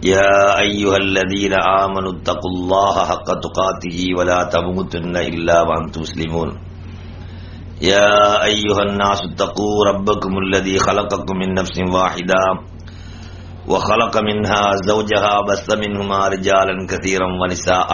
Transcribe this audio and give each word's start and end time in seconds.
يا 0.00 0.58
أيها 0.58 0.96
الذين 0.96 1.52
آمنوا 1.52 2.12
اتقوا 2.12 2.50
الله 2.56 2.94
حق 3.04 3.28
تقاته 3.44 3.98
ولا 4.16 4.48
تموتن 4.48 5.16
إلا 5.16 5.62
وأنتم 5.62 6.00
مسلمون. 6.00 6.48
يا 7.82 8.44
أيها 8.44 8.82
الناس 8.88 9.20
اتقوا 9.28 9.76
ربكم 9.92 10.32
الذي 10.38 10.78
خلقكم 10.78 11.36
من 11.36 11.54
نفس 11.54 11.76
واحدة 11.92 12.42
وخلق 13.68 14.14
منها 14.16 14.62
زوجها 14.88 15.34
بث 15.48 15.68
منهما 15.68 16.28
رجالا 16.28 16.74
كثيرا 16.88 17.28
ونساء. 17.40 17.90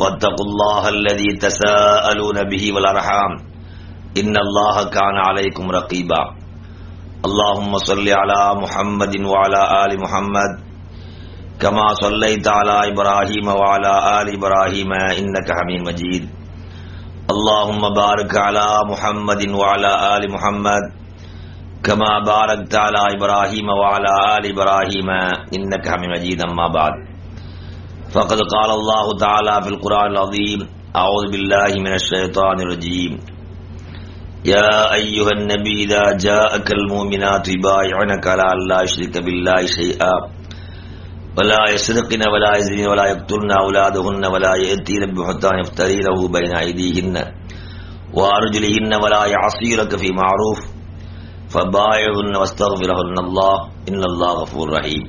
واتقوا 0.00 0.46
الله 0.48 0.88
الذي 0.88 1.30
تساءلون 1.40 2.36
به 2.52 2.72
والأرحام. 2.72 3.32
إن 4.20 4.34
الله 4.36 4.84
كان 4.84 5.16
عليكم 5.28 5.70
رقيبا. 5.70 6.22
اللهم 7.24 7.78
صل 7.78 8.08
على 8.08 8.60
محمد 8.60 9.14
وعلى 9.24 9.60
آل 9.84 10.00
محمد. 10.00 10.65
كما 11.60 11.94
صليت 11.94 12.48
على 12.48 12.92
إبراهيم 12.92 13.46
وعلى 13.48 13.92
آل 14.20 14.26
إبراهيم 14.36 14.90
إنك 14.92 15.48
حميد 15.58 15.80
مجيد. 15.88 16.24
اللهم 17.30 17.82
بارك 17.94 18.36
على 18.36 18.66
محمد 18.90 19.42
وعلى 19.60 19.92
آل 20.16 20.22
محمد. 20.32 20.84
كما 21.84 22.12
باركت 22.26 22.74
على 22.74 23.02
إبراهيم 23.16 23.68
وعلى 23.80 24.12
آل 24.36 24.42
إبراهيم 24.52 25.08
إنك 25.56 25.88
حميد 25.88 26.10
مجيد. 26.16 26.38
أما 26.44 26.68
بعد. 26.68 26.92
فقد 28.14 28.38
قال 28.54 28.70
الله 28.70 29.06
تعالى 29.18 29.62
في 29.62 29.68
القرآن 29.68 30.10
العظيم 30.10 30.60
أعوذ 30.96 31.24
بالله 31.32 31.72
من 31.80 31.92
الشيطان 31.94 32.60
الرجيم. 32.60 33.12
يا 34.44 34.94
أيها 34.94 35.30
النبي 35.30 35.84
إذا 35.84 36.04
جاءك 36.16 36.68
المؤمنات 36.72 37.48
يبايعنك 37.48 38.26
على 38.26 38.42
أن 38.42 38.60
لا 38.70 38.82
يشرك 38.82 39.24
بالله 39.24 39.66
شيئا. 39.66 40.35
ولا 41.37 41.61
يسرقن 41.73 42.23
ولا 42.27 42.51
يزنين 42.57 42.87
ولا 42.87 43.05
يقتلن 43.05 43.51
أولادهن 43.57 44.23
ولا 44.25 44.53
يأتين 44.57 45.01
ببهتان 45.05 45.55
يفترينه 45.59 46.17
بين 46.27 46.53
أيديهن 46.55 47.15
وأرجلهن 48.13 48.91
ولا 49.03 49.23
يعصينك 49.25 49.91
في 49.95 50.09
معروف 50.13 50.59
فبايعهن 51.49 52.33
واستغفرهن 52.35 53.17
الله 53.25 53.55
إن 53.89 54.01
الله 54.03 54.31
غفور 54.41 54.67
رحيم 54.77 55.03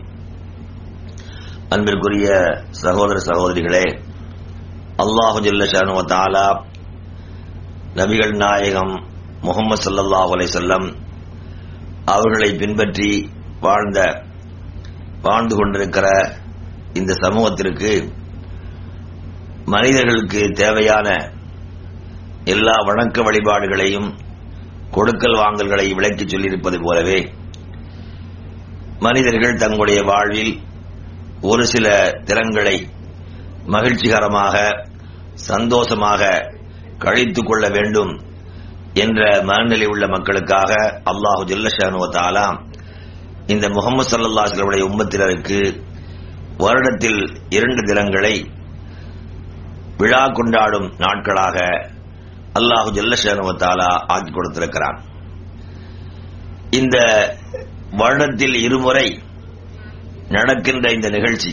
அன்பிற்குரிய 1.75 2.29
சகோதர 2.81 3.19
சகோதரிகளே 3.27 3.85
அல்லாஹு 5.03 5.39
ஜல்லஷானு 5.45 5.93
தாலா 6.11 6.47
நபிகள் 7.98 8.35
நாயகம் 8.43 8.93
முகமது 9.47 9.83
சல்லல்லாஹ் 9.87 10.33
அலை 10.37 10.48
செல்லம் 10.57 10.87
அவர்களை 12.15 12.51
பின்பற்றி 12.61 13.09
வாழ்ந்த 13.65 13.98
வாழ்ந்து 15.28 15.56
கொண்டிருக்கிற 15.56 16.08
இந்த 16.94 17.11
சமூகத்திற்கு 17.23 17.92
மனிதர்களுக்கு 19.67 20.42
தேவையான 20.56 21.08
எல்லா 22.45 22.75
வணக்க 22.89 23.23
வழிபாடுகளையும் 23.23 24.09
கொடுக்கல் 24.92 25.39
வாங்கல்களை 25.39 25.88
விளக்கி 25.94 26.25
சொல்லியிருப்பது 26.25 26.78
போலவே 26.81 27.20
மனிதர்கள் 28.99 29.60
தங்களுடைய 29.60 29.99
வாழ்வில் 30.04 30.54
ஒரு 31.42 31.64
சில 31.66 31.87
திறன்களை 32.26 32.77
மகிழ்ச்சிகரமாக 33.67 34.55
சந்தோஷமாக 35.48 36.21
கழித்துக் 36.98 37.49
கொள்ள 37.49 37.66
வேண்டும் 37.70 38.14
என்ற 38.95 39.21
மனநிலை 39.43 39.87
உள்ள 39.87 40.05
மக்களுக்காக 40.08 40.71
அல்லாஹு 41.11 41.43
ஜில்லஷானுவத்தாலாம் 41.49 42.58
இந்த 43.48 43.70
முகமது 43.70 44.10
சல்லாஹுடைய 44.10 44.84
உம்மத்தினருக்கு 44.84 45.60
வருடத்தில் 46.58 47.22
இரண்டு 47.50 47.82
தினங்களை 47.84 48.52
விழா 49.98 50.28
கொண்டாடும் 50.28 50.94
நாட்களாக 50.98 51.58
அல்லாஹு 52.54 52.90
ஜல்லஷானுவத்தாலா 52.92 53.90
ஆக்கி 54.08 54.32
கொடுத்திருக்கிறான். 54.32 54.98
இந்த 56.70 56.98
வருடத்தில் 57.96 58.56
இருமுறை 58.56 59.22
நடக்கின்ற 60.30 60.92
இந்த 60.92 61.10
நிகழ்ச்சி 61.10 61.52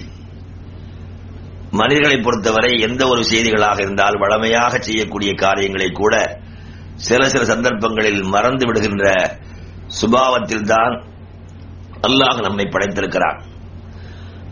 மனிதர்களை 1.72 2.18
பொறுத்தவரை 2.20 2.80
எந்த 2.80 3.06
ஒரு 3.06 3.22
செய்திகளாக 3.22 3.80
இருந்தால் 3.80 4.18
வளமையாக 4.18 4.78
செய்யக்கூடிய 4.78 5.34
காரியங்களை 5.34 5.92
கூட 5.92 6.14
சில 6.96 7.28
சில 7.28 7.44
சந்தர்ப்பங்களில் 7.44 8.22
மறந்து 8.24 8.66
விடுகின்ற 8.66 9.06
சுபாவத்தில் 10.00 10.62
தான் 10.62 10.94
அல்லாஹ் 12.06 12.38
நம்மை 12.40 12.66
படைத்திருக்கிறான். 12.66 13.38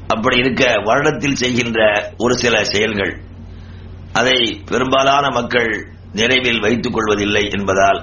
அப்படி 0.08 0.36
இருக்க 0.36 0.64
வருடத்தில் 0.84 1.40
செய்கின்ற 1.42 1.80
ஒரு 2.16 2.34
சில 2.34 2.64
செயல்கள் 2.64 3.12
அதை 4.12 4.38
பெரும்பாலான 4.70 5.24
மக்கள் 5.30 5.70
நிறைவில் 6.12 6.60
வைத்துக் 6.60 6.92
கொள்வதில்லை 6.92 7.44
என்பதால் 7.50 8.00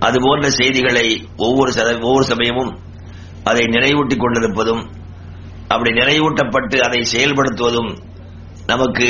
அதுபோன்ற 0.00 0.48
செய்திகளை 0.50 1.06
ஒவ்வொரு 1.36 1.72
ஒவ்வொரு 2.02 2.24
சமயமும் 2.24 2.72
அதை 3.44 3.64
நினைவூட்டிக் 3.66 4.22
கொண்டிருப்பதும் 4.22 4.82
அப்படி 5.68 5.90
நினைவூட்டப்பட்டு 5.90 6.78
அதை 6.78 7.00
செயல்படுத்துவதும் 7.12 7.90
நமக்கு 8.66 9.08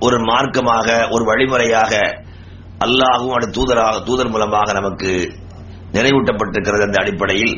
ஒரு 0.00 0.16
மார்க்கமாக 0.20 0.86
ஒரு 1.10 1.24
வழிமுறையாக 1.24 1.92
அல்லாஹும் 2.84 3.34
அது 3.38 3.46
தூதராக 3.50 4.02
தூதர் 4.04 4.28
மூலமாக 4.28 4.72
நமக்கு 4.72 5.10
நினைவூட்டப்பட்டிருக்கிறது 5.92 6.86
அந்த 6.86 6.98
அடிப்படையில் 7.02 7.54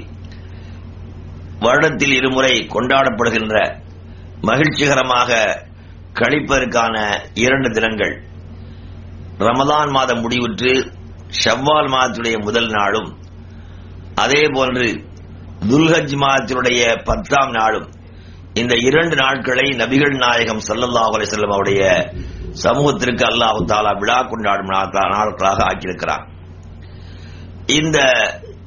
வருடத்தில் 1.60 2.14
இருமுறை 2.18 2.54
கொண்டாடப்படுகின்ற 2.74 3.56
மகிழ்ச்சிகரமாக 4.48 5.30
கழிப்பதற்கான 6.20 6.94
இரண்டு 7.34 7.68
தினங்கள். 7.70 8.14
ரமதான் 9.38 9.90
மாதம் 9.90 10.22
முடிவுற்று 10.24 10.72
ஷவ்வால் 11.44 11.90
மாதத்துடைய 11.94 12.36
முதல் 12.44 12.70
நாளும் 12.70 13.10
அதே 14.14 14.42
போன்று 14.52 14.86
துல்ஹஜ் 15.70 16.14
மாதத்தினுடைய 16.24 16.80
பத்தாம் 17.04 17.50
நாளும். 17.50 17.88
இந்த 18.54 18.74
இரண்டு 18.88 19.16
நாட்களை 19.16 19.66
நபிகள் 19.80 20.14
நாயகம் 20.16 20.62
சல்லல்லாஹ் 20.68 21.12
அலிசல்லம் 21.16 21.54
அவருடைய 21.56 21.82
சமூகத்திற்கு 22.64 23.24
அல்லாஹு 23.24 23.60
தாலா 23.72 23.92
விழா 24.00 24.18
கொண்டாடும் 24.22 24.72
நாட்களாக 24.74 25.58
ஆக்கியிருக்கிறார் 25.70 26.24
இந்த 27.66 27.98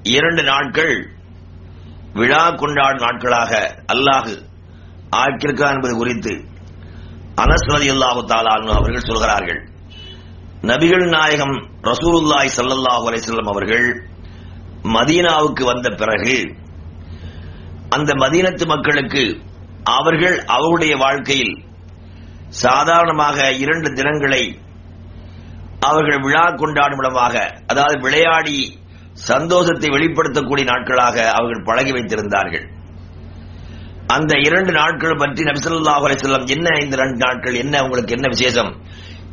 இரண்டு 0.04 0.44
நாட்கள் 0.44 0.94
விழா 2.16 2.50
கொண்டாடும் 2.52 3.04
நாட்களாக 3.06 3.52
அல்லாஹு 3.88 4.34
ஆக்கியிருக்கா 5.16 5.68
என்பது 5.70 5.94
குறித்து 5.96 6.34
அனஸ்வதி 7.38 7.88
அல்லாஹு 7.90 8.22
தாலா 8.26 8.54
அவர்கள் 8.78 9.08
சொல்கிறார்கள். 9.08 9.62
நபிகள் 10.64 11.06
நாயகம் 11.10 11.56
ரசூலுல்லாய் 11.82 12.52
சல்லல்லாஹு 12.58 13.06
அலிசல்லம் 13.10 13.50
அவர்கள் 13.54 13.88
மதீனாவுக்கு 14.96 15.64
வந்த 15.66 15.90
பிறகு 15.90 16.36
அந்த 17.90 18.12
மதீனத்து 18.14 18.66
மக்களுக்கு 18.66 19.24
அவர்கள் 19.98 20.38
அவருடைய 20.48 20.94
வாழ்க்கையில் 20.96 21.56
சாதாரணமாக 22.50 23.38
இரண்டு 23.54 23.90
தினங்களை 23.94 24.44
அவர்கள் 25.80 26.22
விழா 26.22 26.46
கொண்டாடும் 26.62 27.00
இடமாக 27.00 27.36
அதாவது 27.68 27.98
விளையாடி 28.00 28.58
சந்தோஷத்தை 29.14 29.90
வெளிப்படுத்தக்கூடிய 29.90 30.66
நாட்களாக 30.66 31.32
அவர்கள் 31.32 31.64
பழகி 31.64 31.92
வைத்திருந்தார்கள். 31.92 32.66
அந்த 34.08 34.34
இரண்டு 34.38 34.72
நாட்கள் 34.72 35.16
பற்றி 35.16 35.44
நபிசல்லாஹ் 35.44 36.06
அலிசல்லாம் 36.08 36.48
என்ன 36.48 36.70
இந்த 36.84 36.96
ரெண்டு 36.96 37.18
நாட்கள் 37.26 37.54
என்ன 37.54 37.84
உங்களுக்கு 37.84 38.16
என்ன 38.16 38.28
விசேஷம்? 38.28 38.72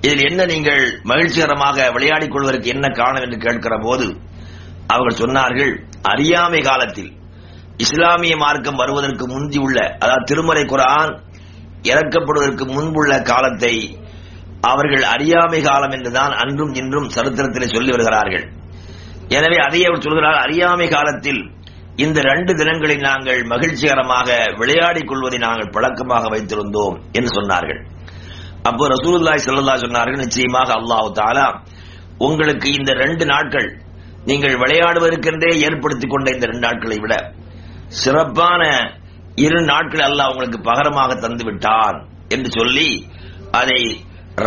இதில் 0.01 0.31
என்ன 0.31 0.45
நீங்கள் 0.45 1.01
மகிழ்ச்சிகரமாக 1.03 1.93
விளையாடிக் 1.93 2.31
கொள்வதற்கு 2.31 2.69
என்ன 2.69 2.89
காரணம் 2.89 3.23
என்று 3.23 3.39
கேட்கிற 3.39 3.79
போது 3.79 4.07
அவர்கள் 4.87 5.21
சொன்னார்கள் 5.23 5.73
அறியாமை 6.03 6.61
காலத்தில் 6.61 7.11
இஸ்லாமிய 7.77 8.37
மார்க்கம் 8.37 8.77
வருவதற்கு 8.77 9.27
முந்தி 9.27 9.59
உள்ள 9.59 9.97
அதாவது 9.99 10.25
திருமறை 10.25 10.65
குரான் 10.65 11.13
இறக்கப்படுவதற்கு 11.83 12.65
முன்புள்ள 12.67 13.23
காலத்தை 13.23 13.75
அவர்கள் 14.61 15.03
அறியாமை 15.03 15.61
காலம் 15.61 15.91
என்றுதான் 15.91 16.33
அன்றும் 16.33 16.75
இன்றும் 16.75 17.09
சரித்திரத்திலே 17.09 17.69
சொல்லி 17.75 17.91
வருகிறார்கள். 17.91 18.60
எனவே 19.39 19.59
அதை 19.67 19.81
அவர் 19.89 20.05
சொல்கிறார் 20.07 20.39
அறியாமை 20.45 20.87
காலத்தில் 20.95 21.43
இந்த 22.05 22.19
ரெண்டு 22.31 22.53
தினங்களில் 22.55 23.07
நாங்கள் 23.09 23.41
மகிழ்ச்சிகரமாக 23.53 24.29
விளையாடிக் 24.61 25.09
கொள்வதை 25.11 25.39
நாங்கள் 25.47 25.73
பழக்கமாக 25.75 26.29
வைத்திருந்தோம் 26.35 26.97
என்று 27.19 27.31
சொன்னார்கள். 27.39 27.81
அப்போ 28.69 28.85
ரசூல்லாய் 28.95 29.43
ஸல்லல்லாஹு 29.45 29.85
சொன்னார்கள் 29.85 30.23
நிச்சயமாக 30.25 30.71
அல்லாஹ் 30.79 31.09
தாலா 31.21 31.47
உங்களுக்கு 32.27 32.69
இந்த 32.79 32.93
ரெண்டு 33.03 33.25
நாட்கள் 33.33 33.69
நீங்கள் 34.25 34.57
விளையாடுவதற்கென்றே 34.63 35.51
ஏற்படுத்திக் 35.67 36.13
கொண்ட 36.15 36.29
இந்த 36.35 36.47
ரெண்டு 36.51 36.67
நாட்களை 36.69 36.99
விட 37.05 37.15
சிறப்பான 38.01 38.63
இரு 39.45 39.61
நாட்கள் 39.73 40.05
அல்லாஹ் 40.09 40.31
உங்களுக்கு 40.33 40.61
பகரமாக 40.71 41.15
தந்து 41.25 41.45
விட்டான் 41.49 41.99
என்று 42.35 42.51
சொல்லி 42.59 42.89
அதை 43.61 43.81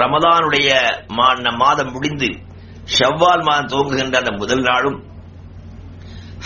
ரமதானுடைய 0.02 0.70
மாதம் 1.62 1.94
முடிந்து 1.96 2.30
ஷவ்வால் 2.98 3.44
மாதம் 3.48 3.70
துவங்குகின்ற 3.74 4.18
அந்த 4.22 4.32
முதல் 4.42 4.64
நாளும் 4.70 4.98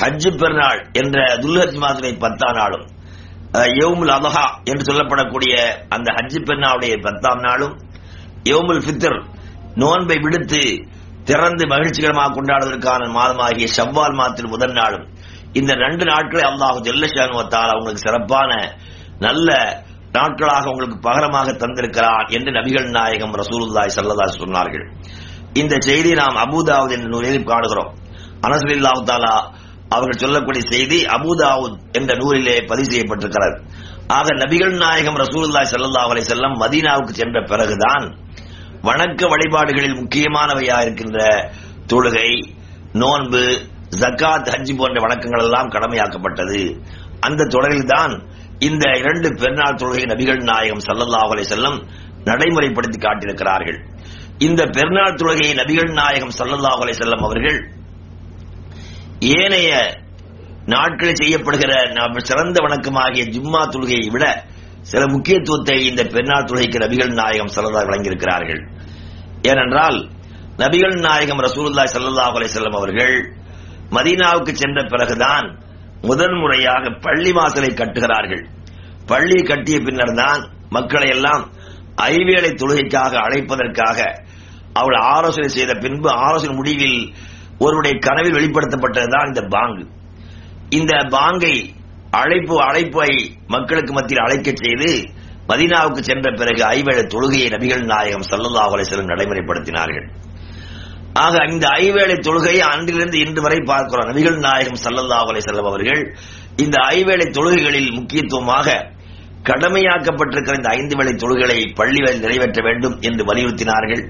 ஹஜ்ஜு 0.02 0.32
பெருநாள் 0.42 0.82
என்ற 1.02 1.18
துல்ஹஜ் 1.44 1.78
மாதத்துடைய 1.84 2.16
பத்தாம் 2.26 2.58
நாளும் 2.62 2.86
யோமுல் 3.82 4.12
அலஹா 4.16 4.46
என்று 4.70 4.84
சொல்லப்படக்கூடிய 4.90 5.54
அந்த 5.96 6.08
ஹஜ்ஜு 6.18 6.40
பெருநாளுடைய 6.50 6.96
பத்தாம் 7.06 7.42
நாளும் 7.48 7.76
யோமுல் 8.52 8.84
ஃபித்தர் 8.86 9.20
நோன்பை 9.84 10.18
விடுத்து 10.26 10.62
திறந்து 11.30 11.64
மகிழ்ச்சிகரமாக 11.74 12.34
கொண்டாடுவதற்கான 12.36 13.08
மாதமாகிய 13.18 13.68
ஷவ்வால் 13.78 14.18
மாதத்தில் 14.20 14.54
முதல் 14.54 14.76
நாளும். 14.80 15.06
இந்த 15.60 15.72
ரெண்டு 15.84 16.04
நாட்களை 16.12 16.44
அல்லாஹு 16.52 16.80
ஜல்லஷானுவத்தால் 16.88 17.74
அவங்களுக்கு 17.74 18.06
சிறப்பான 18.06 18.52
நல்ல 19.26 19.50
நாட்களாக 20.18 20.70
உங்களுக்கு 20.72 20.98
பகரமாக 21.08 21.50
தந்திருக்கிறார் 21.64 22.28
என்று 22.38 22.52
நபிகள் 22.58 22.88
நாயகம் 22.98 23.36
ரசூலுல்லாய் 23.42 23.96
சல்லதா 23.98 24.28
சொன்னார்கள். 24.44 24.86
இந்த 25.62 25.76
செய்தி 25.88 26.12
நாம் 26.22 26.38
அபுதாவுத் 26.46 26.94
என்ற 26.96 27.08
நூலில் 27.14 27.50
காணுகிறோம். 27.52 27.92
அனசுலில்லாஹு 28.48 29.02
தாலா 29.10 29.36
அவர்கள் 29.96 30.22
சொல்லக்கூடிய 30.24 30.64
செய்தி 30.74 30.98
அபூதாவுத் 31.16 31.78
என்ற 31.98 32.12
நூலிலே 32.22 32.56
பதிவு 32.70 32.90
செய்யப்பட்டிருக்கிறது. 32.94 33.56
ஆக 34.18 34.28
நபிகள் 34.42 34.76
நாயகம் 34.84 35.18
ரசூலுல்லாஹி 35.24 35.68
ஸல்லல்லாஹு 35.74 36.10
அலைஹி 36.14 36.28
செல்லம் 36.34 36.56
மதீனாவுக்கு 36.64 37.14
சென்ற 37.22 37.38
பிறகுதான் 37.52 38.06
வணக்க 38.88 39.22
வழிபாடுகளில் 39.34 39.98
முக்கியமானவையா 40.02 40.78
இருக்கின்ற 40.86 41.20
தொழுகை 41.92 42.30
நோன்பு 43.02 43.42
ஜக்காத் 44.02 44.50
ஹஜ் 44.54 44.72
போன்ற 44.80 44.98
வணக்கங்கள் 45.06 45.44
எல்லாம் 45.46 45.72
கடமையாக்கப்பட்டது. 45.76 46.62
அந்த 47.28 47.48
தொடரில்தான் 47.56 48.14
இந்த 48.68 48.86
இரண்டு 49.02 49.28
பெருநாள் 49.42 49.80
தொழுகை 49.82 50.04
நபிகள் 50.12 50.42
நாயகம் 50.52 50.84
ஸல்லல்லாஹு 50.88 51.32
அலைஹி 51.34 51.50
செல்லம் 51.54 51.78
நடைமுறைப்படுத்தி 52.30 53.00
காட்டியிருக்கிறார்கள். 53.06 53.80
இந்த 54.46 54.62
பெருநாள் 54.76 55.18
தொழுகையை 55.20 55.54
நபிகள் 55.60 55.92
நாயகம் 56.00 56.34
ஸல்லல்லாஹு 56.40 56.82
அலை 56.84 56.94
செல்லம் 56.98 57.24
அவர்கள் 57.28 57.58
ஏனைய 59.38 59.70
நாட்களில் 60.74 61.20
செய்யப்படுகிற 61.22 61.72
நாம் 61.98 62.20
சிறந்த 62.30 62.58
வணக்கமாகிய 62.66 63.24
ஜும்மா 63.36 63.62
தொழுகையை 63.74 64.08
விட 64.16 64.26
சில 64.92 65.04
முக்கியத்துவத்தை 65.14 65.78
இந்த 65.90 66.02
பெருநாள் 66.14 66.48
தொழுகைக்கு 66.50 66.84
நபிகள் 66.86 67.14
நாயகம் 67.22 67.52
ஸல்லல்லாஹு 67.56 67.90
வழங்கியிருக்கிறார்கள். 67.90 68.62
ஏனென்றால் 69.52 69.98
நபிகள் 70.64 70.96
நாயகம் 71.08 71.42
ரசூலுல்லாஹி 71.48 71.92
ஸல்லல்லாஹு 71.96 72.38
அலை 72.40 72.50
செல்லம் 72.58 72.78
அவர்கள் 72.82 73.16
மதீனாவுக்கு 73.98 74.54
சென்ற 74.62 74.80
பிறகுதான் 74.94 75.48
முதன் 76.10 76.38
முறையாக 76.42 76.84
பள்ளி 77.06 77.32
வாசலை 77.38 77.72
கட்டுகிறார்கள். 77.74 78.44
பள்ளி 79.12 79.40
கட்டிய 79.50 79.78
பின்னர் 79.88 80.16
தான் 80.22 80.42
மக்களை 80.78 81.10
எல்லாம் 81.18 81.44
ஐவேளை 82.14 82.50
தொழுகைக்காக 82.62 83.14
அழைப்பதற்காக 83.26 84.00
அவள் 84.80 84.98
ஆலோசனை 85.16 85.50
செய்த 85.58 85.74
பின்பு 85.84 86.10
ஆலோசனை 86.26 86.54
முடிவில் 86.60 87.00
ஒருவருடைய 87.64 87.96
கனவில் 88.08 88.38
வெளிப்படுத்தப்பட்டதுதான் 88.38 89.30
இந்த 89.32 89.44
பாங்கு. 89.56 89.84
இந்த 90.80 90.94
பாங்கை 91.16 91.56
அழைப்பு 92.20 92.56
அழைப்பை 92.68 93.12
மக்களுக்கு 93.48 93.92
மத்தியில் 93.94 94.26
அழைக்க 94.26 94.50
செய்து 94.64 94.92
மதினாவுக்கு 95.50 96.02
சென்ற 96.10 96.28
பிறகு 96.40 96.62
ஐவேளை 96.78 97.04
தொழுகையை 97.14 97.50
நபிகள் 97.56 97.84
நாயகம் 97.92 98.26
சல்லல்லா 98.30 98.64
அலைஹி 98.74 99.04
நடைமுறைப்படுத்தினார்கள். 99.12 100.08
ஆக 101.26 101.36
இந்த 101.54 101.66
ஐவேளை 101.84 102.16
தொழுகையை 102.28 102.64
அன்றிலிருந்து 102.72 103.18
இன்று 103.26 103.42
வரை 103.46 103.60
பார்க்கிறோம். 103.66 104.10
நபிகள் 104.10 104.38
நாயகம் 104.48 104.82
சல்லல்லா 104.86 105.20
அலைஹி 105.30 105.64
அவர்கள் 105.72 106.04
இந்த 106.64 106.78
ஐவேளை 106.96 107.26
தொழுகைகளில் 107.38 107.90
முக்கியத்துவமாக 107.98 108.78
கடமையாக்கப்பட்டிருக்கிற 109.50 110.56
இந்த 110.60 110.70
ஐந்து 110.78 110.96
வேளை 111.00 111.14
தொழுகளை 111.24 111.58
பள்ளிகளில் 111.80 112.24
நிறைவேற்ற 112.26 112.62
வேண்டும் 112.68 112.96
என்று 113.08 113.24
வலியுறுத்தினார்கள். 113.30 114.04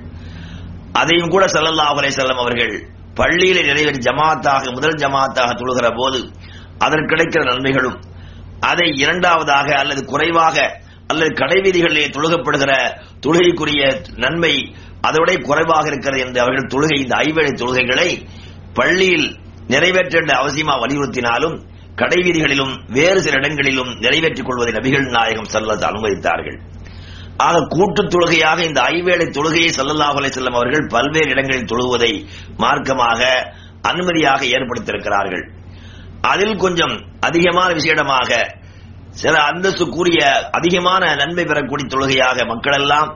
அதையும் 1.00 1.30
கூட 1.30 1.46
சல்லல்லா 1.46 1.88
அலைஹி 2.00 2.16
செல்லம் 2.20 2.42
அவர்கள் 2.44 2.74
பள்ளியிலே 3.14 3.62
நிறைவேறி 3.70 4.00
ஜமாத்தாக 4.08 4.72
முதல் 4.72 5.00
ஜமாத்தாக 5.04 5.52
தொழுகிற 5.62 5.88
போது 6.00 6.20
அதற்கு 6.78 7.12
கிடைக்கிற 7.14 7.44
நன்மைகளும் 7.44 7.98
அதை 8.60 8.88
இரண்டாவதாக 9.04 9.68
அல்லது 9.78 10.02
குறைவாக 10.06 10.58
அல்லது 11.08 11.32
கடைவீதிகளிலே 11.42 12.06
தொழுகப்படுகிற 12.16 12.72
தொழுகைக்குரிய 13.26 13.82
நன்மை 14.16 14.54
அதோட 15.08 15.32
குறைவாக 15.42 15.86
இருக்கிறது 15.88 16.22
என்று 16.26 16.40
அவர்கள் 16.42 16.72
தொழுகை 16.74 16.98
இந்த 17.02 17.16
ஐவேளை 17.16 17.52
தொழுகைகளை 17.62 18.10
பள்ளியில் 18.74 19.28
நிறைவேற்ற 19.68 20.16
வேண்டிய 20.18 20.38
அவசியமா 20.42 20.76
வலியுறுத்தினாலும் 20.84 21.56
கடைவீதிகளிலும் 22.02 22.74
வேறு 22.88 23.20
சில 23.22 23.38
இடங்களிலும் 23.38 23.92
நிறைவேற்றிக் 24.00 24.46
கொள்வதை 24.46 24.74
நபிகள் 24.74 25.08
நாயகம் 25.10 25.52
செல்ல 25.54 25.76
அனுமதித்தார்கள். 25.90 26.58
ஆக 27.46 27.56
கூட்டு 27.76 28.02
தொழுகையாக 28.14 28.60
இந்த 28.68 28.80
ஐவேளை 28.94 29.26
தொழுகையை 29.38 29.72
ஸல்லல்லாஹு 29.78 30.18
அலைஹி 30.20 30.42
அவர்கள் 30.52 30.86
பல்வேறு 30.94 31.30
இடங்களில் 31.34 31.70
தொழுவதை 31.72 32.12
மார்க்கமாக 32.64 33.22
அனுமதியாக 33.90 34.42
ஏற்படுத்தியிருக்கிறார்கள். 34.56 35.44
அதில் 36.32 36.56
கொஞ்சம் 36.58 36.96
அதிகமான 37.20 37.70
விசேடமாக 37.80 38.30
சில 39.22 39.36
அந்தஸ்து 39.50 39.86
கூறிய 39.96 40.20
அதிகமான 40.58 41.04
நன்மை 41.22 41.44
பெறக்கூடிய 41.46 41.88
தொழுகையாக 41.94 42.46
மக்கள் 42.46 42.78
எல்லாம் 42.82 43.10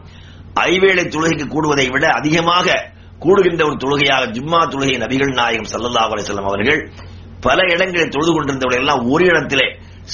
ஐவேளை 0.68 1.04
தொழுகைக்கு 1.16 1.46
கூடுவதை 1.48 1.88
விட 1.96 2.06
அதிகமாக 2.20 2.78
கூடுகின்ற 3.22 3.62
ஒரு 3.70 3.76
தொழுகையாக 3.84 4.24
ஜும்மா 4.38 4.60
தொழுகை 4.74 4.96
நபிகள் 5.04 5.34
நாயகம் 5.40 5.72
ஸல்லல்லாஹு 5.74 6.14
அலைஹி 6.14 6.38
அவர்கள் 6.52 6.82
பல 7.46 7.60
இடங்களில் 7.74 8.14
தொழுது 8.16 8.32
கொண்டிருந்தவர்கள் 8.32 8.84
எல்லாம் 8.84 9.04
ஒரு 9.14 9.24
இடத்திலே 9.32 9.68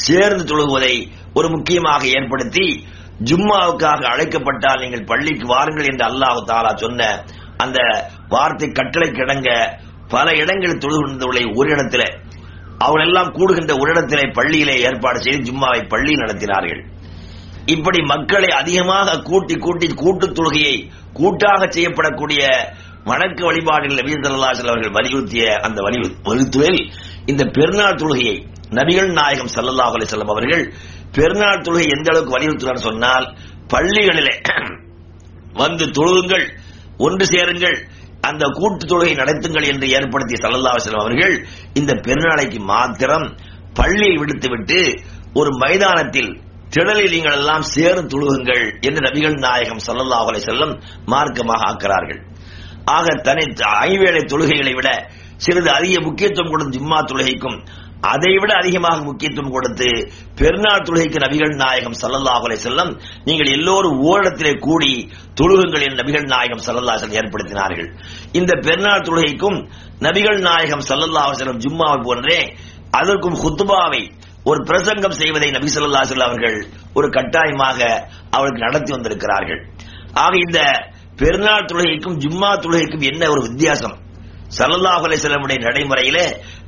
சேர்ந்து 0.06 0.44
தொழுகுவதை 0.52 0.94
ஒரு 1.34 1.48
முக்கியமாக 1.56 2.04
ஏற்படுத்தி 2.18 2.68
ஜும்மாவுக்காக 3.26 4.02
அழைக்கப்பட்டால் 4.06 4.80
நீங்கள் 4.80 5.06
பள்ளிக்கு 5.06 5.48
வாருங்கள் 5.48 5.86
என்று 5.86 6.06
அல்லாஹு 6.06 6.42
தாலா 6.48 6.76
சொன்ன 6.76 7.24
அந்த 7.58 7.80
வார்த்தை 8.30 8.72
கட்டளை 8.72 9.08
கிடங்க 9.10 9.50
பல 10.08 10.36
இடங்களில் 10.36 10.78
தொழுது 10.78 11.00
கொண்டிருந்தவர்களை 11.00 11.56
ஒரு 11.56 11.70
இடத்துல 11.70 12.04
அவர்கள் 12.78 13.08
எல்லாம் 13.08 13.34
கூடுகின்ற 13.34 13.80
ஒரு 13.80 13.92
இடத்திலே 13.92 14.32
பள்ளியிலே 14.32 14.76
ஏற்பாடு 14.80 15.20
செய்து 15.22 15.52
ஜும்மாவை 15.52 15.88
பள்ளி 15.88 16.14
நடத்தினார்கள். 16.14 16.82
இப்படி 17.66 18.02
மக்களை 18.02 18.48
அதிகமாக 18.48 19.22
கூட்டி 19.22 19.56
கூட்டி 19.56 19.88
கூட்டுத் 19.94 20.36
தொழுகையை 20.36 20.76
கூட்டாக 21.14 21.68
செய்யப்படக்கூடிய 21.68 22.42
வணக்க 23.06 23.46
வழிபாடுகள் 23.46 24.00
நபி 24.00 24.14
ஸல்லல்லாஹு 24.14 24.68
அவர்கள் 24.68 24.96
வலியுறுத்திய 25.00 25.44
அந்த 25.58 25.82
வலியுறுத்துவதில் 25.82 26.92
இந்த 27.26 27.44
பெருநாள் 27.46 27.96
தொழுகையை 27.96 28.46
நபிகள் 28.72 29.12
நாயகம் 29.12 29.52
சல்லல்லாஹ் 29.56 29.96
அலிசல்லம் 29.98 30.32
அவர்கள் 30.32 30.64
பெருநாள் 31.18 31.66
தொழுகை 31.66 31.88
எந்த 31.96 32.08
அளவுக்கு 32.12 32.36
வலியுறுத்துகிறார் 32.36 32.88
சொன்னால் 32.90 33.28
பள்ளிகளிலே 33.74 34.34
வந்து 35.62 35.86
தொழுகுங்கள் 35.98 36.46
ஒன்று 37.00 37.26
சேருங்கள் 37.26 37.78
அந்த 38.28 38.44
கூட்டு 38.58 38.84
தொழுகை 38.86 39.14
நடத்துங்கள் 39.16 39.68
என்று 39.72 39.88
ஏற்படுத்திய 39.98 40.38
ஸல்லல்லாஹு 40.44 40.98
அவர்கள் 41.02 41.36
இந்த 41.74 41.92
பெருநாளைக்கு 42.06 42.60
மாத்திரம் 42.72 43.28
பள்ளியை 43.74 44.16
விடுத்துவிட்டு 44.18 44.80
ஒரு 45.34 45.50
மைதானத்தில் 45.58 46.32
திடலில் 46.70 47.14
நீங்கள் 47.14 47.38
எல்லாம் 47.38 47.66
சேர்ந்து 47.74 48.12
தொழுகுங்கள் 48.14 48.64
என்று 48.82 49.02
நபிகள் 49.02 49.38
நாயகம் 49.40 49.84
ஸல்லல்லாஹு 49.88 50.30
அலை 50.32 50.42
செல்லம் 50.42 50.74
மார்க்கமாக 51.06 51.68
ஆக்கிறார்கள் 51.70 52.22
ஆக 52.90 53.14
தனி 53.22 53.44
ஐவேளை 53.84 54.22
தொழுகைகளை 54.26 54.74
விட 54.76 54.90
சிறிது 55.38 55.70
அதிக 55.70 55.96
முக்கியத்துவம் 56.02 56.52
கொடுத்த 56.52 56.76
ஜும்மா 56.78 57.00
தொழுகைக்கும் 57.02 57.58
அதைவிட 58.02 58.54
அதிகமாக 58.58 59.04
முக்கியத்துவம் 59.04 59.52
கொடுத்து 59.52 60.12
பெருநாள் 60.36 60.84
தொழுகைக்கு 60.88 61.20
நபிகள் 61.26 61.56
நாயகம் 61.56 61.96
ஸல்லல்லாஹு 62.02 62.56
செல்லம் 62.56 63.00
நீங்கள் 63.26 63.48
எல்லோரும் 63.48 64.02
ஓரிடத்திலே 64.02 64.60
கூடி 64.60 65.12
தொழுகுங்கள் 65.36 65.82
என் 65.82 65.96
நபிகள் 65.96 66.24
நாயகம் 66.24 66.64
ஸல்லல்லாஹு 66.68 67.18
ஏற்படுத்தினார்கள். 67.22 67.90
இந்த 68.32 68.56
பெருநாள் 68.56 69.02
தொழுகைக்கும் 69.02 69.68
நபிகள் 70.00 70.40
நாயகம் 70.40 70.84
சல்லல்லாஹ் 70.90 71.32
செல்லம் 71.32 71.64
ஜும்மாவை 71.66 72.04
போன்றே 72.04 72.56
அதற்கும் 72.92 73.38
ஹுத்துபாவை 73.44 74.12
ஒரு 74.44 74.64
பிரசங்கம் 74.64 75.12
செய்வதை 75.12 75.52
நபி 75.52 75.68
சொல்லா 75.68 76.26
அவர்கள் 76.26 76.68
ஒரு 76.94 77.10
கட்டாயமாக 77.10 78.10
அவருக்கு 78.32 78.66
நடத்தி 78.66 78.92
வந்திருக்கிறார்கள். 78.92 79.68
ஆக 80.14 80.38
இந்த 80.38 80.60
பெருநாள் 81.18 81.66
தொழுகைக்கும் 81.66 82.18
ஜும்மா 82.18 82.52
தொழுகைக்கும் 82.56 83.02
என்ன 83.02 83.30
ஒரு 83.30 83.42
வித்தியாசம்? 83.42 84.07
சல்லல்லாஹு 84.50 85.06
அலைஹி 85.08 85.58
நடைமுறையில 85.66 86.18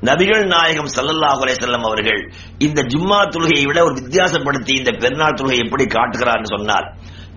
நபிகள் 0.09 0.43
நாயகம் 0.53 0.89
சல்லல்லாஹு 0.95 1.41
அலைஹி 1.45 1.77
அவர்கள் 1.89 2.21
இந்த 2.59 2.79
ஜும்மா 2.93 3.19
தொழுகையை 3.35 3.65
விட 3.69 3.79
ஒரு 3.87 3.95
வித்தியாசப்படுத்தி 3.99 4.73
இந்த 4.79 4.91
பெருநாள் 5.03 5.37
தொழுகை 5.39 5.59
எப்படி 5.65 5.85
காட்டுகிறார் 5.95 6.49
சொன்னார் 6.55 6.87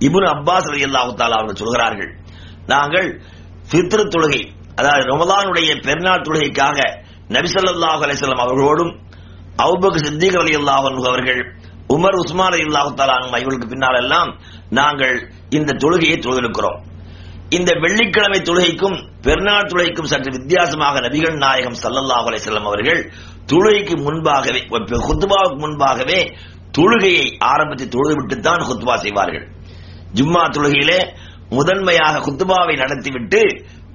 இபுன் 0.09 0.29
அப்பாஸ் 0.35 0.71
ரலியல்லாஹு 0.75 1.13
தஆலா 1.21 1.39
அவர்கள் 1.41 1.61
சொல்கிறார்கள் 1.63 2.11
நாங்கள் 2.73 3.09
பித்ரு 3.73 4.05
தொழுகை 4.15 4.43
அதாவது 4.81 5.05
ரமலானுடைய 5.13 5.71
பெருநாள் 5.87 6.27
தொழுகைக்காக 6.27 6.79
நபி 7.37 7.49
ஸல்லல்லாஹு 7.55 8.03
அவர்களோடும் 8.47 8.93
அவுபக் 9.67 9.99
சித்திக் 10.07 10.39
ரலியல்லாஹு 10.43 10.87
அன்ஹு 10.91 11.09
அவர்கள் 11.13 11.43
உமர் 11.95 12.19
உஸ்மான் 12.23 12.55
அலி 12.57 12.65
இல்லாஹாலும் 12.69 13.37
இவர்களுக்கு 13.43 13.69
பின்னால் 13.73 13.99
எல்லாம் 14.03 14.31
நாங்கள் 14.79 15.17
இந்த 15.51 15.77
தொழுகையை 15.83 16.17
தொழுதிருக்கிறோம். 16.19 16.79
இந்த 17.57 17.71
வெள்ளிக்கிழமை 17.83 18.39
தொழுகைக்கும் 18.49 18.97
பெருநாள் 19.25 19.69
தொழுகைக்கும் 19.71 20.11
சற்று 20.13 20.31
வித்தியாசமாக 20.37 21.01
நபிகள் 21.07 21.37
நாயகம் 21.45 21.79
சல்லல்லாஹ் 21.83 22.29
அலைஹி 22.31 22.61
அவர்கள் 22.71 23.01
தொழுகைக்கு 23.51 23.95
முன்பாகவே 24.07 24.61
குத்துபாவுக்கு 25.09 25.59
முன்பாகவே 25.65 26.21
தொழுகையை 26.79 27.27
ஆரம்பித்து 27.53 27.87
தொழுதுவிட்டு 27.95 28.37
தான் 28.47 28.67
குத்துபா 28.69 28.95
செய்வார்கள். 29.05 29.45
ஜும்மா 30.19 30.43
தொழுகையிலே 30.57 30.99
முதன்மையாக 31.59 32.23
குத்துபாவை 32.27 32.75
நடத்திவிட்டு 32.83 33.41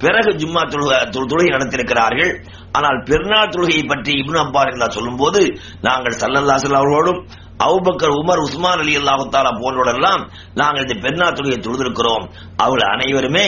பிறகு 0.02 0.32
ஜும்மா 0.42 0.62
தொழுகை 0.74 0.98
தொழுகை 1.14 1.50
நடத்தியிருக்கிறார்கள். 1.56 2.34
ஆனால் 2.78 3.00
பெருநாள் 3.10 3.54
தொழுகையை 3.56 3.86
பற்றி 3.92 4.12
இப்னு 4.22 4.40
அப்பார் 4.44 4.96
சொல்லும் 4.98 5.20
போது 5.24 5.42
நாங்கள் 5.88 6.20
சல்லல்லா 6.24 6.58
அவர்களோடும் 6.80 7.22
Abu Bakr 7.66 8.14
Umar 8.22 8.42
Usman 8.46 8.82
Ali 8.84 8.94
அல்லாஹாலா 9.00 9.52
போன்றோடெல்லாம் 9.62 10.24
நாங்கள் 10.60 10.84
இந்த 10.86 10.96
பெருநாள் 11.04 11.38
தொழுகையை 11.38 11.60
தொழுதிருக்கிறோம். 11.62 12.26
அவர்கள் 12.64 12.92
அனைவருமே 12.96 13.46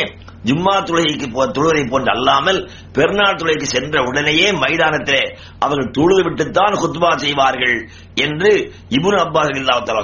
ஜும்மா 0.47 0.75
தொழுகைக்கு 0.87 1.27
தொழுகை 1.57 1.83
போன்று 1.89 2.11
அல்லாமல் 2.15 2.59
பெருநாள் 2.93 3.37
தொழுகைக்கு 3.39 3.67
சென்ற 3.73 4.01
உடனேயே 4.09 4.47
மைதானத்திலே 4.63 5.21
அவர்கள் 5.59 5.93
தொழுது 5.97 6.21
விட்டுத்தான் 6.27 6.79
குத்பா 6.83 7.11
செய்வார்கள் 7.25 7.77
என்று 8.25 8.51
இபுன் 8.97 9.19
அப்பாஸ் 9.25 9.51
அலி 9.51 9.63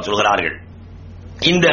சொல்கிறார்கள். 0.10 0.56
இந்த 1.52 1.68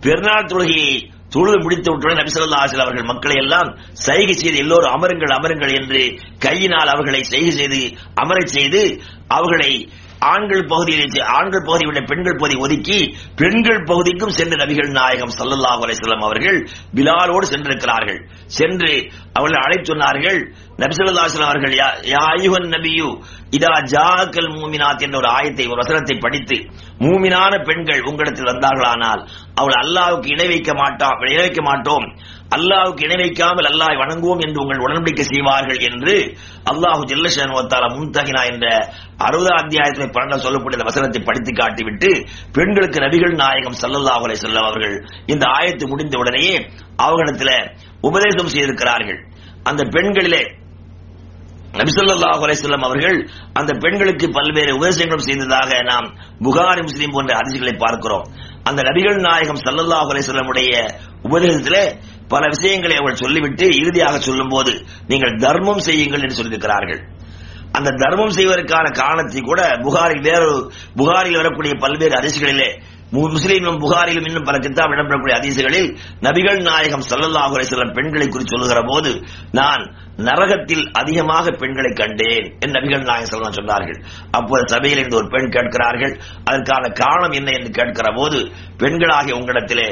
பெருநாள் 0.00 0.50
தொழுகையை 0.52 0.90
தொழுது 1.34 1.56
முடித்தவுடன் 1.62 2.18
நபிசல்லா 2.18 2.58
ஆசில் 2.64 2.82
அவர்கள் 2.84 3.08
மக்களை 3.10 3.36
எல்லாம் 3.36 3.70
சைகை 4.06 4.34
செய்து 4.34 4.58
எல்லோரும் 4.58 4.94
அமருங்கள் 4.96 5.34
அமருங்கள் 5.38 5.72
என்று 5.80 6.00
கையினால் 6.38 6.92
அவர்களை 6.94 7.20
சைகை 7.32 7.50
செய்து 7.50 7.80
அமரச் 8.22 8.54
செய்து 8.56 8.82
அவர்களை 9.36 9.72
ஆண்கள் 10.20 10.64
பகுதியில் 10.66 11.22
ஆண்கள் 11.22 11.64
பகுதி 11.66 11.86
விட 11.86 12.00
பெண்கள் 12.00 12.36
பகுதி 12.36 12.58
ஒதுக்கி 12.58 13.16
பெண்கள் 13.36 13.84
பகுதிக்கும் 13.84 14.30
சென்று 14.30 14.56
நபிகள் 14.56 14.90
நாயகம் 14.90 15.34
சல்லல்லாஹு 15.38 15.82
அலிஸ்லாம் 15.86 16.24
அவர்கள் 16.24 16.68
பிலாலோடு 16.94 17.46
சென்றிருக்கிறார்கள். 17.46 18.20
சென்று 18.46 19.10
அவர்கள் 19.32 19.62
அழைத்து 19.62 19.94
சொன்னார்கள் 19.94 20.40
அவர்கள் 21.42 21.72
யா 21.72 22.22
ஐயுகன் 22.38 22.68
நபியு 22.68 23.10
இதா 23.50 23.72
ஜாக்கல் 23.92 24.48
மூமினாத் 24.56 25.02
என்ற 25.02 25.16
ஒரு 25.18 25.28
ஆயத்தை 25.28 25.64
ஒரு 25.66 25.76
வசனத்தை 25.76 26.16
படித்து 26.16 26.56
மூமினான 27.00 27.64
பெண்கள் 27.64 28.02
உங்களிடத்தில் 28.02 28.50
வந்தார்களானால் 28.50 29.20
அவள் 29.54 29.76
அல்லாவுக்கு 29.82 30.28
இணை 30.34 30.46
வைக்க 30.46 30.74
மாட்டோம் 30.74 31.20
இணை 31.20 31.36
வைக்க 31.36 31.62
மாட்டோம். 31.62 32.06
அல்லாவுக்கு 32.56 33.02
இணை 33.04 33.16
வைக்காமல் 33.16 33.68
அல்லாஹ் 33.70 34.00
வணங்குவோம் 34.02 34.42
என்று 34.46 34.60
உங்கள் 34.60 34.82
உடன்படிக்கை 34.86 35.24
செய்வார்கள் 35.32 35.78
என்று 35.78 36.14
அல்லாஹு 36.64 37.02
ஜெல்லஷன் 37.04 37.54
முன்தகினா 37.96 38.42
என்ற 38.52 38.66
அறுபதாம் 39.18 39.60
அத்தியாயத்தில் 39.62 40.14
பன்னெண்டு 40.16 40.36
சொல்லக்கூடிய 40.36 40.84
வசனத்தை 40.84 41.22
படித்து 41.22 41.52
காட்டிவிட்டு 41.52 42.10
பெண்களுக்கு 42.52 43.00
நபிகள் 43.00 43.34
நாயகம் 43.34 43.78
சல்லல்லாஹு 43.82 44.22
அலை 44.22 44.38
செல்லம் 44.42 44.68
அவர்கள் 44.68 44.96
இந்த 45.26 45.46
ஆயத்து 45.46 45.86
முடிந்த 45.88 46.18
உடனேயே 46.18 46.56
அவர்களிடத்தில் 46.96 47.70
உபதேசம் 48.00 48.52
செய்திருக்கிறார்கள். 48.54 49.20
அந்த 49.62 49.82
பெண்களிலே 49.84 50.42
நபிசல்லாஹ் 51.78 52.42
அலையம் 52.46 52.86
அவர்கள் 52.88 53.18
அந்த 53.52 53.72
பெண்களுக்கு 53.82 54.26
பல்வேறு 54.28 54.72
உபதேசங்களும் 54.78 55.26
செய்ததாக 55.28 55.82
நாம் 55.82 56.06
புகாரி 56.44 56.82
முஸ்லீம் 56.82 57.14
போன்ற 57.14 57.32
அதிர்ச்சிகளை 57.36 57.74
பார்க்கிறோம். 57.76 58.24
அந்த 58.62 58.80
நபிகள் 58.82 59.18
நாயகம் 59.26 59.60
சல்லல்லாஹ் 59.66 60.10
அலையமுடைய 60.12 60.72
உபதேசத்திலே 61.28 61.84
பல 62.28 62.42
விஷயங்களை 62.54 62.96
அவர்கள் 62.96 63.22
சொல்லிவிட்டு 63.24 63.66
இறுதியாக 63.80 64.18
சொல்லும் 64.18 64.48
போது 64.48 64.72
நீங்கள் 65.06 65.38
தர்மம் 65.38 65.84
செய்யுங்கள் 65.88 66.20
என்று 66.20 66.38
சொல்லியிருக்கிறார்கள். 66.40 67.00
அந்த 67.72 67.90
தர்மம் 68.02 68.36
செய்வதற்கான 68.36 68.86
காரணத்தை 68.90 69.40
கூட 69.40 69.62
புகாரில் 69.82 70.26
வேறு 70.28 70.50
புகாரில் 70.96 71.36
வரக்கூடிய 71.36 71.74
பல்வேறு 71.84 72.14
அதிர்ச்சிகளிலே 72.20 72.70
முஸ்லீமிலும் 73.16 73.80
புகாரிலும் 73.82 74.26
இன்னும் 74.28 74.46
பல 74.48 74.56
கித்தாப் 74.64 74.94
இடம்பெறக்கூடிய 74.94 75.34
அதிசயங்களில் 75.38 75.88
நபிகள் 76.26 76.60
நாயகம் 76.68 77.06
சல்லல்லாஹு 77.10 77.64
சில 77.70 77.86
பெண்களை 77.96 78.26
குறித்து 78.28 78.52
சொல்லுகிற 78.54 78.80
போது 78.90 79.10
நான் 79.58 79.82
நரகத்தில் 80.28 80.84
அதிகமாக 81.00 81.50
பெண்களை 81.60 81.90
கண்டேன் 82.00 82.46
என்று 82.62 82.74
நபிகள் 82.76 83.08
நாயகம் 83.10 83.32
சொல்லலாம் 83.32 83.58
சொன்னார்கள். 83.58 83.98
அப்போது 84.38 84.64
சபையில் 84.74 85.00
இருந்து 85.00 85.20
ஒரு 85.20 85.28
பெண் 85.34 85.52
கேட்கிறார்கள். 85.56 86.14
அதற்கான 86.48 86.84
காரணம் 87.02 87.36
என்ன 87.40 87.50
என்று 87.58 87.70
கேட்கிற 87.78 88.08
போது 88.18 88.38
பெண்களாகிய 88.82 89.38
உங்களிடத்திலே 89.40 89.88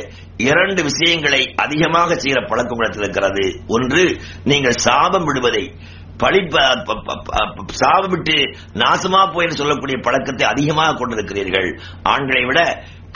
இரண்டு 0.49 0.81
விஷயங்களை 0.89 1.43
அதிகமாக 1.65 2.17
செய்கிற 2.23 2.41
பழக்கம் 2.51 2.83
இடத்தில் 2.83 3.05
இருக்கிறது. 3.05 3.45
ஒன்று 3.77 4.05
நீங்கள் 4.53 4.83
சாபம் 4.87 5.29
விடுவதை 5.31 5.65
பழிப்ப 6.23 6.57
சாபமிட்டு 7.81 8.37
நாசமா 8.83 9.23
போய் 9.33 9.59
சொல்லக்கூடிய 9.61 9.97
பழக்கத்தை 10.07 10.45
அதிகமாக 10.53 10.97
கொண்டிருக்கிறீர்கள். 11.01 11.69
ஆண்களை 12.13 12.45
விட 12.51 12.61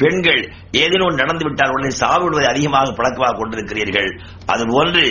பெண்கள் 0.03 0.43
ஏதேனும் 0.83 1.21
நடந்து 1.23 1.45
விட்டால் 1.47 1.73
உடனே 1.75 1.91
சாவிடுவதை 2.03 2.47
அதிகமாக 2.53 2.93
பழக்கமாக 2.99 3.35
கொண்டிருக்கிறீர்கள். 3.41 4.11
அதுபோன்று 4.53 5.05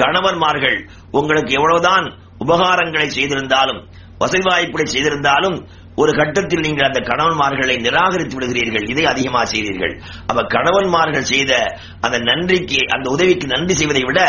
கணவன்மார்கள் 0.00 0.78
உங்களுக்கு 1.20 1.52
எவ்வளவுதான் 1.60 2.06
உபகாரங்களை 2.44 3.08
செய்திருந்தாலும் 3.18 3.80
வசதி 4.22 4.44
வாய்ப்புகளை 4.48 4.86
செய்திருந்தாலும் 4.90 5.56
ஒரு 6.02 6.12
கட்டத்தில் 6.18 6.64
நீங்கள் 6.66 6.86
அந்த 6.88 7.00
கணவன்மார்களை 7.08 7.74
நிராகரித்து 7.84 8.34
விடுகிறீர்கள். 8.36 8.86
இதை 8.92 9.04
அதிகமாக 9.12 9.44
செய்தீர்கள். 9.52 9.92
அப்ப 10.30 10.42
கணவன்மார்கள் 10.54 11.28
செய்த 11.32 11.52
அந்த 12.04 12.16
நன்றிக்கு 12.28 12.80
அந்த 12.94 13.06
உதவிக்கு 13.14 13.46
நன்றி 13.54 13.74
செய்வதை 13.80 14.02
விட 14.08 14.20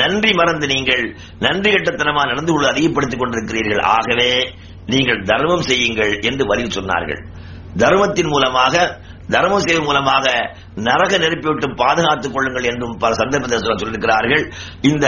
நன்றி 0.00 0.32
மறந்து 0.40 0.66
நீங்கள் 0.74 1.04
நன்றி 1.46 1.70
கட்டத்தனமாக 1.74 2.30
நடந்து 2.32 2.52
கொள்ள 2.52 2.68
அதிகப்படுத்திக் 2.74 3.22
கொண்டிருக்கிறீர்கள். 3.22 3.82
ஆகவே 3.96 4.30
நீங்கள் 4.94 5.22
தர்மம் 5.30 5.66
செய்யுங்கள் 5.70 6.12
என்று 6.30 6.44
வழி 6.52 6.68
சொன்னார்கள். 6.78 7.22
தர்மத்தின் 7.82 8.30
மூலமாக 8.34 8.74
தர்மம் 9.34 9.64
செய்வதன் 9.64 9.88
மூலமாக 9.88 10.26
நரக 10.88 11.12
நெருப்பி 11.24 11.48
விட்டு 11.50 11.68
பாதுகாத்துக் 11.82 12.34
கொள்ளுங்கள் 12.36 12.68
என்றும் 12.72 12.94
பல 13.02 13.12
சந்தர்ப்பத்தில் 13.20 13.80
சொல்லியிருக்கிறார்கள். 13.82 14.44
இந்த 14.90 15.06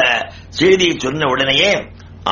செய்தியை 0.61 0.95
சொன்ன 1.07 1.29
உடனேயே 1.35 1.73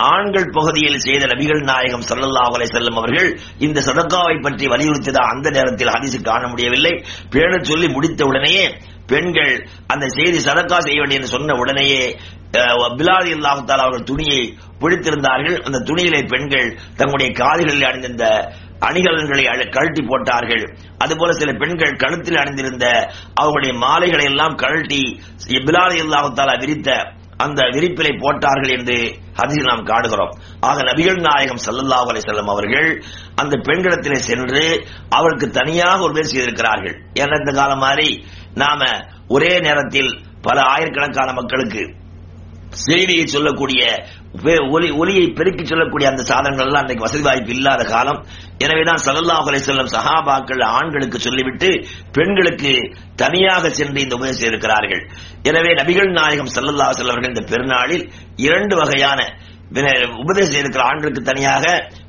ஆண்கள் 0.08 0.54
பகுதியில் 0.56 1.04
செய்த 1.04 1.24
நபிகள் 1.32 1.62
நாயகம் 1.68 2.06
சல்லல்லா 2.08 2.42
அலை 2.56 2.66
செல்லும் 2.72 2.98
அவர்கள் 3.00 3.28
இந்த 3.66 3.78
சதக்காவை 3.86 4.36
பற்றி 4.46 4.64
வலியுறுத்தியதா 4.72 5.22
அந்த 5.34 5.50
நேரத்தில் 5.56 5.92
ஹதீஸு 5.94 6.18
காண 6.28 6.42
முடியவில்லை. 6.52 6.94
பேணச் 7.34 7.68
சொல்லி 7.70 7.88
முடித்த 7.94 8.24
உடனேயே 8.30 8.66
பெண்கள் 9.12 9.54
அந்த 9.92 10.04
செய்தி 10.16 10.38
சதக்கா 10.48 10.78
செய்ய 10.86 10.98
வேண்டிய 11.00 11.28
சொன்ன 11.34 11.56
உடனேயே 11.62 12.02
பிலாதி 12.98 13.30
அல்லாஹால் 13.36 13.84
அவர்கள் 13.84 14.08
துணியை 14.10 14.42
பிடித்திருந்தார்கள். 14.82 15.56
அந்த 15.66 15.78
துணியிலே 15.88 16.20
பெண்கள் 16.32 16.68
தங்களுடைய 16.98 17.30
காதுகளில் 17.40 17.88
அணிந்திருந்த 17.88 18.26
அணிகலன்களை 18.80 19.44
கழட்டி 19.70 20.02
போட்டார்கள். 20.02 20.64
அதுபோல 20.98 21.32
சில 21.32 21.52
பெண்கள் 21.52 21.96
கழுத்தில் 21.96 22.36
அணிந்திருந்த 22.36 22.86
அவர்களுடைய 23.34 23.74
மாலைகளை 23.78 24.24
எல்லாம் 24.24 24.54
கழட்டி 24.54 25.02
பிலாதி 25.68 25.98
அல்லாஹாலா 26.04 26.56
விரித்த 26.58 27.14
அந்த 27.44 27.62
விரிப்பிலை 27.62 28.12
போட்டார்கள் 28.20 28.78
என்று 28.78 28.98
அதில் 29.34 29.64
நாம் 29.64 29.82
காடுகிறோம் 29.82 30.32
ஆக 30.60 30.82
நபிகள் 30.82 31.20
நாயகம் 31.20 31.60
சல்லல்லா 31.66 31.98
அலை 32.10 32.22
செல்லம் 32.22 32.52
அவர்கள் 32.54 32.88
அந்த 33.34 33.56
பெண்களிடத்திலே 33.56 34.18
சென்று 34.28 34.88
அவருக்கு 35.08 35.50
தனியாக 35.50 35.98
ஒரு 36.00 36.12
பேர் 36.12 36.32
செய்திருக்கிறார்கள். 36.32 36.96
ஏன்னா 37.14 37.38
இந்த 37.38 37.52
காலம் 37.52 37.78
மாதிரி 37.78 38.24
நாம 38.54 38.88
ஒரே 39.28 39.60
நேரத்தில் 39.60 40.22
பல 40.42 40.60
ஆயிரக்கணக்கான 40.62 41.32
மக்களுக்கு 41.32 41.94
செய்தியை 42.68 43.26
சொல்லக்கூடிய 43.26 43.82
ஒலி 44.74 44.88
ஒலியை 45.00 45.24
பெருக்கி 45.38 45.64
சொல்லக்கூடிய 45.64 46.06
அந்த 46.10 46.22
சாதனங்கள் 46.30 46.68
எல்லாம் 46.68 46.82
அன்றைக்கு 46.82 47.06
வசதி 47.06 47.24
வாய்ப்பு 47.26 47.52
இல்லாத 47.56 47.82
காலம். 47.92 48.20
எனவேதான் 48.64 49.02
சல்லல்லாஹு 49.06 49.48
அலை 49.50 49.60
செல்லும் 49.66 49.90
சஹாபாக்கள் 49.94 50.62
ஆண்களுக்கு 50.76 51.18
சொல்லிவிட்டு 51.26 51.68
பெண்களுக்கு 52.16 52.72
தனியாக 53.22 53.70
சென்று 53.78 54.00
இந்த 54.04 54.16
உதவி 54.20 54.36
செய்திருக்கிறார்கள். 54.40 55.02
எனவே 55.50 55.72
நபிகள் 55.80 56.10
நாயகம் 56.20 56.54
சல்லல்லா 56.56 56.88
செல்லவர்கள் 57.00 57.32
இந்த 57.34 57.44
பெருநாளில் 57.52 58.06
இரண்டு 58.48 58.76
வகையான 58.80 59.20
உபதேசம் 60.22 60.52
செய்திருக்கிற 60.54 60.82
ஆண்களுக்கு 60.88 61.22
தனியாக 61.30 61.64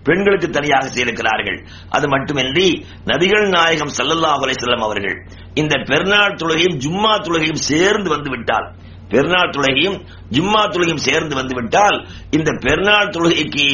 பெண்களுக்கு 0.08 0.48
தனியாக 0.58 0.86
செய்திருக்கிறார்கள். 0.88 1.58
அது 1.96 2.06
மட்டுமின்றி 2.14 2.68
நபிகள் 3.12 3.48
நாயகம் 3.58 3.96
சல்லல்லா 4.00 4.34
அலை 4.44 4.58
செல்லம் 4.64 4.86
அவர்கள் 4.88 5.18
இந்த 5.62 5.76
பெருநாள் 5.92 6.38
தொழுகையும் 6.42 6.78
ஜும்மா 6.84 7.14
தொழுகையும் 7.28 7.64
சேர்ந்து 7.70 8.10
வந்து 8.16 8.30
விட்டால் 8.36 8.68
பெருநாள் 9.10 9.54
தொழுகையும் 9.56 9.98
ஜும்மா 10.30 10.62
தொழுகையும் 10.70 11.06
சேர்ந்து 11.08 11.36
வந்துவிட்டால் 11.36 11.98
இந்த 12.30 12.50
பெருநாள் 12.66 13.14
தொழுகைக்கு 13.16 13.68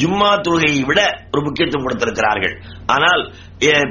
ஜும்மா 0.00 0.30
தொழுகையை 0.46 0.82
விட 0.86 1.00
ஒரு 1.30 1.42
முக்கியத்துவம் 1.42 1.86
கொடுத்திருக்கிறார்கள். 1.86 2.54
ஆனால் 2.86 3.22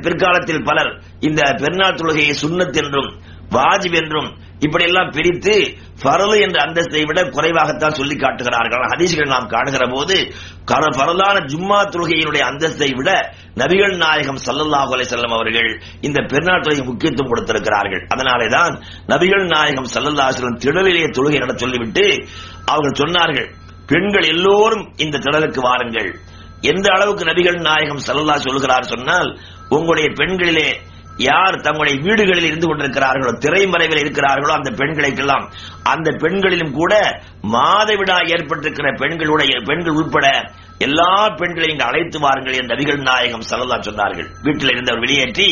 பிற்காலத்தில் 0.01 0.63
பலர் 0.63 0.91
இந்த 1.19 1.41
பெருநாள் 1.61 1.99
தொழுகையை 2.01 2.33
சுண்ணத் 2.43 2.79
என்றும் 2.83 3.09
வாஜிப் 3.55 3.97
என்றும் 4.01 4.29
இப்படியெல்லாம் 4.65 5.11
பிரித்து 5.15 5.53
பரலு 6.03 6.35
என்ற 6.45 6.57
அந்தஸ்தை 6.65 7.01
விட 7.09 7.19
குறைவாகத்தான் 7.35 7.95
சொல்லி 7.99 8.15
காட்டுகிறார்கள். 8.15 8.83
ஹதீஸ்கள் 8.91 9.31
நாம் 9.33 9.51
காணுகிற 9.53 9.83
போது 9.93 10.15
பரலான 10.99 11.35
ஜும்மா 11.51 11.79
தொழுகையினுடைய 11.93 12.43
அந்தஸ்தை 12.49 12.89
விட 12.99 13.09
நபிகள் 13.61 13.95
நாயகம் 14.03 14.41
சல்லல்லாஹு 14.45 14.91
அலை 14.95 15.05
செல்லம் 15.13 15.35
அவர்கள் 15.37 15.69
இந்த 16.07 16.19
பெருநாள் 16.31 16.65
தொழுகை 16.65 16.83
முக்கியத்துவம் 16.89 17.31
கொடுத்திருக்கிறார்கள். 17.31 18.03
அதனாலேதான் 18.13 18.73
நபிகள் 19.13 19.45
நாயகம் 19.55 19.89
சல்லல்லாஹ் 19.95 20.35
செல்லம் 20.37 20.59
திடலிலே 20.65 21.05
தொழுகை 21.17 21.39
நட 21.43 21.55
சொல்லிவிட்டு 21.63 22.05
அவர்கள் 22.73 22.99
சொன்னார்கள் 23.03 23.49
பெண்கள் 23.91 24.27
எல்லோரும் 24.33 24.85
இந்த 25.05 25.21
திடலுக்கு 25.25 25.61
வாருங்கள். 25.69 26.11
எந்த 26.71 26.87
அளவுக்கு 26.95 27.23
நபிகள் 27.31 27.59
நாயகம் 27.69 28.05
சல்லல்லா 28.07 28.37
சொல்கிறார் 28.47 28.91
சொன்னால் 28.93 29.29
உங்களுடைய 29.75 30.07
பெண்களிலே 30.19 30.69
யார் 31.21 31.55
தங்களுடைய 31.61 31.95
வீடுகளில் 32.01 32.45
இருந்து 32.45 32.67
கொண்டிருக்கிறார்களோ 32.67 33.31
திரைமறைவில் 33.37 34.01
இருக்கிறார்களோ 34.01 34.53
அந்த 34.53 34.71
பெண்களுக்கெல்லாம் 34.71 35.45
அந்த 35.83 36.09
பெண்களிலும் 36.11 36.71
கூட 36.71 36.93
மாதவிடா 37.51 38.17
ஏற்பட்டிருக்கிற 38.33 38.89
பெண்களுடைய 38.97 39.53
பெண்கள் 39.61 39.93
உட்பட 39.93 40.27
எல்லா 40.85 41.13
பெண்களையும் 41.39 41.73
இங்கு 41.73 41.85
அழைத்து 41.87 42.17
வாருங்கள் 42.23 42.57
என் 42.59 42.69
நபிகள் 42.71 42.99
நாயகம் 43.07 43.43
சல்லல்லா 43.47 43.77
சொன்னார்கள். 43.87 44.27
வீட்டில் 44.45 44.71
இருந்தவர் 44.73 45.01
வெளியேற்றி 45.05 45.47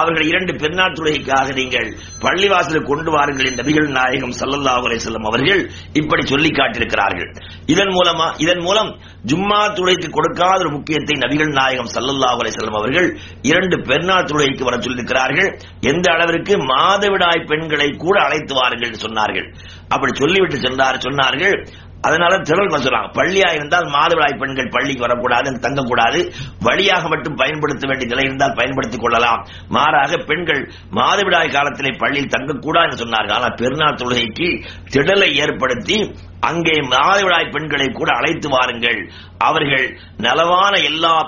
அவர்கள் 0.00 0.26
இரண்டு 0.30 0.52
பெருநாள் 0.62 0.94
தொழுகைக்காக 0.98 1.54
நீங்கள் 1.58 1.88
பள்ளிவாசலுக்கு 2.22 2.90
கொண்டு 2.90 3.10
வாருங்கள் 3.16 3.48
என் 3.50 3.58
நபிகள் 3.60 3.88
நாயகம் 3.96 4.34
சல்லல்லா 4.38 4.74
செல்லும் 5.06 5.28
அவர்கள் 5.30 5.60
இப்படி 6.00 6.22
சொல்லி 6.32 6.52
காட்டியிருக்கிறார்கள். 6.58 7.28
இதன் 7.74 7.92
மூலமா 7.96 8.28
இதன் 8.44 8.62
மூலம் 8.68 8.90
ஜும்மா 9.30 9.60
துளைக்கு 9.78 10.08
கொடுக்காத 10.16 10.58
ஒரு 10.64 10.72
முக்கியத்தை 10.76 11.16
நபிகள் 11.24 11.52
நாயகம் 11.60 11.92
சல்லல்லா 11.96 12.30
செல்லும் 12.56 12.78
அவர்கள் 12.80 13.08
இரண்டு 13.50 13.78
பெருநாள் 13.90 14.28
துளைக்கு 14.30 14.64
வர 14.68 14.78
சொல்லியிருக்கிறார்கள். 14.86 15.50
எந்த 15.92 16.06
அளவிற்கு 16.14 16.56
மாதவிடாய் 16.72 17.46
பெண்களை 17.52 17.90
கூட 18.06 18.16
அழைத்து 18.28 18.54
வாருங்கள் 18.60 19.04
சொன்னார்கள். 19.06 19.46
அப்படி 19.94 20.12
சொல்லிவிட்டு 20.22 20.58
சென்றார் 20.64 21.04
சொன்னார்கள் 21.06 21.56
அதனால 22.00 22.38
திரள் 22.38 22.66
சொல்றாங்க? 22.66 23.10
பள்ளியா 23.14 23.54
இருந்தால் 23.54 23.84
மாதவிடாய் 23.84 24.38
பெண்கள் 24.38 24.68
பள்ளிக்கு 24.68 25.00
வரக்கூடாது 25.00 25.50
தங்கக்கூடாது. 25.50 26.32
வழியாக 26.60 27.08
மட்டும் 27.08 27.34
பயன்படுத்த 27.34 27.86
வேண்டிய 27.86 28.08
நிலை 28.08 28.24
இருந்தால் 28.24 28.54
பயன்படுத்திக் 28.54 29.00
கொள்ளலாம். 29.00 29.46
மாறாக 29.68 30.16
பெண்கள் 30.16 30.72
மாதவிடாய் 30.90 31.52
காலத்திலே 31.52 31.96
பள்ளியில் 31.98 32.30
தங்கக்கூடாது 32.30 32.90
என்று 32.90 33.04
சொன்னார்கள். 33.04 33.32
ஆனால் 33.32 33.54
பெருநாள் 33.56 33.94
தொழுகைக்கு 33.94 34.64
திடலை 34.90 35.32
ஏற்படுத்தி 35.32 36.14
அங்கே 36.40 36.70
மாதவிடாய் 36.70 37.50
பெண்களை 37.50 37.88
கூட 37.88 38.12
அழைத்து 38.16 38.48
வாருங்கள். 38.48 39.10
அவர்கள் 39.38 39.98
நலவான 40.16 40.84
எல்லா 40.84 41.22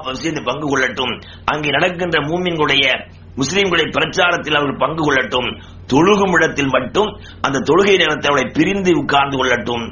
பங்கு 0.45 0.67
கொள்ளட்டும். 0.69 1.23
அங்கே 1.45 1.71
நடக்கின்ற 1.71 2.21
மூமின்களுடைய 2.21 3.07
முஸ்லீம்களை 3.41 3.85
பிரச்சாரத்தில் 3.97 4.59
அவர்கள் 4.59 4.83
பங்கு 4.83 5.03
கொள்ளட்டும் 5.05 5.49
தொழுகும் 5.93 6.35
இடத்தில் 6.37 6.75
மட்டும் 6.75 7.11
அந்த 7.47 7.63
தொழுகை 7.69 7.97
நேரத்தை 8.03 8.29
அவளை 8.31 8.45
பிரிந்து 8.59 8.93
உட்கார்ந்து 9.01 9.39
கொள்ளட்டும் 9.41 9.85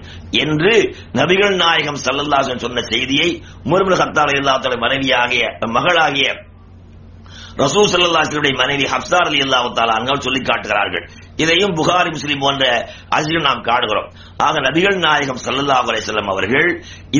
என்று 0.43 0.75
நபிகள் 1.21 1.57
நாயகம் 1.65 2.03
சல்லல்லாசன் 2.05 2.63
சொன்ன 2.67 2.85
செய்தியை 2.93 3.31
முருமல் 3.71 4.01
ஹத்தார் 4.03 4.37
இல்லாத 4.41 4.77
மனைவியாகிய 4.85 5.45
மகளாகிய 5.79 6.29
ரசூ 7.61 7.81
சல்லாஹுடைய 7.93 8.53
மனைவி 8.61 8.85
ஹப்சார் 8.93 9.29
அலி 9.31 9.41
அல்லாஹால 9.45 9.95
அங்கள் 9.99 10.23
சொல்லி 10.27 10.41
காட்டுகிறார்கள். 10.41 11.05
இதையும் 11.43 11.75
புகாரி 11.79 12.11
முஸ்லீம் 12.15 12.43
போன்ற 12.45 12.65
அதிகம் 13.17 13.47
நாம் 13.49 13.65
காணுகிறோம். 13.69 14.09
ஆக 14.47 14.61
நபிகள் 14.67 14.99
நாயகம் 15.07 15.43
சல்லல்லாஹு 15.47 15.91
அலையம் 15.93 16.31
அவர்கள் 16.35 16.69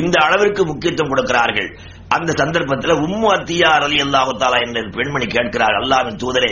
இந்த 0.01 0.15
அளவிற்கு 0.27 0.61
முக்கியத்துவம் 0.71 1.11
கொடுக்கிறார்கள். 1.13 1.69
அந்த 2.11 2.31
சந்தர்ப்பத்தில் 2.33 3.01
உம்மு 3.05 3.27
அத்தியார் 3.31 3.83
அலி 3.83 3.97
அல்லாஹாலா 4.05 4.59
என்ற 4.65 4.81
பெண்மணி 4.97 5.27
கேட்கிறார் 5.27 5.77
அல்லாவின் 5.81 6.21
தூதரே 6.23 6.51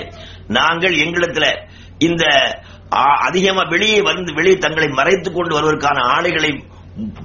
நாங்கள் 0.57 0.95
எங்களிடத்துல 1.03 1.47
இந்த 1.99 2.23
அதிகமா 3.27 3.63
வெளியே 3.69 3.97
வந்து 4.01 4.31
வெளியே 4.33 4.57
தங்களை 4.57 4.87
மறைத்துக் 4.91 5.35
கொண்டு 5.35 5.53
வருவதற்கான 5.55 5.97
ஆலைகளை 6.15 6.51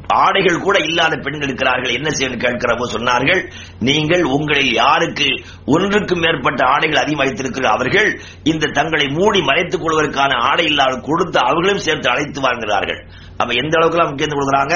ஆடைகள் 0.07 0.64
கூட 0.64 0.76
இல்லாத 0.78 1.14
பெண்கள் 1.16 1.49
இருக்கிறார்கள். 1.49 1.97
என்ன 1.99 2.09
செய்ய 2.11 2.37
கேட்கிறவோ 2.37 2.85
சொன்னார்கள் 2.95 3.40
நீங்கள் 3.88 4.25
உங்களில் 4.37 4.73
யாருக்கு 4.75 5.28
ஒன்றுக்கும் 5.75 6.23
மேற்பட்ட 6.25 6.61
ஆடைகள் 6.66 7.02
அதிகமாகத்திருக்கிற 7.04 7.66
அவர்கள் 7.76 8.09
இந்த 8.52 8.73
தங்களை 8.78 9.09
மூடி 9.09 9.43
மறைத்துக் 9.43 9.85
கொள்வதற்கான 9.85 10.33
ஆடை 10.50 10.64
இல்லாத 10.64 11.00
கொடுத்து 11.09 11.38
அவர்களையும் 11.38 11.85
சேர்த்து 11.87 12.11
அழைத்து 12.11 12.40
வாழ்கிறார்கள் 12.40 13.02
அப்ப 13.38 13.52
எந்த 13.62 13.75
அளவுக்கு 13.78 14.04
முக்கியத்துவம் 14.09 14.40
கொடுக்குறாங்க? 14.40 14.75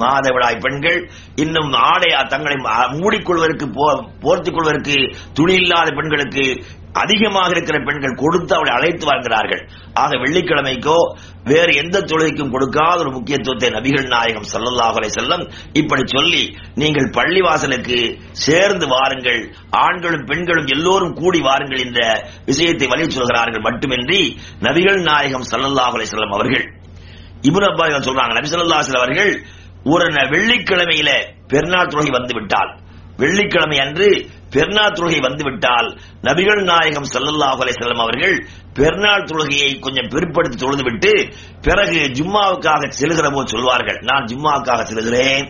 மாதவிடாய் 0.00 0.60
பெண்கள் 0.60 0.98
இன்னும் 1.34 1.72
ஆடை 1.72 2.10
தங்களை 2.28 2.56
மூடிக்கொள்வதற்கு 3.00 3.66
போர்த்திக் 4.22 4.56
கொள்வதற்கு 4.56 4.96
துணி 5.34 5.54
இல்லாத 5.54 5.90
பெண்களுக்கு 5.90 6.44
அதிகமாக 6.92 7.50
இருக்கிற 7.50 7.78
பெண்கள் 7.86 8.14
கொடுத்து 8.14 8.54
அவளை 8.56 8.72
அழைத்து 8.74 9.04
வாழ்கிறார்கள். 9.06 9.62
ஆக 9.94 10.16
வெள்ளிக்கிழமைக்கோ 10.16 10.96
வேறு 11.44 11.72
எந்த 11.74 12.00
தொழுகைக்கும் 12.00 12.50
கொடுக்காத 12.50 12.98
ஒரு 13.00 13.10
முக்கியத்துவத்தை 13.10 13.70
நபிகள் 13.70 14.06
நாயகம் 14.06 14.48
சல்லல்லாஹலை 14.52 15.10
செல்லம் 15.18 15.44
இப்படி 15.72 16.02
சொல்லி 16.06 16.42
நீங்கள் 16.74 17.08
பள்ளிவாசலுக்கு 17.10 18.18
சேர்ந்து 18.32 18.86
வாருங்கள் 18.86 19.40
ஆண்களும் 19.70 20.24
பெண்களும் 20.24 20.66
எல்லோரும் 20.66 21.14
கூடி 21.14 21.40
வாருங்கள் 21.40 21.78
என்ற 21.78 22.26
விஷயத்தை 22.44 22.88
வழி 22.88 23.10
சொல்கிறார்கள் 23.10 23.60
மட்டுமின்றி 23.60 24.20
நபிகள் 24.60 25.00
நாயகம் 25.02 25.48
சல்லல்லாஹலை 25.52 26.06
செல்லம் 26.12 26.36
அவர்கள். 26.38 26.66
இபுன் 27.48 27.68
அப்பா 27.70 27.84
சொல்றாங்க 27.86 28.34
நபி 28.38 28.48
சொல்லா 28.48 28.80
அவர்கள் 29.00 29.32
ஒரு 29.84 30.06
வெள்ளிக்கிழமையில 30.34 31.10
பெருநாள் 31.48 31.86
தொழுகை 31.86 32.10
வந்து 32.10 32.34
விட்டால் 32.34 32.78
வெள்ளிக்கிழமை 33.16 33.78
அன்று 33.78 34.08
பெருநாள் 34.54 34.96
தொழுகை 34.98 35.20
வந்துவிட்டால் 35.26 35.88
நபிகள் 36.28 36.62
நாயகம் 36.70 37.08
சல்லல்லாஹு 37.14 37.60
அலைஹி 37.64 37.98
அவர்கள் 38.06 38.36
பெருநாள் 38.78 39.28
தொழுகையை 39.30 39.70
கொஞ்சம் 39.84 40.10
பிற்படுத்தி 40.14 40.56
தொழுதுவிட்டு 40.62 41.12
பிறகு 41.66 42.00
ஜும்மாவுக்காக 42.18 42.88
செல்கிற 43.00 43.26
போது 43.34 43.52
சொல்வார்கள். 43.54 44.00
நான் 44.10 44.28
ஜும்மாவுக்காக 44.32 44.82
செல்கிறேன். 44.92 45.46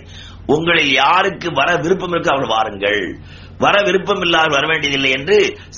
உங்களில் 0.54 0.92
யாருக்கு 1.02 1.48
வர 1.58 1.68
விருப்பம் 1.84 2.14
இருக்கு 2.14 2.32
அவர் 2.34 2.52
வாருங்கள். 2.54 3.02
வர 3.64 3.76
விருப்பம் 3.86 4.22
இல்லாத 4.24 4.48
வர 4.56 4.66
வேண்டியதில்லை 4.70 5.10
என்று 5.16 5.36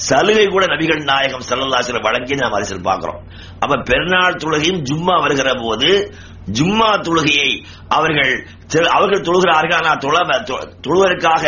சலுகை 0.08 0.44
கூட 0.48 0.64
நபிகள் 0.72 1.00
நாயகம் 1.10 1.46
சல்லல்லாசில 1.48 2.02
வழங்கி 2.06 2.34
நாம் 2.40 2.56
அரசியல் 2.58 2.88
பார்க்கிறோம் 2.88 3.22
அப்ப 3.62 3.80
பெருநாள் 3.90 4.40
தொழுகையும் 4.44 4.82
ஜும்மா 4.90 5.16
வருகிற 5.24 5.50
போது 5.62 5.90
ஜும்மா 6.58 6.90
தொழுகையை 7.06 7.50
அவர்கள் 7.96 8.32
அவர்கள் 8.96 9.26
தொழுகிறார்கள். 9.28 9.78
ஆனால் 9.80 10.02
தொழுவதற்காக 10.86 11.44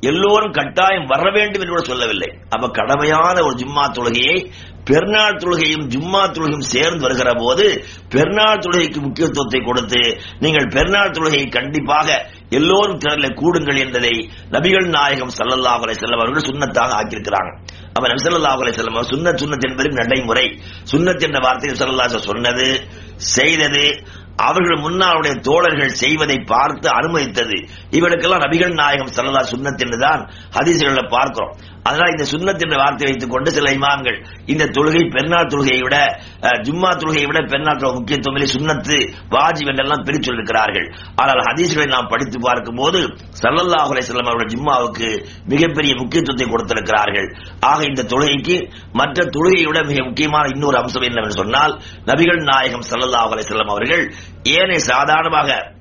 எல்லோரும் 0.00 0.52
கட்டாயம் 0.52 1.06
வர 1.06 1.30
வேண்டும் 1.30 1.60
என்று 1.60 1.74
கூட 1.74 1.84
சொல்லவில்லை. 1.84 2.38
அப்ப 2.48 2.68
கடமையான 2.68 3.42
ஒரு 3.42 3.54
ஜும்மா 3.54 3.84
தொழுகையை 3.96 4.52
பெருநாள் 4.84 5.36
தொழுகையும் 5.36 5.82
ஜும்மா 5.88 6.20
தொழுகையும் 6.26 6.68
சேர்ந்து 6.74 7.00
வருகிற 7.00 7.34
போது 7.34 7.84
பெருநாள் 8.08 8.58
தொழுகைக்கு 8.58 9.00
முக்கியத்துவத்தை 9.00 9.60
கொடுத்து 9.64 10.20
நீங்கள் 10.38 10.68
பெருநாள் 10.68 11.10
தொழுகையை 11.10 11.48
கண்டிப்பாக 11.48 12.08
எல்லோரும் 12.48 12.98
திறல 12.98 13.28
கூடுங்கள் 13.40 13.78
என்பதை 13.78 14.30
நபிகள் 14.50 14.88
நாயகம் 14.88 15.34
சல்லல்லா 15.38 15.74
அலை 15.80 15.94
செல்லம் 15.94 16.22
அவர்கள் 16.22 16.48
சுண்ணத்தாக 16.50 16.96
ஆக்கியிருக்கிறாங்க. 17.00 17.50
அப்ப 17.92 18.08
நபி 18.08 18.24
ஸல்லல்லாஹு 18.26 18.62
அலைஹி 18.62 18.76
வஸல்லம் 18.76 19.10
சுண்ணத் 19.12 19.40
சுண்ணத் 19.42 19.68
என்பது 19.68 19.88
நடைமுறை. 19.88 20.60
சுண்ணத் 20.92 21.22
என்ற 21.22 21.38
வார்த்தையை 21.38 21.78
ஸல்லல்லாஹு 21.78 22.18
சொன்னது 22.18 22.88
செய்தது 23.16 23.84
அவர்கள் 24.48 24.84
முன்னாளுடைய 24.86 25.34
தோழர்கள் 25.40 25.98
செய்வதை 26.02 26.38
பார்த்து 26.52 26.88
அனுமதித்தது. 26.88 27.56
இவனுக்கெல்லாம் 27.90 28.44
நபிகள் 28.44 28.74
நாயகம் 28.74 29.12
சல்லல்லா 29.16 29.42
சுண்ணத்தின்னு 29.52 29.98
தான் 29.98 30.22
ஹதீசுகளை 30.56 31.04
பார்க்கிறோம். 31.08 31.54
அதனால் 31.82 32.10
இந்த 32.10 32.24
சுண்ணத் 32.24 32.64
என்ற 32.64 32.76
வார்த்தை 32.76 33.06
வைத்துக் 33.08 33.30
கொண்டு 33.30 33.50
சில 33.50 33.70
இமாம்கள் 33.70 34.18
இந்த 34.46 34.64
தொழுகை 34.64 35.02
பெருநாள் 35.08 35.46
தொழுகையை 35.46 35.82
விட 35.82 35.96
ஜும்மா 36.62 36.90
தொழுகையை 37.02 37.26
விட 37.26 37.40
பெருநாள் 37.42 37.94
முக்கியத்துவம் 37.98 38.36
இல்லை 38.36 38.48
சுன்னத்து 38.54 38.96
வாஜிப் 39.30 39.68
என்றெல்லாம் 39.68 40.04
பிரித்து 40.04 40.28
சொல்லிருக்கிறார்கள் 40.28 40.86
ஆனால் 41.16 41.42
ஹதீஸ்களை 41.48 41.86
நாம் 41.88 42.06
படித்து 42.06 42.38
பார்க்கும்போது 42.40 43.00
போது 43.00 43.80
அலைஹி 43.84 44.04
வஸல்லம் 44.04 44.30
அவர்கள் 44.30 44.52
ஜும்மாவுக்கு 44.54 45.08
மிகப்பெரிய 45.46 45.94
முக்கியத்துவத்தை 45.94 46.46
கொடுத்திருக்கிறார்கள். 46.48 47.28
ஆக 47.60 47.84
இந்த 47.84 48.02
தொழுகைக்கு 48.02 48.56
மற்ற 48.92 49.24
தொழுகையை 49.24 49.66
விட 49.66 49.82
மிக 49.82 50.04
முக்கியமான 50.04 50.48
இன்னொரு 50.48 50.76
அம்சம் 50.76 51.02
என்னவென்று 51.02 51.40
சொன்னால் 51.42 51.80
நபிகள் 52.06 52.40
நாயகம் 52.42 52.88
ஸல்லல்லாஹு 52.90 53.34
அலைஹி 53.34 53.68
அவர்கள் 53.68 54.04
ஏனைய 54.42 54.78
சாதாரணமாக 54.78 55.78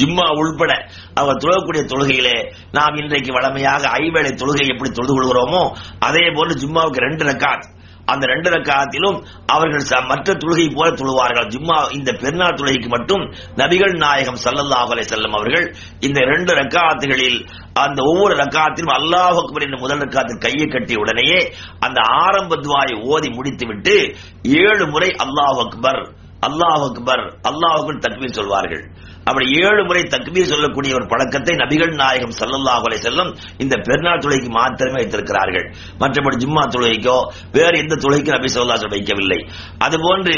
ஜிம்மா 0.00 0.26
உள்பட 0.40 0.72
அவர் 1.20 1.42
தொழக்கூடிய 1.44 1.82
தொழுகையிலே 1.92 2.36
நாம் 2.76 3.00
இன்றைக்கு 3.02 3.32
வளமையாக 3.38 3.90
ஐவேளை 4.02 4.32
தொழுகை 4.42 4.68
எப்படி 4.74 4.90
தொழுது 4.90 5.14
கொள்கிறோமோ 5.16 5.64
அதே 6.08 6.24
போல 6.38 6.56
ஜிம்மாவுக்கு 6.62 7.06
ரெண்டு 7.08 7.24
ரக்காத். 7.30 7.66
அந்த 8.12 8.26
ரெண்டு 8.26 8.48
ரக்காத்திலும் 8.54 9.16
அவர்கள் 9.54 10.04
மற்ற 10.10 10.34
தொழுகை 10.42 10.66
போல 10.76 10.88
தொழுவார்கள். 11.00 11.48
ஜும்மா 11.54 11.78
இந்த 11.96 12.10
பெருநாள் 12.22 12.56
தொழுகைக்கு 12.58 12.88
மட்டும் 12.94 13.24
நபிகள் 13.60 13.94
நாயகம் 14.04 14.38
ஸல்லல்லாஹு 14.44 14.92
அலைஹி 14.94 15.08
வஸல்லம் 15.08 15.36
அவர்கள் 15.38 15.66
இந்த 16.00 16.20
ரெண்டு 16.32 16.52
ரக்காத்துகளில் 16.60 17.38
அந்த 17.84 17.98
ஒவ்வொரு 18.10 18.34
ரக்காத்திலும் 18.42 18.94
அல்லாஹ் 18.98 19.40
அக்பர் 19.42 19.66
என்ற 19.66 19.78
முதல் 19.84 20.02
ரக்காத்தில் 20.04 20.42
கையை 20.46 20.68
கட்டிய 20.68 21.02
உடனேயே 21.04 21.40
அந்த 21.88 22.00
ஆரம்ப 22.24 22.60
துவாயை 22.64 22.96
ஓதி 23.12 23.30
முடித்துவிட்டு 23.36 23.96
ஏழு 24.64 24.86
முறை 24.86 25.10
அல்லாஹ் 25.26 25.60
அக்பர் 25.66 26.00
அல்லாஹ் 26.48 26.82
அக்பர் 26.88 27.24
அல்லாஹ் 27.50 27.76
அக்பர் 27.78 28.02
தக்பீர் 28.06 28.38
சொல்வார்கள். 28.40 28.84
அப்படி 29.28 29.46
ஏழு 29.62 29.82
முறை 29.84 30.02
தக்பீர் 30.14 30.50
சொல்லக்கூடிய 30.52 30.92
ஒரு 30.98 31.06
பழக்கத்தை 31.12 31.54
நபிகள் 31.62 31.94
நாயகம் 31.94 32.36
ஸல்லல்லாஹு 32.40 32.84
அலை 32.88 32.98
வஸல்லம் 32.98 33.30
இந்த 33.58 33.74
பெருநாள் 33.88 34.22
தொழுகைக்கு 34.24 34.50
மாத்திரமே 34.58 34.98
வைத்திருக்கிறார்கள். 35.00 35.66
மற்றபடி 36.02 36.38
ஜும்மா 36.44 36.62
தொழுகைக்கோ 36.74 37.16
வேறு 37.56 37.78
எந்த 37.84 37.98
தொழுகைக்கும் 38.04 38.36
நபி 38.36 38.52
சொல்லா 38.58 38.76
வைக்கவில்லை. 38.94 39.40
அதுபோன்று 39.86 40.36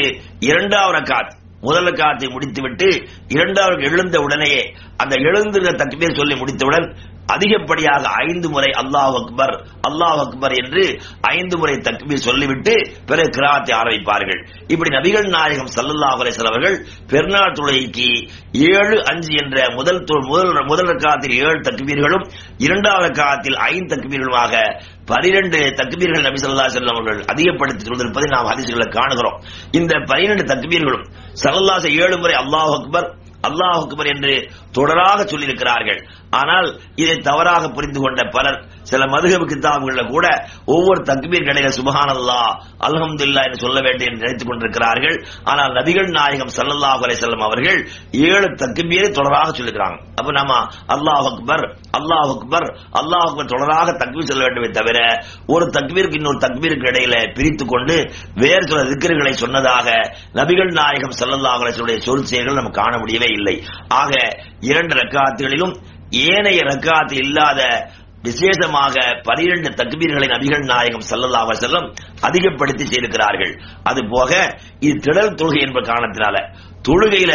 இரண்டாவது 0.51 1.03
காத் 1.13 1.37
முதல் 1.63 1.93
காத்தை 1.93 2.29
முடித்துவிட்டு 2.29 2.87
இரண்டாவது 3.29 3.83
எழுந்த 3.89 4.17
உடனேயே 4.27 4.63
அந்த 5.03 5.15
எழுந்திருந்த 5.29 5.73
தக்பீர் 5.83 6.19
சொல்லி 6.21 6.35
முடித்தவுடன் 6.35 6.87
அதிகப்படியாக 7.35 8.05
ஐந்து 8.27 8.49
முறை 8.55 8.71
அல்லாஹ் 8.83 9.17
அக்பர் 9.21 9.55
அல்லாஹ் 9.89 10.21
அக்பர் 10.25 10.55
என்று 10.61 10.85
ஐந்து 11.35 11.57
முறை 11.61 11.75
தக்பீர் 11.89 12.27
சொல்லிவிட்டு 12.29 12.75
பிறகு 13.11 13.31
கிராத்தை 13.37 13.73
ஆரம்பிப்பார்கள். 13.81 14.41
இப்படி 14.73 14.91
நபிகள் 14.97 15.29
நாயகம் 15.37 15.73
சல்லல்லா 15.77 16.11
அலைஹி 16.17 16.47
அவர்கள் 16.53 16.77
பெருநாள் 17.13 17.57
தொழுகைக்கு 17.59 18.09
ஏழு 18.73 18.97
அஞ்சு 19.13 19.33
என்ற 19.43 19.57
முதல் 19.79 20.01
முதல் 20.31 20.53
முதல் 20.71 21.03
காலத்தில் 21.05 21.37
ஏழு 21.45 21.61
தக்பீர்களும் 21.69 22.27
இரண்டாவது 22.67 23.11
காலத்தில் 23.21 23.59
ஐந்து 23.73 23.91
தக்பீர்களுமாக 23.95 24.55
பனிரெண்டு 25.11 25.61
தக்பீர்கள் 25.79 26.27
நபி 26.27 26.41
ஸல்லல்லாஹு 26.43 26.75
செல்லம் 26.77 26.97
அவர்கள் 26.97 27.21
அதிகப்படுத்தி 27.33 27.83
சொல்லிருப்பதை 27.87 28.29
நாம் 28.35 28.51
அதிசயங்களை 28.53 28.89
காணுகிறோம். 28.99 29.39
இந்த 29.79 29.93
பனிரெண்டு 30.11 30.45
தக்பீர்களும் 30.53 31.07
சல்லல்லாச 31.43 31.85
ஏழு 32.03 32.17
முறை 32.23 32.37
அல்லாஹ் 32.43 32.73
அக்பர் 32.79 33.09
அல்லாஹ் 33.49 33.87
அக்பர் 33.87 34.07
என்று 34.07 34.51
தொடராக 34.73 35.25
சொல்லியிருக்கிறார்கள். 35.25 36.01
ஆனால் 36.31 36.81
இதை 36.95 37.17
தவறாக 37.17 37.69
புரிந்து 37.69 38.01
கொண்ட 38.01 38.23
பலர் 38.23 38.59
சில 38.91 39.05
மதுகபு 39.15 39.47
கிதாபுகள்ல 39.53 40.03
கூட 40.13 40.27
ஒவ்வொரு 40.75 41.01
தக்பீர் 41.11 41.47
கடையில 41.49 41.71
சுபஹானல்லா 41.79 42.41
அல்ஹம்துல்லா 42.87 43.43
என்று 43.47 43.61
சொல்ல 43.65 43.79
வேண்டும் 43.87 44.09
என்று 44.09 44.23
நினைத்துக் 44.23 44.51
கொண்டிருக்கிறார்கள். 44.51 45.17
ஆனால் 45.51 45.73
நபிகள் 45.79 46.09
நாயகம் 46.19 46.53
ஸல்லல்லாஹு 46.57 47.05
அலை 47.07 47.17
செல்லம் 47.23 47.47
அவர்கள் 47.49 47.79
ஏழு 48.29 48.49
தக்பீரை 48.63 49.09
தொடராக 49.19 49.49
சொல்லுகிறாங்க 49.59 49.99
அப்ப 50.21 50.33
நம்ம 50.39 50.55
அல்லாஹ் 50.95 51.29
அக்பர் 51.31 51.65
அல்லாஹ் 51.99 52.33
அக்பர் 52.35 52.67
அல்லாஹ் 53.01 53.25
அக்பர் 53.29 53.51
தொடராக 53.53 53.89
தக்பீர் 54.03 54.31
சொல்ல 54.31 54.43
வேண்டுமே 54.47 54.71
தவிர 54.79 54.99
ஒரு 55.55 55.67
தக்பீருக்கு 55.77 56.19
இன்னொரு 56.21 56.41
தக்பீருக்கு 56.47 56.91
இடையில 56.93 57.15
பிரித்துக் 57.37 57.73
கொண்டு 57.75 57.97
வேறு 58.43 58.65
சில 58.71 58.83
திக்கர்களை 58.91 59.33
சொன்னதாக 59.45 59.89
நபிகள் 60.41 60.73
நாயகம் 60.81 61.17
ஸல்லல்லாஹு 61.21 61.63
அலைஹி 61.65 61.99
சொல் 62.09 62.29
செயல்கள் 62.33 62.61
நம்ம 62.61 62.75
காண 62.81 62.93
முடியவே 62.99 63.31
இல்லை. 63.39 63.57
ஆக 64.03 64.13
இரண்டு 64.71 64.95
ரக்காத்துகளிலும் 65.01 65.75
ஏனைய 66.29 66.61
ரக்காத்து 66.69 67.15
இல்லாத 67.25 67.61
விசேஷமாக 68.27 68.95
பனிரெண்டு 69.27 69.69
தக்பீர்களை 69.81 70.27
நபிகள் 70.33 70.65
நாயகம் 70.71 71.05
ஸல்லல்லாஹு 71.11 71.55
செல்லும் 71.63 71.87
அதிகப்படுத்தி 72.29 72.85
செய்திருக்கிறார்கள். 72.85 73.53
அது 73.91 74.01
போக 74.15 74.31
இது 74.87 74.97
திடல் 75.07 75.39
தொழுகை 75.41 75.63
என்ற 75.67 75.81
காரணத்தினால. 75.91 76.37
தொழுகையில 76.89 77.33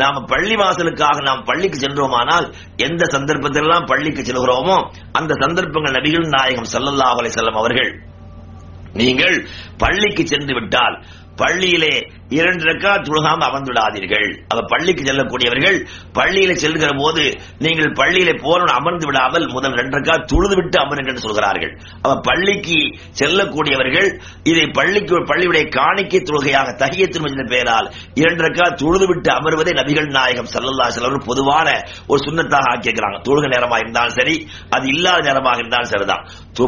நாம 0.00 0.22
பள்ளி 0.32 0.56
வாசலுக்காக 0.62 1.22
நாம் 1.28 1.44
பள்ளிக்கு 1.50 1.78
சென்றோமானால் 1.78 2.46
எந்த 2.86 3.04
சந்தர்ப்பத்திலெல்லாம் 3.14 3.88
பள்ளிக்கு 3.92 4.22
செல்கிறோமோ 4.22 4.76
அந்த 5.18 5.32
சந்தர்ப்பங்கள் 5.44 5.96
நபிகள் 5.98 6.26
நாயகம் 6.36 6.72
செல்லல்லாஹலை 6.74 7.32
செல்லும் 7.38 7.60
அவர்கள். 7.62 7.92
நீங்கள் 9.00 9.36
பள்ளிக்கு 9.82 10.22
சென்று 10.32 10.52
விட்டால் 10.58 10.96
பள்ளியிலே 11.40 11.94
இரண்டு 12.38 12.64
ரக்கா 12.68 12.92
துழுகாம 13.06 13.40
அமர்ந்துவிடாதீர்கள். 13.48 14.26
அவ 14.52 14.60
பள்ளிக்கு 14.72 15.02
செல்லக்கூடியவர்கள் 15.08 15.76
பள்ளியில 16.18 16.52
செல்கிற 16.62 16.90
போது 17.00 17.24
நீங்கள் 17.64 17.90
பள்ளியில 18.00 18.30
போன 18.44 18.70
அமர்ந்து 18.78 19.06
விடாமல் 19.08 19.46
முதல் 19.56 19.76
ரெண்டு 19.80 19.96
ரக்கா 19.98 20.14
துழுது 20.30 20.54
விட்டு 20.60 20.78
அமருங்கள் 20.82 21.24
சொல்கிறார்கள். 21.26 21.72
அவ 22.04 22.12
பள்ளிக்கு 22.28 22.78
செல்லக்கூடியவர்கள் 23.20 24.08
இதை 24.52 24.64
பள்ளிக்கு 24.78 25.20
பள்ளியுடைய 25.30 25.64
காணிக்கை 25.78 26.20
தொழுகையாக 26.30 26.74
தகியத்தின் 26.82 27.28
என்ற 27.30 27.44
பெயரால் 27.54 27.90
இரண்டு 28.22 28.42
ரக்கா 28.46 28.66
துழுது 28.82 29.08
விட்டு 29.12 29.30
அமர்வதை 29.38 29.74
நபிகள் 29.80 30.08
நாயகம் 30.18 30.50
சல்லல்லா 30.54 30.88
செல்வர் 30.96 31.28
பொதுவான 31.30 31.68
ஒரு 32.10 32.20
சுண்ணத்தாக 32.26 32.72
ஆக்கியிருக்கிறாங்க 32.72 33.20
தொழுக 33.28 33.52
நேரமாக 33.54 33.82
இருந்தாலும் 33.84 34.16
சரி 34.20 34.36
அது 34.76 34.86
இல்லாத 34.94 35.22
நேரமாக 35.28 35.62
இருந்தாலும் 35.62 35.92
சரிதான். 35.94 36.24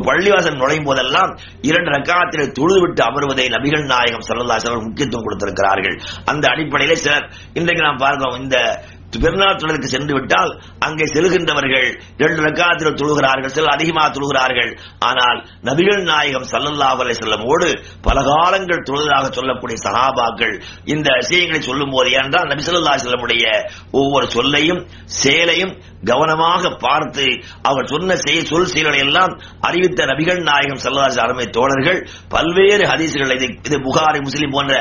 பள்ளிவாசல் 0.08 0.60
நுழையும் 0.60 0.86
போதெல்லாம் 0.88 1.32
இரண்டு 1.68 1.90
ரக்காத்தில் 1.96 2.54
தொழுது 2.58 2.80
விட்டு 2.84 3.02
அமர்வதை 3.08 3.48
நபிகள் 3.56 3.84
நாயகம் 3.94 4.24
சல்லல்லா 4.28 4.55
செல்வர் 4.64 4.86
முக்கியத்துவம் 4.88 5.26
கொடுத்திருக்கிறார்கள். 5.28 5.96
அந்த 6.32 6.44
அடிப்படையிலே 6.52 6.98
சிலர் 7.06 7.26
இன்றைக்கு 7.60 7.88
நாம் 7.88 8.04
பார்க்கிறோம் 8.04 8.38
இந்த 8.42 8.58
பெருநாள் 9.22 9.58
தொழிலுக்கு 9.60 9.88
சென்று 9.92 10.14
விட்டால் 10.14 10.50
அங்கே 10.86 11.04
செல்கின்றவர்கள் 11.12 11.86
இரண்டு 12.20 12.40
ரக்காத்தில் 12.46 12.96
தொழுகிறார்கள் 13.00 13.52
சில 13.56 13.70
அதிகமாக 13.74 14.08
தொழுகிறார்கள். 14.16 14.70
ஆனால் 15.08 15.38
நபிகள் 15.68 16.02
நாயகம் 16.10 16.48
சல்லல்லாஹு 16.52 17.00
அலைஹி 17.04 17.16
வஸல்லமோடு 17.16 17.68
பல 18.06 18.24
காலங்கள் 18.30 18.84
தொழுதாக 18.90 19.30
சொல்லக்கூடிய 19.38 19.76
சகாபாக்கள் 19.86 20.54
இந்த 20.94 21.08
விஷயங்களை 21.20 21.60
சொல்லும் 21.68 21.94
போது 21.94 22.10
ஏனென்றால் 22.16 22.50
நபி 22.52 22.66
சொல்லா 22.68 22.94
செல்லமுடைய 23.04 23.46
ஒவ்வொரு 24.00 24.28
சொல்லையும் 24.36 24.82
செயலையும் 25.22 25.74
கவனமாக 26.10 26.72
பார்த்து 26.84 27.26
அவர் 27.70 27.90
சொன்ன 27.92 28.16
செய் 28.24 28.46
சொல் 28.50 28.70
செயல்களை 28.72 29.00
எல்லாம் 29.06 29.32
அறிவித்த 29.68 30.06
நபிகள் 30.12 30.40
நாயகம் 30.50 30.82
சல்லல்லாஹு 30.84 31.22
அருமை 31.26 31.46
தோழர்கள் 31.58 32.00
பல்வேறு 32.34 32.84
ஹதீசுகள் 32.92 33.34
இது 33.68 33.76
புகாரி 33.86 34.20
முஸ்லிம் 34.28 34.54
போன்ற 34.56 34.74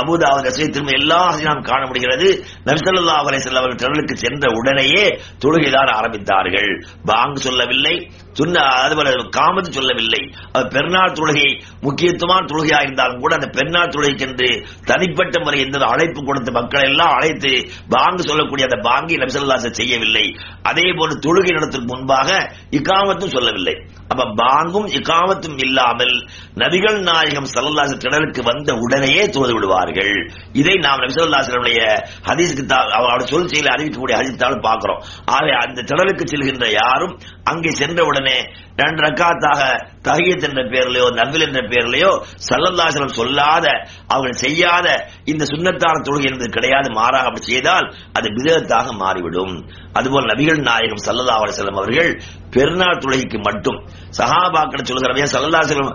அபுதாவது 0.00 0.46
ரசீத் 0.48 0.74
திரும்ப 0.76 0.92
எல்லா 1.00 1.20
நாம் 1.48 1.66
காண 1.70 1.82
முடிகிறது 1.90 2.28
நபிசல்லா 2.68 3.18
ஸல்லல்லாஹு 3.18 3.44
செல்லவர்கள் 3.48 3.76
வஸல்லம் 3.80 4.22
சென்ற 4.24 4.46
உடனேயே 4.60 5.04
தொழுகைதான் 5.42 5.92
ஆரம்பித்தார்கள். 5.98 6.70
பாங்கு 7.10 7.40
சொல்லவில்லை 7.46 7.94
சுன்ன 8.38 8.56
அதுபோல 8.82 9.12
காமத்து 9.36 9.70
சொல்லவில்லை. 9.76 10.20
அது 10.56 10.66
பெருநாள் 10.74 11.16
தொழுகை 11.18 11.46
முக்கியத்துவமான 11.86 12.42
தொழுகையாக 12.50 12.86
இருந்தாலும் 12.86 13.22
கூட 13.22 13.32
அந்த 13.38 13.48
பெருநாள் 13.56 13.92
தொழுகைக்கென்று 13.94 14.50
தனிப்பட்ட 14.90 15.40
முறை 15.44 15.58
எந்த 15.66 15.78
அழைப்பு 15.94 16.20
கொடுத்த 16.28 16.52
மக்கள் 16.58 16.86
எல்லாம் 16.90 17.14
அழைத்து 17.18 17.52
பாங்கு 17.94 18.28
சொல்லக்கூடிய 18.30 18.68
அந்த 18.68 18.78
பாங்கி 18.88 19.16
நபிசல்லாச 19.22 19.72
செய்யவில்லை. 19.80 20.26
அதே 20.62 20.86
போல 20.96 21.10
தொழுகை 21.26 21.52
நடத்திற்கு 21.52 21.94
முன்பாக 21.94 22.28
இக்காமத்தும் 22.70 23.34
சொல்லவில்லை. 23.36 23.76
அப்ப 24.08 24.24
பாங்கும் 24.34 24.86
இக்காமத்தும் 24.86 25.58
இல்லாமல் 25.58 26.14
நபிகள் 26.54 26.98
நாயகம் 27.00 27.48
சல்லல்லாச 27.54 27.94
திடலுக்கு 28.04 28.42
வந்த 28.42 28.74
உடனேயே 28.74 29.28
தொழுது 29.28 29.54
விடுவார்கள். 29.54 30.14
இதை 30.52 30.74
நாம் 30.74 30.98
நபிசல்லாசனுடைய 30.98 31.80
ஹதீஸ்க்கு 32.28 32.64
அவரோட 32.98 33.22
சொல் 33.32 33.48
செயலை 33.48 33.70
அறிவிக்கக்கூடிய 33.74 34.16
ஹதீஸ்தாலும் 34.20 34.66
பார்க்கிறோம். 34.68 35.02
ஆகவே 35.24 35.50
அந்த 35.50 35.82
திடலுக்கு 35.82 36.24
செல்கின்ற 36.24 36.66
யாரும் 36.72 37.14
அங்கே 37.50 37.70
சென்றவுடனே 37.80 38.36
ரெண்டு 38.76 39.00
ரக்காத்தாக 39.06 39.60
தஹியத் 40.08 40.46
என்ற 40.48 40.60
பெயரிலேயோ 40.72 41.06
நவில் 41.18 41.44
என்ற 41.46 41.60
பெயரிலேயோ 41.72 42.10
சல்லல்லாசலம் 42.48 43.16
சொல்லாத 43.18 43.66
அவர்கள் 44.08 44.42
செய்யாத 44.44 44.86
இந்த 45.24 45.44
சுண்ணத்தான 45.44 46.02
தொழுகை 46.08 46.28
என்பது 46.30 46.50
கிடையாது 46.50 46.90
மாறாக 46.90 47.28
அப்படி 47.30 47.44
செய்தால் 47.44 47.86
அது 48.12 48.28
விதத்தாக 48.36 48.92
மாறிவிடும். 49.02 49.54
அதுபோல் 49.92 50.28
நபிகள் 50.32 50.60
நாயகம் 50.62 51.04
சல்லல்லா 51.06 51.36
அலிஸ்லாம் 51.38 51.80
அவர்கள் 51.80 52.10
பெருநாள் 52.50 53.00
தொழுகைக்கு 53.02 53.38
மட்டும் 53.38 53.78
சஹாபாக்கள் 54.18 54.88
சொல்கிறவையா 54.90 55.26
சல்லல்லாசலம் 55.34 55.90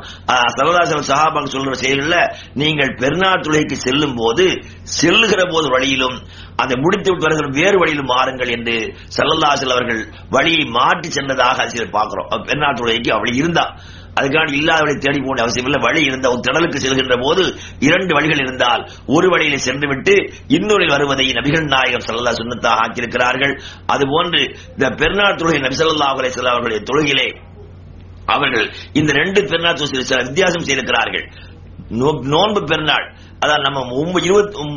சல்லல்லாசலம் 0.58 1.10
சஹாபாக்கள் 1.12 1.54
சொல்கிற 1.56 1.76
செயல்ல 1.84 2.16
நீங்கள் 2.54 2.94
பெருநாள் 2.96 3.44
தொழுகைக்கு 3.46 3.78
செல்லும் 3.86 4.16
போது 4.16 4.46
செல்லுகிற 4.98 5.42
போது 5.54 5.68
வழியிலும் 5.70 6.18
அதை 6.56 6.76
முடித்து 6.78 7.10
விட்டு 7.12 7.26
வருகிற 7.28 7.48
வேறு 7.62 7.78
வழியிலும் 7.80 8.10
மாறுங்கள் 8.10 8.52
என்று 8.58 8.76
செல்லல்லாசல் 9.16 9.74
அவர்கள் 9.76 10.02
வழியை 10.30 10.64
மாற்றி 10.78 11.10
சென்றதாக 11.10 11.66
சிலர் 11.66 11.96
பார்க்கிறோம். 11.98 12.30
அப்ப 12.30 13.14
அவளி 13.18 13.36
இருந்தா. 13.36 13.66
அதுக்காக 14.20 14.52
இல்லாதவளை 14.54 14.96
தேடி 14.98 15.20
போன 15.20 15.42
அவசியம் 15.42 15.68
இல்லை. 15.70 15.80
வழி 15.82 16.02
இருந்த 16.04 16.30
ஒரு 16.30 16.42
திடலுக்கு 16.48 16.82
செல்கின்ற 16.84 17.16
போது 17.22 17.44
இரண்டு 17.80 18.14
வழிகள் 18.14 18.42
இருந்தால் 18.46 18.92
ஒரு 19.06 19.30
வழியில 19.30 19.58
சென்று 19.58 19.88
விட்டு 19.88 20.16
இன்னொரு 20.48 20.86
வருவதை 20.88 21.26
நபிகள் 21.26 21.72
நாயகம் 21.74 22.06
சல்லல்லா 22.08 22.36
சுண்ணத்தாக 22.40 22.84
ஆக்கியிருக்கிறார்கள். 22.84 23.54
அதுபோன்று 23.94 24.42
இந்த 24.72 24.90
பெருநாள் 25.02 25.36
தொழுகை 25.36 25.60
நபி 25.60 25.76
ஸல்லல்லாஹு 25.76 26.20
அலைஹி 26.22 26.46
அவர்களுடைய 26.54 26.84
தொழுகிலே 26.92 27.28
அவர்கள் 28.26 28.68
இந்த 28.94 29.12
ரெண்டு 29.14 29.40
பெருநாள் 29.42 29.76
சில 29.76 30.22
வித்தியாசம் 30.24 30.68
செய்திருக்கிறார்கள். 30.68 31.26
நோன்பு 32.34 32.64
பெருநாள். 32.64 33.08
அதாவது 33.40 33.70
நம்ம 33.70 34.02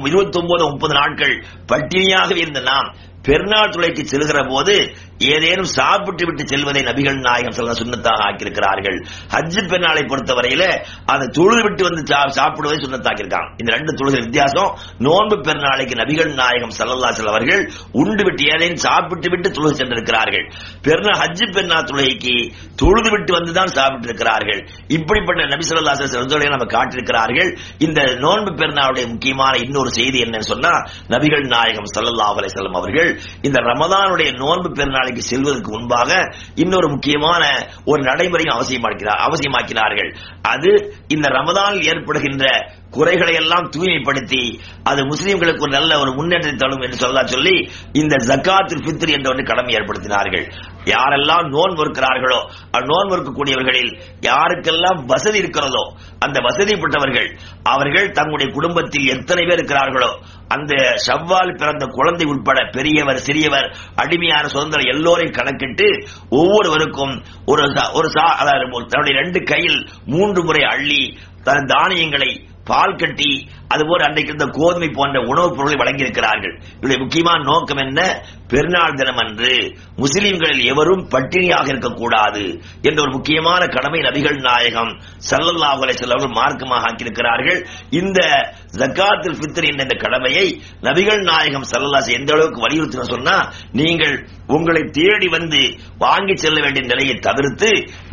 இருபத்தி 0.05 0.38
ஒன்பது 0.38 0.64
முப்பது 0.70 0.94
நாட்கள் 0.94 1.35
பட்டினியாக 1.68 2.37
இருந்த 2.37 2.61
நாம். 2.61 2.88
பெருநாள் 3.27 3.69
துளைக்கு 3.69 4.03
செல்கிற 4.12 4.49
போது 4.49 4.95
ஏதேனும் 5.19 5.71
சாப்பிட்டு 5.79 6.27
விட்டு 6.27 6.47
செல்வதை 6.47 6.83
நபிகள் 6.83 7.21
நாயகம் 7.21 7.57
சொல்ல 7.59 7.73
சுண்ணத்தாக 7.73 8.25
ஆக்கியிருக்கிறார்கள். 8.29 8.99
ஹஜ் 9.35 9.59
பெருநாளை 9.71 10.03
பொறுத்தவரையில 10.11 10.65
அதை 11.07 11.29
தொழுது 11.29 11.62
விட்டு 11.62 11.83
வந்து 11.85 12.03
சாப்பிடுவதை 12.07 12.79
சுண்ணத்தாக்கியிருக்காங்க. 12.85 13.51
இந்த 13.57 13.73
ரெண்டு 13.77 13.93
தொழுகை 13.93 14.21
வித்தியாசம் 14.21 14.79
நோன்பு 14.99 15.37
பெருநாளைக்கு 15.37 15.97
நபிகள் 16.03 16.35
நாயகம் 16.35 16.75
சல்லல்லா 16.79 17.29
அவர்கள் 17.29 17.73
உண்டு 17.93 18.25
விட்டு 18.25 18.45
ஏதேனும் 18.45 18.77
சாப்பிட்டு 18.77 19.31
விட்டு 19.31 19.51
தொழுது 19.51 19.75
சென்றிருக்கிறார்கள். 19.75 20.53
பெருநாள் 20.83 21.19
ஹஜ் 21.23 21.53
பெருநாள் 21.53 21.85
துளைக்கு 21.85 22.53
தொழுது 22.77 23.11
விட்டு 23.11 23.39
வந்துதான் 23.39 23.67
சாப்பிட்டு 23.67 24.07
இருக்கிறார்கள். 24.07 24.69
இப்படிப்பட்ட 24.89 25.47
நபி 25.47 25.67
சொல்லா 25.67 25.93
தொழுகையை 25.93 26.49
நம்ம 26.49 26.69
காட்டியிருக்கிறார்கள். 26.77 27.59
இந்த 27.79 28.01
நோன்பு 28.15 28.51
பெருநாளுடைய 28.51 29.09
முக்கியமான 29.09 29.57
இன்னொரு 29.57 29.91
செய்தி 29.91 30.23
என்னன்னு 30.23 30.51
சொன்னா 30.53 30.71
நபிகள் 31.09 31.47
நாயகம் 31.47 31.91
சல்லல்லா 31.97 32.29
அலை 32.37 32.49
செல்லும் 32.49 32.73
அவர்கள் 32.73 33.15
இந்த 33.42 33.59
ரமதானுடைய 33.70 34.31
நோன்பு 34.42 34.70
பெருநாளைக்கு 34.79 35.22
செல்வதற்கு 35.31 35.70
முன்பாக 35.76 36.11
இன்னொரு 36.55 36.88
முக்கியமான 36.88 37.44
ஒரு 37.85 38.02
நடைமுறையும் 38.02 38.57
அவசியமாக்கிறார் 38.57 39.22
அவசியமாக்கினார்கள். 39.26 40.11
அது 40.55 40.72
இந்த 41.09 41.29
ரமதானில் 41.38 41.87
ஏற்படுகின்ற 41.92 42.46
குறைகளை 42.96 43.33
எல்லாம் 43.35 43.66
தூய்மைப்படுத்தி 43.74 44.42
அது 44.90 45.00
முஸ்லிம்களுக்கு 45.05 45.64
ஒரு 45.66 45.72
நல்ல 45.76 45.92
ஒரு 46.02 46.11
முன்னேற்றத்தை 46.18 46.57
தரும் 46.57 46.85
என்று 46.87 46.96
சொல்ல 46.96 47.24
சொல்லி 47.33 47.57
இந்த 48.00 48.14
ஜக்காத்துல் 48.29 48.85
பித்ரி 48.87 49.12
என்ற 49.16 49.29
ஒன்று 49.31 49.44
கடமை 49.44 49.74
ஏற்படுத்தினார்கள். 49.79 50.44
யாரெல்லாம் 50.94 51.46
நோன்பு 51.55 51.83
இருக்கிறார்களோ 51.85 52.40
நோன்பு 52.90 53.14
இருக்கக்கூடியவர்களில் 53.16 53.92
யாருக்கெல்லாம் 54.29 55.00
வசதி 55.12 55.38
இருக்கிறதோ 55.42 55.85
அந்த 56.24 56.38
வசதிப்பட்டவர்கள் 56.40 57.29
அவர்கள் 57.74 58.14
தங்களுடைய 58.18 58.48
குடும்பத்தில் 58.57 59.11
எத்தனை 59.14 59.44
பேர் 59.44 59.59
இருக்கிறார்களோ 59.61 60.11
அந்த 60.49 60.95
செவ்வால் 60.97 61.57
பிறந்த 61.57 61.87
குழந்தை 61.87 62.27
உட்பட 62.27 62.69
பெரியவர் 62.73 63.17
சிறியவர் 63.17 63.77
அடிமையான 63.95 64.49
சுதந்திரம் 64.49 64.97
எல்லோரையும் 64.97 65.35
கணக்கிட்டு 65.35 66.09
ஒவ்வொருவருக்கும் 66.31 67.25
ஒரு 67.47 67.63
ஒரு 67.93 68.09
தன்னுடைய 68.11 69.21
ரெண்டு 69.21 69.43
கையில் 69.43 69.89
மூன்று 70.07 70.45
முறை 70.45 70.65
அள்ளி 70.65 71.19
தன் 71.43 71.65
தானியங்களை 71.65 72.49
பால் 72.65 72.97
கட்டி 72.97 73.49
அதுபோல் 73.69 74.01
அன்றைக்கு 74.01 74.35
இருந்த 74.35 74.59
கோதுமை 74.59 74.89
போன்ற 74.89 75.21
உணவுப் 75.21 75.57
பொருளை 75.57 75.75
வழங்கியிருக்கிறார்கள். 75.75 76.63
இவருடைய 76.71 76.99
முக்கியமான 76.99 77.43
நோக்கம் 77.43 77.77
என்ன? 77.77 78.25
பெருநாள் 78.49 78.95
தினம் 78.95 79.17
அன்று 79.17 79.79
முஸ்லிம்களில் 79.97 80.65
எவரும் 80.65 81.09
பட்டினியாக 81.09 81.69
இருக்கக்கூடாது 81.69 82.63
என்ற 82.83 83.03
ஒரு 83.03 83.11
முக்கியமான 83.11 83.67
கடமை 83.67 84.01
நபிகள் 84.01 84.41
நாயகம் 84.41 85.01
சல்லல்லாஹு 85.31 85.81
அலைஹி 85.85 85.97
வஸல்லம் 85.97 86.35
மார்க்கமாக 86.35 86.85
ஆக்கியிருக்கிறார்கள். 86.87 87.67
இந்த 87.91 88.51
ஜக்காத்துல் 88.81 89.37
என்ற 89.69 89.85
இந்த 89.85 89.97
கடமையை 90.05 90.47
நபிகள் 90.89 91.23
நாயகம் 91.31 91.67
சல்லல்லாஹு 91.73 92.17
எந்த 92.19 92.33
அளவுக்கு 92.37 92.65
வலியுறுத்தின 92.67 93.07
சொன்னா 93.15 93.37
நீங்கள் 93.81 94.17
உங்களை 94.57 94.83
தேடி 94.99 95.29
வந்து 95.37 95.61
வாங்கி 96.05 96.35
செல்ல 96.45 96.59
வேண்டிய 96.65 96.85
நிலையை 96.93 97.17
தவிர்த்து 97.29 97.71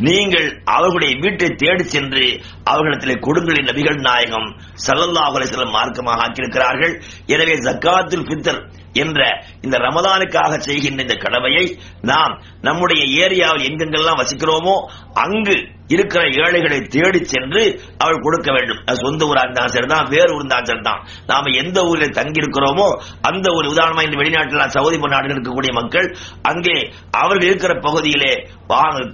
நீங்கள் 0.08 0.48
அவர்களுடைய 0.76 1.12
வீட்டை 1.24 1.50
தேடி 1.64 1.84
சென்று 1.94 2.24
அவர்களிடத்திலே 2.72 3.16
கொடுங்கள் 3.26 3.68
நபிகள் 3.70 4.00
நாயகம் 4.08 4.48
சல்லல்லா 4.86 5.24
அலைஹி 5.32 5.68
மார்க்கமாக 5.76 6.22
ஆக்கியிருக்கிறார்கள். 6.24 6.94
எனவே 7.34 7.54
ஜக்காத்துல் 7.66 8.28
பித்தர் 8.30 8.62
என்ற 8.94 9.20
இந்த 9.62 9.78
ரமதானுக்காக 9.78 10.56
செய்கின்ற 10.58 11.02
இந்த 11.02 11.14
கடமையை 11.14 11.78
நாம் 12.00 12.42
நம்முடைய 12.60 13.26
ஏரியாவில் 13.26 13.66
எங்கெங்கெல்லாம் 13.68 14.20
வசிக்கிறோமோ 14.20 14.76
அங்கு 15.14 15.72
இருக்கிற 15.88 16.22
ஏழைகளை 16.24 16.80
தேடி 16.80 17.24
சென்று 17.24 17.62
அவள் 17.98 18.20
கொடுக்க 18.20 18.52
வேண்டும். 18.52 18.78
அது 18.86 18.96
சொந்த 18.96 19.24
ஊரா 19.24 19.42
இருந்தா 19.42 19.66
சரிதான் 19.66 20.06
வேறு 20.08 20.32
ஊர்ந்தா 20.34 20.62
சரிதான். 20.64 21.00
நாம 21.26 21.50
எந்த 21.56 21.82
ஊரில் 21.82 22.10
தங்கி 22.10 22.40
இருக்கிறோமோ 22.40 22.86
அந்த 23.20 23.52
ஒரு 23.52 23.68
உதாரணமா 23.72 24.02
இந்த 24.02 24.16
வெளிநாட்டில் 24.16 24.68
சவுதி 24.68 24.98
போன்ற 24.98 25.16
நாடுகள் 25.16 25.36
இருக்கக்கூடிய 25.36 25.72
மக்கள் 25.72 26.16
அங்கே 26.42 26.76
அவர்கள் 27.10 27.46
இருக்கிற 27.46 27.74
பகுதியிலே 27.80 28.32
வாங்க- 28.66 29.12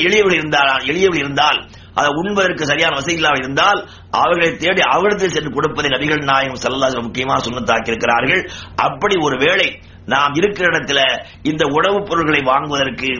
எளியவர்கள் 0.00 0.38
இருந்தால் 0.38 0.86
எளியவர்கள் 0.86 1.24
இருந்தால் 1.24 1.58
அதை 2.00 2.08
உண்பதற்கு 2.22 2.70
சரியான 2.70 2.96
வசதி 2.98 3.16
இல்லாமல் 3.18 3.42
இருந்தால் 3.42 3.80
அவர்களை 4.20 4.50
தேடி 4.64 4.82
அவரிடத்தில் 4.94 5.34
சென்று 5.36 5.52
கொடுப்பதை 5.56 5.90
நபிகள் 5.96 6.26
நாயகம் 6.32 6.62
சல்லல்லாஹு 6.64 7.06
முக்கியமாக 7.08 7.40
சுண்ணத்தாக்கி 7.46 7.92
இருக்கிறார்கள் 7.92 8.42
அப்படி 8.86 9.16
ஒரு 9.28 9.38
வேளை 9.46 9.68
நாம் 10.14 10.36
இருக்கிற 10.40 10.66
இடத்துல 10.72 11.00
இந்த 11.52 11.64
உணவுப் 11.78 12.08
பொருட்களை 12.10 12.42
வாங்குவதற்கு 12.50 13.10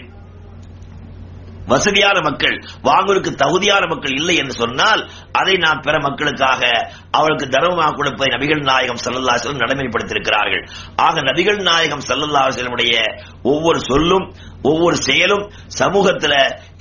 வசதியான 1.71 2.17
மக்கள் 2.27 2.57
வாங்குவதற்கு 2.89 3.31
தகுதியான 3.41 3.85
மக்கள் 3.93 4.13
இல்லை 4.19 4.35
என்று 4.43 4.55
சொன்னால் 4.61 5.01
அதை 5.41 5.55
நாம் 5.65 5.81
பிற 5.87 5.95
மக்களுக்காக 6.05 6.61
அவளுக்கு 7.11 7.47
தர்மமாக 7.55 7.95
கொடுப்பதை 7.97 8.29
நபிகள் 8.35 8.63
நாயகம் 8.69 9.01
சல்லல்லா 9.05 9.35
அலைஹி 9.37 9.63
நடைமுறைப்படுத்தியிருக்கிறார்கள். 9.63 10.63
ஆக 11.07 11.25
நபிகள் 11.31 11.59
நாயகம் 11.71 12.05
சல்லல்லாஹு 12.09 12.53
அலைஹி 12.65 13.03
ஒவ்வொரு 13.53 13.81
சொல்லும் 13.91 14.27
ஒவ்வொரு 14.71 14.97
செயலும் 15.09 15.45
சமூகத்துல 15.81 16.35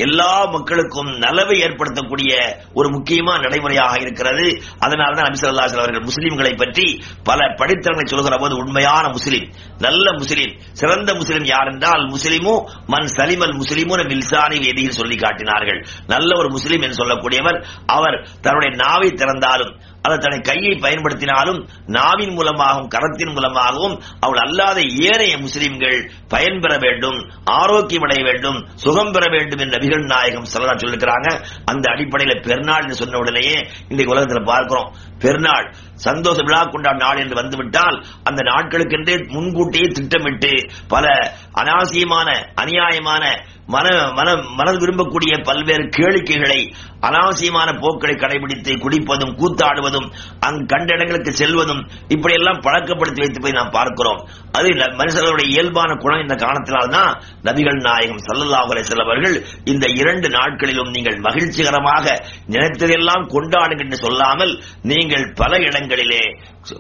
எல்லா 0.06 0.32
மக்களுக்கும் 0.54 1.10
நலவை 1.24 1.56
ஏற்படுத்தக்கூடிய 1.66 2.32
ஒரு 2.78 2.88
முக்கியமான 2.96 3.38
நடைமுறையாக 3.46 3.94
இருக்கிறது. 4.04 4.46
அதனால்தான் 4.86 5.28
நபி 5.28 5.40
ஸல்லல்லாஹு 5.42 5.80
அவர்கள் 5.82 6.08
முஸ்லிம்களை 6.10 6.54
பற்றி 6.62 6.86
பல 7.30 7.40
படித்தரங்களை 7.60 8.08
சொல்கிற 8.14 8.38
போது 8.44 8.56
உண்மையான 8.64 9.06
முஸ்லிம் 9.18 9.48
நல்ல 9.86 10.06
முஸ்லீம் 10.22 10.54
சிறந்த 10.82 11.10
முஸ்லீம் 11.22 11.48
யார் 11.54 11.72
என்றால் 11.74 12.04
முஸ்லிமு 12.16 12.56
மன் 12.94 13.10
சலிமல் 13.18 13.56
முஸ்லிமுன 13.62 14.04
மில்சானி 14.12 14.58
வேதியில் 14.66 14.98
சொல்லி 15.00 15.18
காட்டினார்கள். 15.24 15.82
நல்ல 16.14 16.30
ஒரு 16.42 16.50
முஸ்லிம் 16.56 16.84
என்று 16.86 17.00
சொல்லக்கூடியவர் 17.02 17.60
அவர் 17.98 18.18
தன்னுடைய 18.46 18.72
நாவை 18.84 19.10
திறந்தாலும் 19.22 19.74
அல்லது 20.06 20.24
தன்னை 20.24 20.40
கையை 20.42 20.74
பயன்படுத்தினாலும் 20.86 21.60
நாவின் 21.98 22.34
மூலமாகவும் 22.34 22.92
கரத்தின் 22.96 23.34
மூலமாகவும் 23.34 23.96
அவள் 24.20 24.38
அல்லாத 24.38 24.82
ஏனைய 24.82 25.38
முஸ்லிம்கள் 25.38 26.00
பயன்பெற 26.28 26.74
வேண்டும் 26.78 27.20
ஆரோக்கியம் 27.44 28.02
அடைய 28.02 28.24
வேண்டும் 28.24 28.60
சுகம் 28.76 29.12
பெற 29.12 29.26
வேண்டும் 29.32 29.60
என்று 29.60 29.78
நபிகள் 29.78 30.06
நாயகம் 30.06 30.52
சொல்லலாம் 30.54 30.82
சொல்லிருக்கிறாங்க 30.82 31.30
அந்த 31.66 31.86
அடிப்படையில் 31.92 32.44
பெருநாள் 32.48 32.92
சொன்ன 33.02 33.18
உடனேயே 33.18 33.58
இன்றைக்கு 33.90 34.14
உலகத்தில் 34.14 34.50
பார்க்கிறோம். 34.52 34.90
பெருநாள் 35.20 35.68
சந்தோஷ 35.96 36.38
விழா 36.42 36.64
கொண்டாடும் 36.64 37.00
நாள் 37.00 37.18
என்று 37.18 37.36
வந்துவிட்டால் 37.36 38.06
அந்த 38.24 38.42
நாட்களுக்கென்றே 38.42 39.28
முன்கூட்டியே 39.28 39.88
திட்டமிட்டு 39.88 40.52
பல 40.88 41.34
அனாவசியமான 41.54 42.30
அநியாயமான 42.56 43.24
மன 43.68 44.12
மன 44.12 44.36
மனது 44.36 44.78
விரும்பக்கூடிய 44.80 45.44
பல்வேறு 45.44 45.90
கேளிக்கைகளை 45.90 46.74
அனாவசியமான 47.02 47.70
போக்களை 47.74 48.16
கடைபிடித்து 48.16 48.74
குடிப்பதும் 48.74 49.34
கூத்தாடுவதும் 49.36 50.12
அங்கு 50.40 50.66
கண்ட 50.66 50.94
இடங்களுக்கு 50.94 51.32
செல்வதும் 51.32 51.88
இப்படியெல்லாம் 52.08 52.62
பழக்கப்படுத்தி 52.62 53.20
வைத்து 53.20 53.42
போய் 53.42 53.52
நாம் 53.52 53.70
பார்க்கிறோம். 53.70 54.28
அது 54.52 54.70
மனுஷர்களுடைய 54.70 55.48
இயல்பான 55.48 55.96
குணம் 55.96 56.20
இந்த 56.20 56.36
காரணத்தினால்தான் 56.36 57.12
நபிகள் 57.44 57.80
நாயகம் 57.82 58.22
சல்லல்லாஹு 58.28 58.84
செல்லவர்கள் 58.84 59.46
இந்த 59.64 59.88
இரண்டு 59.88 60.30
நாட்களிலும் 60.30 60.90
நீங்கள் 60.90 61.20
மகிழ்ச்சிகரமாக 61.20 62.06
நினைத்ததெல்லாம் 62.50 63.26
கொண்டாடுங்கள் 63.28 63.86
என்று 63.86 63.98
சொல்லாமல் 63.98 64.64
நீங்கள் 64.82 65.34
பல 65.34 65.58
இடங்கள் 65.58 65.84
இடங்களிலே 65.86 66.22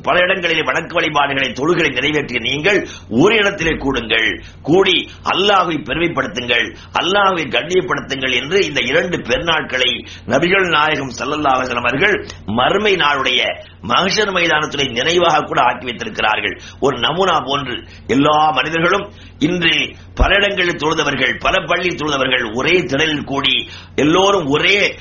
பல 0.03 0.19
இடங்களிலே 0.19 0.61
வணக்க 0.61 0.93
வழிபாடுகளை 0.93 1.49
தொழுகளை 1.51 1.89
நிறைவேற்றிய 1.89 2.39
நீங்கள் 2.39 2.79
ஒரு 3.09 3.35
இடத்திலே 3.35 3.71
கூடுங்கள். 3.71 4.29
கூடி 4.61 5.09
அல்லாஹை 5.33 5.75
பெருமைப்படுத்துங்கள் 5.79 6.65
அல்லாஹை 6.99 7.45
கண்ணியப்படுத்துங்கள் 7.47 8.35
என்று 8.35 8.65
இந்த 8.65 8.81
இரண்டு 8.81 9.17
பெருநாட்களை 9.17 9.91
நபிகள் 10.27 10.67
நாயகம் 10.69 11.13
ஸல்லல்லாஹு 11.19 11.75
அவர்கள் 11.75 12.15
மறுமை 12.45 12.95
நாளுடைய 12.95 13.41
மகஷர் 13.87 14.33
மைதானத்துடைய 14.35 14.91
நினைவாக 14.91 15.41
கூட 15.41 15.61
ஆக்கி 15.61 15.85
வைத்திருக்கிறார்கள். 15.85 16.55
ஒரு 16.79 16.97
நமுனா 16.97 17.37
போன்று 17.45 17.75
எல்லா 18.07 18.51
மனிதர்களும் 18.51 19.11
இன்று 19.39 19.73
பல 20.15 20.33
இடங்களில் 20.33 20.81
தொழுதவர்கள் 20.83 21.33
பல 21.39 21.63
பள்ளி 21.65 21.89
தொழுதவர்கள் 21.95 22.55
ஒரே 22.55 22.75
திடலில் 22.81 23.23
கூடி 23.23 23.69
எல்லோரும் 23.95 24.45
ஒரே 24.45 24.95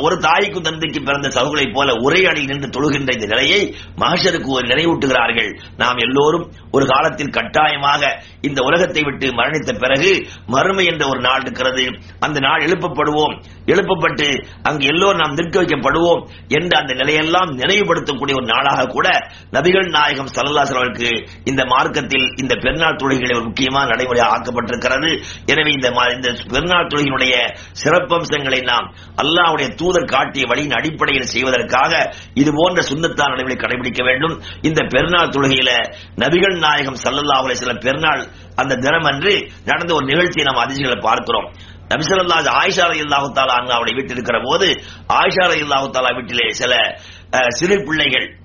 ஒரு 0.00 0.18
தாய்க்கு 0.18 0.60
தந்தைக்கு 0.60 1.02
பிறந்த 1.02 1.28
சகோதரைப் 1.28 1.74
போல 1.74 1.92
ஒரே 2.02 2.24
அணியில் 2.24 2.50
நின்று 2.50 2.68
தொழுகின்ற 2.68 2.98
இந்த 2.98 3.26
நிலையை 3.26 3.74
மகஷருக்கு 3.96 4.46
ஒரு 4.46 4.66
நினைவூட்டுகிறார்கள். 4.66 5.50
நாம் 5.76 5.96
எல்லோரும் 5.96 6.52
ஒரு 6.70 6.86
காலத்தில் 6.86 7.34
கட்டாயமாக 7.36 8.22
இந்த 8.40 8.62
உலகத்தை 8.62 9.02
விட்டு 9.02 9.26
மரணித்த 9.28 9.78
பிறகு 9.78 10.26
மறுமை 10.46 10.84
என்ற 10.84 11.08
ஒரு 11.08 11.20
நாள் 11.20 11.40
இருக்கிறது. 11.40 11.84
அந்த 12.20 12.38
நாள் 12.40 12.64
எழுப்பப்படுவோம். 12.64 13.34
எழுப்பப்பட்டு 13.66 14.44
அங்கு 14.62 14.86
எல்லோரும் 14.86 15.20
நாம் 15.20 15.34
நிற்க 15.34 15.62
வைக்கப்படுவோம் 15.62 16.22
என்ற 16.48 16.80
அந்த 16.80 16.94
நிலையெல்லாம் 16.94 17.50
நினைவுபடுத்த 17.54 18.09
பயன்படுத்தக்கூடிய 18.10 18.34
ஒரு 18.40 18.46
நாளாக 18.52 18.86
கூட 18.94 19.08
நபிகள் 19.56 19.88
நாயகம் 19.96 20.30
சல்லல்லாஹு 20.36 20.74
அவர்களுக்கு 20.74 21.10
இந்த 21.50 21.62
மார்க்கத்தில் 21.72 22.26
இந்த 22.42 22.54
பெருநாள் 22.64 22.98
தொழுகைகளை 23.02 23.34
ஒரு 23.38 23.46
முக்கியமான 23.48 23.84
நடைமுறையாக 23.92 24.34
ஆக்கப்பட்டிருக்கிறது. 24.36 25.10
எனவே 25.52 25.70
இந்த 25.78 25.88
இந்த 26.16 26.28
பெருநாள் 26.52 26.90
தொழுகையினுடைய 26.90 27.34
சிறப்பம்சங்களை 27.82 28.60
நாம் 28.70 28.86
அல்லாவுடைய 29.22 29.68
தூதர் 29.80 30.10
காட்டிய 30.14 30.44
வழியின் 30.52 30.76
அடிப்படையில் 30.78 31.32
செய்வதற்காக 31.34 31.92
இது 32.42 32.50
போன்ற 32.58 32.80
சுண்ணத்தான 32.90 33.32
நடைமுறை 33.34 33.58
கடைபிடிக்க 33.64 34.00
வேண்டும். 34.08 34.36
இந்த 34.68 34.80
பெருநாள் 34.94 35.34
தொழுகையில 35.36 35.70
நபிகள் 36.24 36.56
நாயகம் 36.66 37.00
சல்லல்லா 37.04 37.40
அலைஹி 37.40 37.58
வஸல்லம் 37.58 37.84
பெருநாள் 37.88 38.22
அந்த 38.60 38.78
தினம் 38.86 39.08
அன்று 39.10 39.34
நடந்த 39.70 39.90
ஒரு 39.98 40.06
நிகழ்ச்சியை 40.12 40.44
நாம் 40.46 40.64
அதிர்ச்சிகளை 40.64 40.98
பார்க்கிறோம். 41.08 41.48
நபிசல்லாஜ் 41.92 42.48
ஆயிஷா 42.58 42.84
ரலியல்லாஹு 42.90 43.28
தஆலா 43.36 43.54
அன்ஹா 43.60 43.76
அவருடைய 43.76 43.94
வீட்டில் 43.98 44.16
இருக்கிற 44.16 44.38
போது 44.48 44.66
ஆயிஷா 45.20 45.44
ரலியல்லாஹு 45.52 45.86
தாலா 45.94 46.10
வீட்டிலே 46.18 46.46
சில 46.60 46.74
சிறு 47.48 47.82
பிள்ளைகள். 47.84 48.38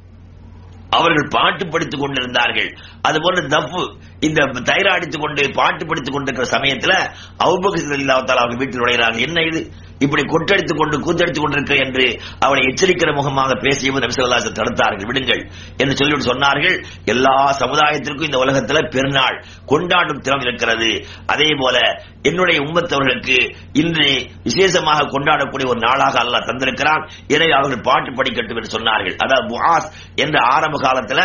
அவர்கள் 0.89 1.27
பாட்டு 1.29 1.67
படித்துக் 1.67 1.99
கொண்டிருந்தார்கள். 1.99 2.77
அதுபோன்று 3.07 3.47
தப்பு 3.47 3.97
இந்த 4.27 4.39
தயிரா 4.67 4.91
அடித்துக் 4.95 5.23
கொண்டு 5.23 5.43
பாட்டு 5.53 5.83
படித்துக் 5.85 6.15
கொண்டிருக்கிற 6.15 6.47
சமயத்துல 6.51 6.93
அவுபகர் 7.39 7.89
ரலியல்லாஹு 7.93 8.27
தஆலா 8.27 8.43
அவர்கள் 8.43 8.61
வீட்டில் 8.61 8.81
நுழைகிறார்கள். 8.81 9.25
என்ன 9.27 9.41
இது? 9.49 9.61
இப்படி 10.01 10.23
கொட்டடித்துக் 10.23 10.79
கொண்டு 10.79 10.95
கூத்தடித்துக் 10.97 11.43
கொண்டிருக்க 11.43 11.73
என்று 11.83 12.05
அவளை 12.39 12.61
எச்சரிக்கிற 12.63 13.09
முகமாக 13.15 13.51
பேசியவர் 13.55 14.03
நபிசல்லாச 14.03 14.49
தடுத்தார்கள். 14.51 15.07
விடுங்கள் 15.07 15.41
என்று 15.77 15.93
சொல்லிவிட்டு 15.95 16.31
சொன்னார்கள். 16.31 16.75
எல்லா 17.05 17.35
சமுதாயத்திற்கும் 17.61 18.27
இந்த 18.29 18.37
உலகத்துல 18.37 18.81
பெருநாள் 18.89 19.37
கொண்டாடும் 19.65 20.21
திறம் 20.21 20.39
இருக்கிறது. 20.39 20.89
அதே 21.25 21.49
போல 21.55 21.77
என்னுடைய 22.21 22.59
உம்மத்தவர்களுக்கு 22.61 23.37
இன்று 23.73 24.07
விசேஷமாக 24.43 25.07
கொண்டாடக்கூடிய 25.07 25.65
ஒரு 25.67 25.79
நாளாக 25.79 26.15
அல்லாஹ் 26.23 26.47
தந்திருக்கிறான். 26.49 27.03
எனவே 27.27 27.51
அவர்கள் 27.51 27.81
பாட்டு 27.81 28.11
படிக்கட்டும் 28.13 28.59
என்று 28.59 28.75
சொன்னார்கள். 28.77 29.15
அதாவது 29.17 29.47
முஆஸ் 29.47 29.89
என்ற 30.15 30.37
ஆரம்ப 30.47 30.77
காலத்துல 30.79 31.21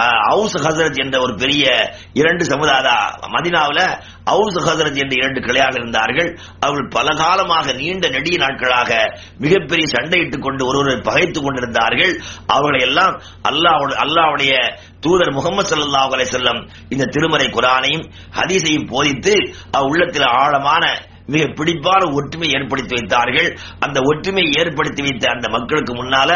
அஹ், 0.00 0.20
ஹசரத் 0.64 1.00
என்ற 1.00 1.16
ஒரு 1.20 1.34
பெரிய 1.34 1.64
இரண்டு 2.12 2.31
இரண்டு 2.32 2.52
சமுதாதா 2.52 3.18
மதினாவில் 3.32 4.00
அவுஸ் 4.24 4.58
ஹசரத் 4.58 5.00
என்ற 5.02 5.14
இரண்டு 5.18 5.40
கிளையாக 5.40 5.74
இருந்தார்கள். 5.74 6.38
அவர்கள் 6.60 6.88
பல 6.88 7.14
காலமாக 7.14 7.72
நீண்ட 7.72 8.08
நெடிய 8.08 8.38
நாட்களாக 8.38 9.18
மிகப்பெரிய 9.38 9.86
சண்டையிட்டுக் 9.92 10.42
கொண்டு 10.42 10.66
ஒருவரை 10.66 11.00
பகைத்துக் 11.00 11.44
கொண்டிருந்தார்கள். 11.44 12.20
அவர்களை 12.46 12.80
எல்லாம் 12.86 13.22
அல்லாஹ் 13.48 14.76
தூதர் 15.00 15.32
முகமது 15.32 15.76
சல்லாஹ் 15.76 16.12
அலைஹி 16.16 16.34
செல்லம் 16.36 16.70
இந்த 16.88 17.04
திருமறை 17.04 17.46
குரானையும் 17.46 18.10
ஹதீஸையும் 18.36 18.88
போதித்து 18.88 19.54
அவ் 19.70 19.84
உள்ளத்தில் 19.84 20.26
ஆழமான 20.26 20.84
மிக 21.32 21.44
பிடிப்பான 21.56 21.80
ஒற்றுமை 22.16 22.48
ஏற்படுத்தி 22.52 22.94
வைத்தார்கள். 22.94 23.48
அந்த 23.84 23.98
ஒற்றுமை 24.08 24.44
ஏற்படுத்தி 24.58 25.02
வைத்த 25.02 25.24
அந்த 25.32 25.46
மக்களுக்கு 25.50 25.92
முன்னால 25.94 26.30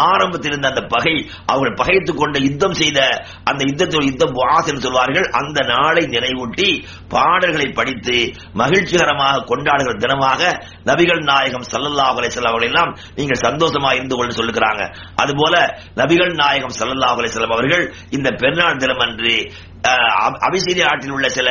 ஆரம்பத்தில் 0.00 0.50
இருந்த 0.50 0.68
அந்த 0.68 0.82
பகை 0.90 1.14
அவர்கள் 1.46 1.78
பகைத்துக் 1.80 2.20
கொண்ட 2.20 2.38
யுத்தம் 2.44 2.76
செய்த 2.76 2.98
அந்த 3.44 3.62
யுத்தத்தில் 3.64 4.08
யுத்தம் 4.08 4.34
வாசன் 4.40 4.82
சொல்வார்கள் 4.84 5.28
அந்த 5.40 5.58
நாளை 5.70 6.04
நினைவூட்டி 6.08 6.68
பாடல்களை 7.14 7.68
படித்து 7.72 8.16
மகிழ்ச்சிகரமாக 8.60 9.44
கொண்டாடுகிற 9.46 9.96
தினமாக 9.98 10.40
நபிகள் 10.86 11.22
நாயகம் 11.26 11.68
சல்லல்லா 11.70 12.08
அலைஹி 12.12 12.40
அவர்கள் 12.44 12.68
எல்லாம் 12.68 12.90
நீங்கள் 13.16 13.44
சந்தோஷமா 13.44 13.92
இருந்து 13.94 14.16
கொண்டு 14.16 14.34
சொல்லுகிறாங்க 14.34 14.82
அதுபோல 15.16 15.54
நபிகள் 15.96 16.34
நாயகம் 16.36 16.76
சல்லல்லா 16.76 17.12
அலைஹி 17.14 17.32
அவர்கள் 17.50 17.84
இந்த 18.12 18.28
பெருநாள் 18.40 18.82
தினம் 18.82 19.04
அன்று 19.04 19.34
அஹ், 19.84 20.12
அப- 20.20 20.38
அபிசீனியா 20.46 20.86
நாட்டில் 20.86 21.12
உள்ள 21.12 21.26
சில 21.30 21.48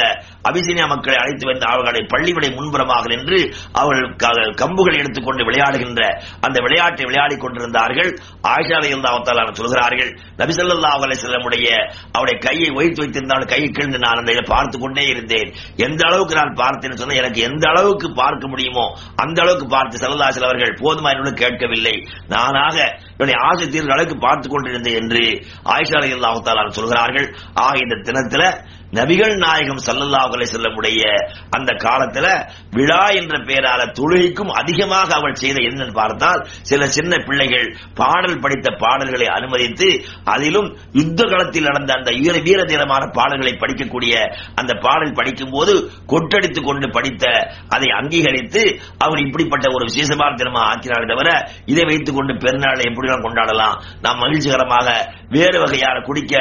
அபிசீனியா 0.48 0.86
மக்களை 0.88 1.18
அழைத்து 1.18 1.46
வந்து 1.46 1.66
அவர்களை 1.68 2.02
பள்ளிவிடை 2.08 2.50
முன்புறமாக 2.84 3.08
நின்று 3.08 3.56
அவர்கள் 3.72 4.16
க- 4.16 4.30
கம்புகளை 4.30 4.98
எடுத்துக்கொண்டு 4.98 5.44
விளையாடுகின்ற 5.44 6.22
அந்த 6.42 6.62
விளையாட்டை 6.62 7.06
விளையாடிக் 7.06 7.40
கொண்டிருந்தார்கள். 7.40 8.20
ஆயிஷாலை 8.44 8.86
இருந்தாவத்தால் 8.86 9.54
சொல்கிறார்கள் 9.54 10.20
நபிசல்லா 10.38 10.72
ஸல்லல்லாஹு 10.74 11.16
செல்லமுடைய 11.24 11.92
அவருடைய 12.12 12.40
கையை 12.40 12.70
ஒழித்து 12.70 13.02
வைத்திருந்தால் 13.02 13.46
கையை 13.46 13.70
கிழந்து 13.70 13.98
நான் 13.98 14.14
அந்த 14.14 14.32
இதை 14.32 14.44
பார்த்து 14.48 14.80
கொண்டே 14.80 15.06
இருந்தேன். 15.06 15.54
எந்த 15.76 16.08
அளவுக்கு 16.08 16.36
நான் 16.36 16.54
பார்த்தேன் 16.56 16.96
சொன்ன 16.96 17.14
எனக்கு 17.14 17.42
எந்த 17.42 17.70
அளவுக்கு 17.70 18.14
பார்க்க 18.14 18.48
முடியுமோ 18.48 18.98
அந்த 19.16 19.42
அளவுக்கு 19.42 19.68
பார்த்து 19.68 20.08
ஸல்லல்லாஹு 20.08 20.44
அவர்கள் 20.44 20.78
போதுமா 20.80 21.16
என்னோட 21.16 21.32
கேட்கவில்லை. 21.32 22.08
நானாக 22.28 23.00
என்னுடைய 23.18 23.36
ஆசை 23.42 23.70
தீர்ந்த 23.70 23.94
அளவுக்கு 23.94 24.18
பார்த்துக் 24.18 24.52
கொண்டிருந்தேன் 24.52 24.96
என்று 24.96 25.46
ஆயிஷாலை 25.66 26.06
இருந்தாவத்தால் 26.06 26.70
சொல்கிறார்கள். 26.70 27.36
ஆக 27.54 27.78
இந்த 27.78 27.96
தினத்தில் 28.04 28.82
நபிகள் 28.94 29.36
நாயகம் 29.44 29.82
ஸல்லல்லாஹு 29.86 30.34
அலைஹி 30.36 31.08
அந்த 31.56 31.72
காலத்துல 31.84 32.28
விழா 32.74 33.04
என்ற 33.20 33.36
பெயரால 33.48 33.82
தொழுகைக்கும் 33.98 34.52
அதிகமாக 34.60 35.10
அவள் 35.16 35.36
செய்த 35.36 35.58
என்னன்னு 35.62 35.96
பார்த்தால் 35.96 36.42
சில 36.64 36.88
சின்ன 36.96 37.14
பிள்ளைகள் 37.26 37.68
பாடல் 37.94 38.40
படித்த 38.40 38.68
பாடல்களை 38.84 39.28
அனுமதித்து 39.36 39.90
அதிலும் 40.26 40.70
யுத்த 40.94 41.22
களத்தில் 41.26 41.68
நடந்த 41.70 41.94
அந்த 41.94 42.12
வீர 42.20 42.36
வீர 42.70 42.84
பாடல்களை 43.18 43.54
படிக்கக்கூடிய 43.56 44.14
அந்த 44.56 44.74
பாடல் 44.86 45.16
படிக்கும் 45.16 45.52
போது 45.52 45.76
கொட்டடித்துக் 46.14 46.68
கொண்டு 46.68 46.90
படித்த 46.90 47.26
அதை 47.70 47.90
அங்கீகரித்து 47.92 48.64
அவர் 49.00 49.24
இப்படிப்பட்ட 49.26 49.66
ஒரு 49.72 49.86
விசேஷமான 49.86 50.32
தினமா 50.36 50.62
ஆக்கினார் 50.72 51.10
தவிர 51.12 51.30
இதை 51.68 51.86
வைத்துக் 51.86 52.18
கொண்டு 52.18 52.34
பெருநாளை 52.44 52.84
எப்படிலாம் 52.90 53.26
கொண்டாடலாம்? 53.26 53.76
நாம் 54.02 54.22
மகிழ்ச்சிகரமாக 54.24 54.88
வேறு 55.30 55.58
வகையான 55.60 55.98
குடிக்க 56.02 56.34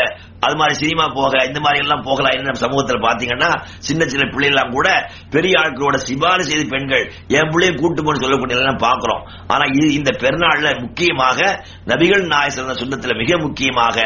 அது 0.47 0.55
மாதிரி 0.57 0.75
சினிமா 0.81 1.05
போக 1.11 1.33
இந்த 1.45 1.61
மாதிரி 1.61 1.83
எல்லாம் 1.85 2.03
போகலாம் 2.03 2.37
என்ன 2.43 2.53
நம்ம 2.53 2.63
சமூகத்துல 2.67 3.01
பாத்தீங்கன்னா 3.09 3.51
சின்ன 3.89 4.09
சின்ன 4.13 4.27
பிள்ளைகள்லாம் 4.35 4.75
கூட 4.77 4.89
பெரிய 5.31 5.55
ஆட்களோட 5.63 5.99
சிபாரிசு 6.09 6.51
செய்த 6.51 6.65
பெண்கள் 6.77 7.05
என் 7.39 7.51
பிள்ளையை 7.55 7.75
கூட்டு 7.77 8.01
போன்னு 8.03 8.23
சொல்லக்கூடிய 8.25 8.61
எல்லாம் 8.61 8.85
பாக்குறோம். 8.87 9.25
ஆனா 9.47 9.65
இது 9.79 9.89
இந்த 9.95 10.11
பெருநாள்ல 10.23 10.79
முக்கியமாக 10.85 11.41
நபிகள் 11.87 12.31
நாயசன 12.35 12.79
சுண்ணத்துல 12.83 13.19
மிக 13.25 13.39
முக்கியமாக 13.39 13.99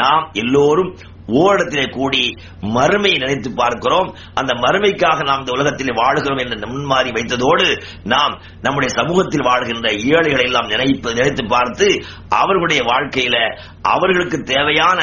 நாம் 0.00 0.24
எல்லோரும் 0.44 0.94
ஓரிடத்திலே 1.38 1.84
கூடி 1.94 2.20
மறுமையை 2.74 3.16
நினைத்து 3.22 3.50
பார்க்கிறோம். 3.54 4.08
அந்த 4.34 4.52
மறுமைக்காக 4.64 5.24
நாம் 5.28 5.40
இந்த 5.42 5.52
உலகத்தில் 5.56 5.98
வாழ்கிறோம் 6.00 6.40
என்று 6.42 6.68
முன்மாறி 6.72 7.10
வைத்ததோடு 7.16 7.66
நாம் 8.12 8.34
நம்முடைய 8.60 8.90
சமூகத்தில் 8.98 9.46
வாழ்கின்ற 9.48 9.90
ஏழைகளை 10.12 10.44
எல்லாம் 10.44 10.70
நினைப்பு 10.74 11.14
நினைத்து 11.18 11.44
பார்த்து 11.54 11.88
அவர்களுடைய 12.40 12.82
வாழ்க்கையில 12.90 13.36
அவர்களுக்கு 13.92 14.38
தேவையான 14.52 15.00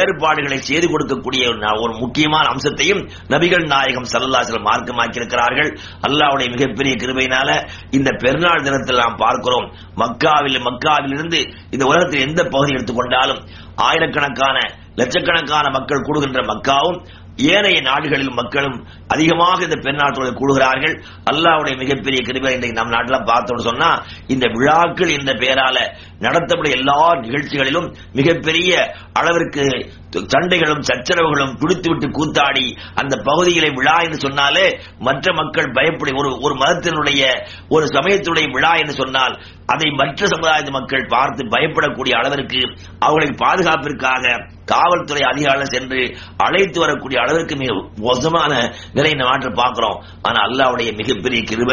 ஏற்பாடுகளை 0.00 0.58
செய்து 0.68 0.86
கொடுக்கக்கூடிய 0.86 1.42
ஒரு 1.82 1.92
முக்கியமான 2.02 2.44
அம்சத்தையும் 2.48 3.02
நபிகள் 3.32 3.66
நாயகம் 3.72 4.08
சல்லல்லாஹு 4.12 4.60
மார்க்கமாக்கியிருக்கிறார்கள். 4.68 5.70
அல்லாவுடைய 6.06 6.48
மிகப்பெரிய 6.54 6.94
கிருபையினால 7.02 7.48
இந்த 7.90 8.10
பெருநாள் 8.24 8.66
தினத்தில் 8.66 9.02
நாம் 9.04 9.20
பார்க்கிறோம். 9.24 9.68
மக்காவில் 10.02 10.58
மக்காவிலிருந்து 10.68 11.40
இந்த 11.70 11.84
உலகத்தில் 11.90 12.26
எந்த 12.28 12.40
பகுதி 12.54 12.74
எடுத்துக்கொண்டாலும் 12.76 13.40
ஆயிரக்கணக்கான 13.88 14.58
லட்சக்கணக்கான 15.00 15.66
மக்கள் 15.70 16.06
கூடுகின்ற 16.06 16.40
மக்காவும் 16.52 17.00
ஏனைய 17.42 17.80
நாடுகளில் 17.80 18.30
மக்களும் 18.30 18.86
அதிகமாக 19.08 19.62
இந்த 19.62 19.76
பெருநாட்டோடு 19.76 20.30
கூடுகிறார்கள். 20.32 20.94
அல்லாவுடைய 21.30 21.76
மிகப்பெரிய 21.76 22.22
கிருபை 22.22 22.52
இன்றைக்கு 22.54 22.80
நம் 22.80 22.88
நாட்டில் 22.88 23.28
பார்த்தோம்னு 23.32 23.68
சொன்னா 23.70 24.04
இந்த 24.26 24.46
விழாக்கள் 24.46 25.08
என்ற 25.08 25.32
பெயரால 25.32 25.76
நடத்தப்படும் 26.18 26.72
எல்லா 26.72 27.14
நிகழ்ச்சிகளிலும் 27.14 27.94
மிகப்பெரிய 28.12 28.94
அளவிற்கு 29.12 29.94
சண்டைகளும் 30.12 30.86
சச்சரவுகளும் 30.88 31.56
துடித்துவிட்டு 31.56 32.08
கூத்தாடி 32.08 32.76
அந்த 32.94 33.16
பகுதிகளை 33.16 33.70
விழா 33.70 34.00
என்று 34.00 34.18
சொன்னாலே 34.18 34.80
மற்ற 34.98 35.32
மக்கள் 35.32 35.72
பயப்படும் 35.72 36.16
ஒரு 36.16 36.38
ஒரு 36.40 36.54
மதத்தினுடைய 36.54 37.22
ஒரு 37.68 37.86
சமயத்துடைய 37.86 38.52
விழா 38.52 38.72
என்று 38.74 38.92
சொன்னால் 38.92 39.40
அதை 39.72 39.88
மற்ற 39.90 40.26
சமுதாயத்து 40.26 40.70
மக்கள் 40.70 41.06
பார்த்து 41.06 41.42
பயப்படக்கூடிய 41.44 42.14
அளவிற்கு 42.20 42.60
அவர்களை 42.98 43.28
பாதுகாப்பிற்காக 43.36 44.34
காவல்துறை 44.64 45.22
அதிகாரிகள் 45.22 45.74
சென்று 45.74 46.02
அழைத்து 46.36 46.80
வரக்கூடிய 46.80 47.20
அளவிற்கு 47.20 47.56
மிக 47.56 47.72
மோசமான 47.96 48.52
நிலை 48.92 49.14
நாட்டை 49.14 49.50
பார்க்கிறோம். 49.54 50.02
ஆனா 50.22 50.40
அல்லாவுடைய 50.48 50.92
மிகப்பெரிய 50.96 51.42
கிருப 51.42 51.72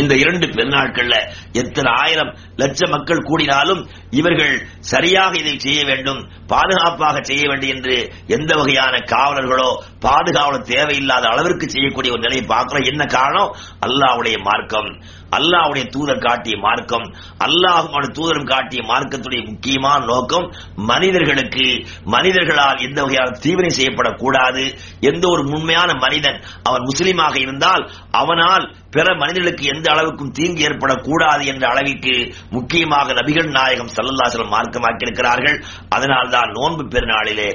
இந்த 0.00 0.14
இரண்டு 0.14 0.46
பெருநாட்கள்ல 0.46 1.16
எத்தனை 1.52 1.90
ஆயிரம் 2.02 2.30
லட்ச 2.56 2.88
மக்கள் 2.88 3.26
கூடினாலும் 3.28 3.80
இவர்கள் 4.10 4.54
சரியாக 4.78 5.32
இதை 5.38 5.58
செய்ய 5.58 5.84
வேண்டும் 5.84 6.20
பாதுகாப்பாக 6.46 7.22
செய்ய 7.22 7.42
வேண்டும் 7.48 7.68
என்று 7.68 7.96
எந்த 8.26 8.54
வகையான 8.54 8.94
காவலர்களோ 9.12 9.70
பாதுகாவல 10.00 10.60
தேவையில்லாத 10.72 11.28
அளவிற்கு 11.28 11.68
செய்யக்கூடிய 11.70 12.12
ஒரு 12.12 12.22
நிலையை 12.22 12.44
பார்க்கிறோம் 12.46 12.88
என்ன 12.92 13.04
காரணம்? 13.06 13.52
அல்லாவுடைய 13.86 14.38
மார்க்கம். 14.48 14.90
அல்லாஹ்வுடைய 15.38 15.84
தூதர் 15.94 16.24
காட்டிய 16.26 16.54
மார்க்கம் 16.66 17.06
அல்லாஹும் 17.46 17.94
அல்லாஹ் 17.98 18.16
தூதரும் 18.18 18.50
காட்டிய 18.52 18.80
மார்க்கத்துடைய 18.90 19.40
முக்கியமான 19.50 19.98
நோக்கம் 20.12 20.46
மனிதர்களுக்கு 20.90 21.66
மனிதர்களால் 22.14 22.82
எந்த 22.86 22.98
வகையான 23.04 23.38
தீவினை 23.44 23.72
செய்யப்படக்கூடாது. 23.78 24.64
எந்த 25.10 25.24
ஒரு 25.34 25.42
உண்மையான 25.56 25.90
மனிதன் 26.04 26.38
அவன் 26.68 26.86
முஸ்லீமாக 26.90 27.34
இருந்தால் 27.44 27.84
அவனால் 28.22 28.66
பிற 28.94 29.08
மனிதர்களுக்கு 29.20 29.64
எந்த 29.74 29.86
அளவுக்கும் 29.92 30.32
தீங்கு 30.38 30.62
ஏற்படக்கூடாது 30.68 31.42
என்ற 31.52 31.64
அளவிற்கு 31.72 32.14
முக்கியமாக 32.56 33.14
நபிகள் 33.18 33.48
நாயகம் 33.56 33.92
சல்லல்லாசலம் 33.94 34.52
மார்க்கமாக்கியிருக்கிறார்கள். 34.56 35.56
அதனால் 35.96 36.32
தான் 36.34 36.50
நோன்பு 36.58 36.84
பெருநாளிலே 36.94 37.48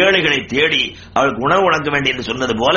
ஏழைகளை 0.00 0.40
தேடி 0.52 0.82
அவருக்கு 1.16 1.46
உணவு 1.46 1.64
வழங்க 1.66 1.88
வேண்டும் 1.94 2.12
என்று 2.14 2.28
சொன்னது 2.30 2.56
போல 2.62 2.76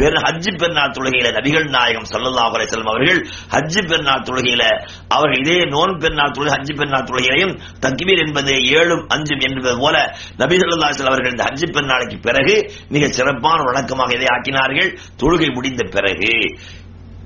பெரு 0.00 0.18
ஹஜ்ஜு 0.24 0.52
பெருநாள் 0.60 0.94
தொழுகையில 0.96 1.30
நபிகள் 1.38 1.68
நாயகம் 1.76 2.10
சல்லல்லாஹு 2.12 2.54
அலைஹி 2.56 2.68
வஸல்லம் 2.68 2.92
அவர்கள் 2.92 3.20
ஹஜ்ஜு 3.54 3.80
பெருநாள் 3.92 4.26
தொழுகையில 4.28 4.64
அவர்கள் 5.08 5.40
இதே 5.44 5.58
நோன் 5.74 5.94
பெருநாள் 5.98 6.34
தொழுகை 6.36 6.54
அஞ்சு 6.58 6.74
பெருநாள் 6.74 7.08
தொழுகையிலையும் 7.10 7.54
தக்பீர் 7.84 8.22
என்பது 8.26 8.52
ஏழும் 8.78 9.04
அஞ்சும் 9.08 9.44
என்பது 9.48 9.72
போல 9.78 9.96
நபிசல்லாசல் 10.38 11.10
அவர்கள் 11.12 11.30
இந்த 11.30 11.44
அஞ்சு 11.44 11.68
பெருநாளைக்கு 11.70 12.18
பிறகு 12.20 12.54
மிக 12.88 13.06
சிறப்பான 13.08 13.58
வழக்கமாக 13.62 14.14
இதை 14.14 14.28
ஆக்கினார்கள். 14.36 14.90
தொழுகை 15.22 15.50
முடிந்த 15.54 15.82
பிறகு 15.90 16.32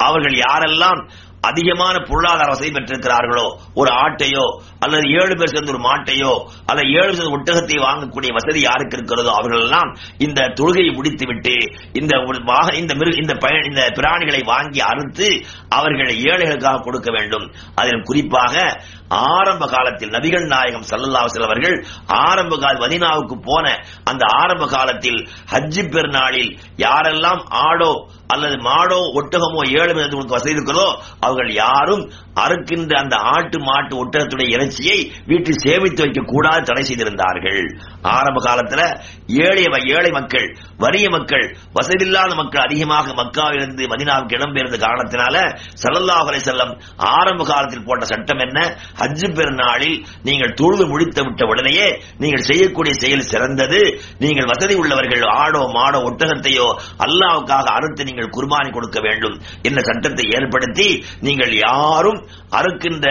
அவர்கள் 0.01 0.37
யாரெல்லாம் 0.39 1.01
அதிகமான 1.43 1.99
பொருளாதார 1.99 2.49
வசதி 2.49 2.71
பெற்றிருக்கிறார்களோ 2.71 3.57
ஒரு 3.75 3.91
ஆட்டையோ 3.91 4.47
அல்லது 4.79 5.09
ஏழு 5.09 5.37
பேர் 5.37 5.49
சேர்ந்து 5.49 5.73
ஒரு 5.73 5.89
மாட்டையோ 5.89 6.33
அல்லது 6.67 6.89
ஏழு 6.91 7.17
பேர் 7.17 7.35
ஒட்டகத்தை 7.37 7.77
வாங்கக்கூடிய 7.79 8.33
வசதி 8.33 8.61
யாருக்கு 8.61 8.97
இருக்கிறதோ 8.97 9.31
அவர்கள் 9.31 9.61
எல்லாம் 9.61 9.97
இந்த 10.19 10.43
தொழுகையை 10.43 10.95
முடித்துவிட்டு 10.95 11.55
இந்த 11.93 12.15
இந்த 12.73 12.93
இந்த 13.15 13.35
இந்த 13.65 13.93
பிராணிகளை 13.95 14.45
வாங்கி 14.45 14.81
அறுத்து 14.81 15.45
அவர்களை 15.69 16.25
ஏழைகளுக்காக 16.25 16.83
கொடுக்க 16.83 17.11
வேண்டும். 17.11 17.53
அதில் 17.75 18.03
குறிப்பாக 18.03 18.83
ஆரம்ப 19.09 19.67
காலத்தில் 19.67 20.11
நபிகள் 20.11 20.47
நாயகம் 20.47 20.85
சல்லல்லாஹு 20.91 21.43
அவர்கள் 21.43 21.87
ஆரம்ப 22.07 22.57
கால 22.57 22.89
மதீனாவுக்கு 22.89 23.37
போன 23.45 23.81
அந்த 24.05 24.27
ஆரம்ப 24.27 24.67
காலத்தில் 24.67 25.29
ஹஜ்ஜி 25.53 25.89
பெருநாளில் 25.89 26.59
யாரெல்லாம் 26.77 27.43
ஆடோ 27.49 28.09
அல்லது 28.35 28.57
மாடோ 28.69 29.01
ஒட்டகமோ 29.19 29.61
ஏழு 29.81 29.91
உங்களுக்கு 29.97 30.37
வசதி 30.37 30.57
இருக்கிறதோ 30.57 30.87
அவர்கள் 31.27 31.51
யாரும் 31.65 32.05
அறுக்கின்ற 32.43 32.93
அந்த 33.03 33.17
ஆட்டு 33.35 33.59
மாட்டு 33.67 33.95
ஒட்டகத்துடைய 34.03 34.49
இறைச்சியை 34.55 34.97
வீட்டில் 35.29 35.63
சேமித்து 35.65 36.03
வைக்க 36.05 36.23
கூடாது 36.33 36.67
தடை 36.71 36.83
செய்திருந்தார்கள். 36.89 37.63
ஆரம்ப 38.15 38.39
காலத்துல 38.47 38.83
ஏழை 39.47 39.63
ஏழை 39.95 40.11
மக்கள் 40.17 40.49
வறிய 40.85 41.07
மக்கள் 41.17 41.47
வசதியில்லாத 41.79 42.33
மக்கள் 42.41 42.65
அதிகமாக 42.67 43.15
மக்காவிலிருந்து 43.21 43.87
மதினாவுக்கு 43.93 44.37
இடம்பெயர்ந்த 44.39 44.79
காரணத்தினால 44.87 45.37
சல்லல்லாஹலை 45.83 46.41
செல்லம் 46.49 46.75
ஆரம்ப 47.15 47.47
காலத்தில் 47.53 47.87
போட்ட 47.89 48.05
சட்டம் 48.13 48.43
என்ன? 48.47 48.59
ஹஜ்ஜு 49.01 49.31
பெருநாளில் 49.39 49.97
நீங்கள் 50.29 50.57
தொழுது 50.61 50.87
முடித்து 50.93 51.25
விட்ட 51.29 51.45
உடனேயே 51.53 51.89
நீங்கள் 52.25 52.47
செய்யக்கூடிய 52.51 52.95
செயல் 53.05 53.29
சிறந்தது. 53.33 53.81
நீங்கள் 54.25 54.51
வசதி 54.53 54.75
உள்ளவர்கள் 54.83 55.25
ஆடோ 55.41 55.63
மாடோ 55.79 56.01
ஒட்டகத்தையோ 56.11 56.69
அல்லாவுக்காக 57.07 57.67
அறுத்து 57.79 58.03
நீங்கள் 58.17 58.35
குர்பானி 58.37 58.71
கொடுக்க 58.77 58.99
வேண்டும் 59.07 59.37
என்ற 59.69 59.79
சட்டத்தை 59.89 60.25
ஏற்படுத்தி 60.37 60.89
நீங்கள் 61.27 61.53
யாரும் 61.67 62.21
அறுக்கின்ற 62.59 63.07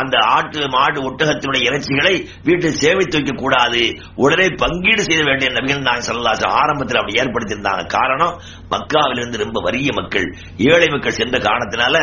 அந்த 0.00 0.14
ஆட்டு 0.36 0.60
மாடு 0.74 0.98
ஒட்டகத்தினுடைய 1.08 1.62
இறைச்சிகளை 1.68 2.14
வீட்டில் 2.46 2.78
சேமித்து 2.82 3.16
வைக்க 3.18 3.32
கூடாது. 3.42 3.82
உடனே 4.24 4.46
பங்கீடு 4.62 5.02
செய்ய 5.08 5.22
வேண்டிய 5.28 5.48
நபிகள் 5.56 5.86
நாங்கள் 5.88 6.06
ஸல்லல்லாஹு 6.08 6.46
ஆரம்பத்தில் 6.60 7.00
அப்படி 7.00 7.18
ஏற்படுத்தியிருந்தாங்க. 7.22 7.84
காரணம் 7.96 8.34
மக்காவிலிருந்து 8.72 9.42
ரொம்ப 9.44 9.58
வறிய 9.66 9.90
மக்கள் 10.00 10.26
ஏழை 10.72 10.88
மக்கள் 10.94 11.18
சென்ற 11.20 11.36
காரணத்தினால 11.48 11.96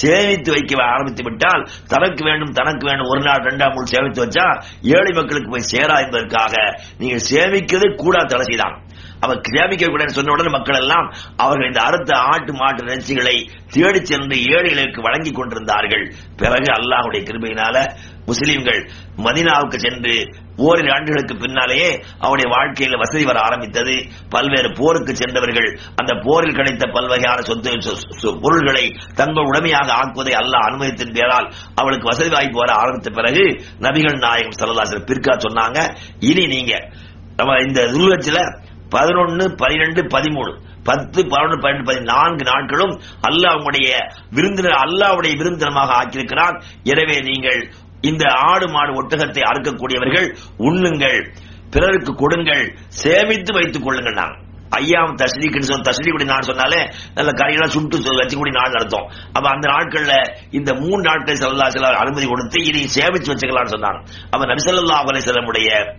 சேமித்து 0.00 0.50
வைக்க 0.56 0.70
ஆரம்பித்து 0.92 1.22
விட்டால் 1.28 1.64
தனக்கு 1.94 2.22
வேண்டும் 2.28 2.54
தனக்கு 2.60 2.84
வேண்டும் 2.90 3.10
ஒரு 3.14 3.22
நாள் 3.28 3.46
ரெண்டாம் 3.48 3.74
மூணு 3.76 3.92
சேமித்து 3.94 4.24
வச்சா 4.24 4.46
ஏழை 4.96 5.12
மக்களுக்கு 5.20 5.50
போய் 5.54 5.70
சேரா 5.74 5.96
என்பதற்காக 6.04 6.54
நீங்கள் 7.02 7.26
சேமிக்கிறது 7.30 7.88
கூட 8.04 8.16
தடை 8.32 8.46
செய்தான் 8.50 8.76
அவர் 9.22 9.40
சேமிக்க 9.48 9.86
கூடாது 9.86 10.12
சொன்ன 10.12 10.32
உடனே 10.32 10.48
மக்கள் 10.48 10.78
எல்லாம் 10.78 11.08
அவர்கள் 11.36 11.68
இந்த 11.68 11.80
அறுத்த 11.82 12.12
ஆட்டு 12.28 12.52
மாட்டு 12.52 12.84
இறைச்சிகளை 12.84 13.36
தேடி 13.72 14.00
சென்று 14.04 14.36
ஏழைகளுக்கு 14.50 15.00
வழங்கிக் 15.02 15.34
கொண்டிருந்தார்கள். 15.34 16.04
பிறகு 16.36 16.68
அல்லாஹுடைய 16.72 17.22
கிருபையினால 17.22 17.76
முஸ்லிம்கள் 18.26 18.80
மதினாவுக்கு 19.18 19.78
சென்று 19.78 20.14
ஓரிரு 20.58 20.90
ஆண்டுகளுக்கு 20.92 21.34
பின்னாலேயே 21.36 21.88
அவருடைய 22.20 22.48
வாழ்க்கையில 22.54 22.98
வசதி 22.98 23.24
வர 23.24 23.38
ஆரம்பித்தது. 23.40 23.94
பல்வேறு 24.28 24.70
போருக்கு 24.72 25.12
சென்றவர்கள் 25.16 25.68
அந்த 25.96 26.12
போரில் 26.22 26.54
கிடைத்த 26.54 26.84
பல்வகையான 26.94 27.40
சொத்து 27.42 27.76
சொ- 27.86 27.96
சொ- 28.20 28.36
பொருள்களை 28.40 28.84
தங்கள் 29.14 29.44
உடமையாக 29.44 29.88
ஆக்குவதை 29.94 30.34
அல்லாஹ் 30.34 30.66
அனுமதித்தின் 30.68 31.14
பேரால் 31.14 31.48
அவளுக்கு 31.74 32.06
வசதி 32.08 32.30
வாய்ப்பு 32.30 32.58
வர 32.58 32.72
ஆரம்பித்த 32.74 33.10
பிறகு 33.12 33.44
நபிகள் 33.80 34.18
நாயகம் 34.18 34.58
சல்லாசர் 34.58 35.06
பிற்கா 35.06 35.34
சொன்னாங்க 35.42 35.78
இனி 36.24 36.46
நீங்க 36.48 36.74
நம்ம 37.38 37.52
இந்த 37.62 37.80
துல்வச்சில 37.92 38.38
பதினொன்னு 38.92 39.56
பனிரெண்டு 39.56 40.02
பதிமூணு. 40.02 40.60
பத்து 40.84 41.26
பதினொன்று 41.26 41.56
பன்னெண்டு 41.56 41.84
பதினான்கு 41.84 42.44
நாட்களும் 42.44 43.00
அல்லாஹ் 43.28 44.06
விருந்தினர் 44.30 44.72
அல்லாவுடைய 44.72 45.36
விருந்தினமாக 45.36 46.04
ஆக்கியிருக்கிறார். 46.04 46.62
எனவே 46.82 47.20
நீங்கள் 47.20 47.72
இந்த 48.00 48.24
ஆடு 48.30 48.68
மாடு 48.68 49.02
ஒட்டகத்தை 49.02 49.40
அறுக்கக்கூடியவர்கள் 49.40 50.36
உண்ணுங்கள் 50.58 51.32
பிறருக்கு 51.70 52.14
கொடுங்கள் 52.14 52.74
சேமித்து 52.88 53.52
வைத்துக் 53.52 53.82
கொள்ளுங்கள் 53.82 54.12
நான் 54.12 54.40
ஐயாம் 54.70 55.14
தஸ்ரீக்குன்னு 55.14 55.60
சொன்ன 55.60 55.90
தஸ்ரீக்குடி 55.90 56.24
நாள் 56.24 56.42
சொன்னாலே 56.42 56.90
நல்ல 57.14 57.30
கரையெல்லாம் 57.30 57.68
சுட்டு 57.68 57.98
சொ- 57.98 58.16
வச்சுக்கூடிய 58.16 58.50
நாள் 58.50 58.70
நடத்தும். 58.70 59.10
அப்ப 59.32 59.48
அந்த 59.48 59.68
நாட்கள்ல 59.68 60.36
இந்த 60.50 60.74
மூணு 60.74 61.02
நாட்கள் 61.02 61.34
செல்லா 61.34 61.68
சில 61.68 61.88
அனுமதி 61.88 62.26
கொடுத்து 62.26 62.64
இனி 62.64 62.78
சேமிச்சு 62.94 63.32
வச்சுக்கலாம்னு 63.32 63.74
சொன்னாங்க. 63.76 64.00
அப்ப 64.30 64.46
நபிசல்லா 64.46 64.94
அலை 64.94 65.20
செல்லமுடைய 65.20 65.98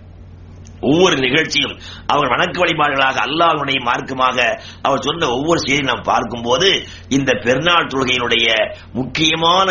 ஒவ்வொரு 0.89 1.15
நிகழ்ச்சியும் 1.25 1.75
அவர் 2.13 2.31
வணக்க 2.33 2.55
வழிபாடுகளாக 2.63 3.17
அல்லாஹனுடைய 3.27 3.79
மார்க்கமாக 3.89 4.37
அவர் 4.87 5.05
சொன்ன 5.07 5.29
ஒவ்வொரு 5.37 5.59
செய்தியும் 5.65 5.91
நாம் 5.91 6.09
பார்க்கும்போது 6.11 6.69
இந்த 7.17 7.31
பெருநாள் 7.45 7.91
தொழுகையினுடைய 7.93 8.47
முக்கியமான 8.99 9.69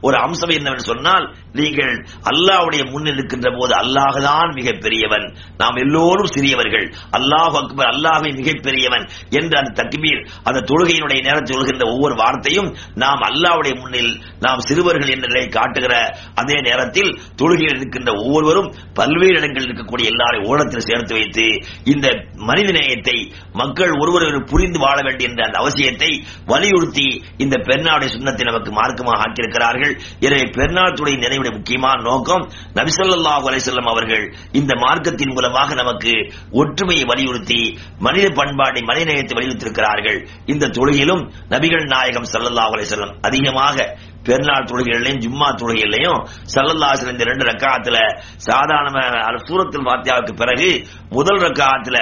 ஒரு 0.00 0.16
அம்சம் 0.26 0.54
என்னவென்று 0.58 0.90
சொன்னால் 0.92 1.26
நீங்கள் 1.52 1.92
அல்லாஹுடைய 2.30 2.82
முன்னில் 2.92 3.18
இருக்கின்ற 3.18 3.48
போது 3.58 3.72
அல்லாஹ் 3.82 4.02
மிகப்பெரியவன். 4.14 4.52
மிக 4.58 4.70
பெரியவன் 4.84 5.26
நாம் 5.56 5.76
எல்லோரும் 5.76 6.30
சிறியவர்கள். 6.34 6.86
அல்லாஹ் 7.18 7.56
அக்பர் 7.60 7.90
அல்லாஹ்வே 7.92 8.30
மிக 8.38 8.50
பெரியவன் 8.66 9.04
என்று 9.38 9.54
அந்த 9.60 9.70
தக்பீர் 9.80 10.20
அந்த 10.48 10.64
தொழுகையினுடைய 10.70 11.20
நேரத்தில் 11.28 11.56
சொல்கின்ற 11.56 11.86
ஒவ்வொரு 11.94 12.14
வார்த்தையும் 12.14 12.70
நாம் 12.94 13.22
அல்லாஹ்வுடைய 13.30 13.74
முன்னில் 13.80 14.12
நாம் 14.40 14.64
சிறுவர்கள் 14.68 15.12
என்ற 15.14 15.26
நிலையை 15.26 15.48
காட்டுகிற 15.48 15.94
அதே 16.42 16.56
நேரத்தில் 16.68 17.10
தொழுகையில் 17.42 17.78
இருக்கின்ற 17.78 18.10
ஒவ்வொருவரும் 18.22 18.70
பல்வேறு 18.94 19.36
இடங்களில் 19.40 19.68
இருக்கக்கூடிய 19.68 20.12
எல்லாரையும் 20.14 20.48
ஓரத்தில் 20.54 20.86
சேர்த்து 20.88 21.14
வைத்து 21.18 21.46
இந்த 21.92 22.06
மனித 22.48 22.70
நேயத்தை 22.78 23.16
மக்கள் 23.60 23.92
ஒருவர் 24.02 24.38
புரிந்து 24.52 24.78
வாழ 24.84 24.96
வேண்டிய 25.06 25.28
என்ற 25.30 25.42
அந்த 25.46 25.58
அவசியத்தை 25.62 26.10
வலியுறுத்தி 26.52 27.06
இந்த 27.44 27.54
பெருநாளுடைய 27.68 28.10
சுண்ணத்தை 28.14 28.44
நமக்கு 28.50 28.70
மார்க்கமாக 28.78 29.22
ஆக்கியிருக்கிறார்கள். 29.26 29.94
எனவே 30.26 30.44
பெருநாளுடைய 30.56 31.16
நினைவுடைய 31.24 31.52
முக்கியமான 31.58 31.96
நோக்கம் 32.10 32.44
நபிசல்லாஹு 32.78 33.48
அலிசல்லம் 33.50 33.90
அவர்கள் 33.92 34.24
இந்த 34.60 34.72
மார்க்கத்தின் 34.84 35.34
மூலமாக 35.36 35.74
நமக்கு 35.82 36.14
ஒற்றுமையை 36.62 37.04
வலியுறுத்தி 37.12 37.60
மனித 38.06 38.26
பண்பாட்டை 38.40 38.82
மனித 38.90 39.06
நேயத்தை 39.10 39.36
வலியுறுத்தியிருக்கிறார்கள். 39.38 40.18
இந்த 40.54 40.72
தொழுகையிலும் 40.78 41.22
நபிகள் 41.54 41.86
நாயகம் 41.94 42.30
ஸல்லல்லாஹு 42.32 42.74
அலிசல்லம் 42.78 43.14
அதிகமாக 43.30 43.86
பெருநாள் 44.24 44.68
தொழுகைகளையும் 44.70 45.22
ஜும்மா 45.24 45.48
தொழுகைகளையும் 45.60 46.20
சல்லல்லாசன் 46.54 47.12
இந்த 47.14 47.24
ரெண்டு 47.24 47.44
ரக்காத்துல 47.44 47.96
சாதாரண 48.36 48.98
சூரத்தில் 49.46 49.88
வாத்தியாவுக்கு 49.90 50.34
பிறகு 50.36 50.68
முதல் 51.10 51.42
ரக்காத்துல 51.46 51.96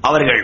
அவர்கள் 0.00 0.42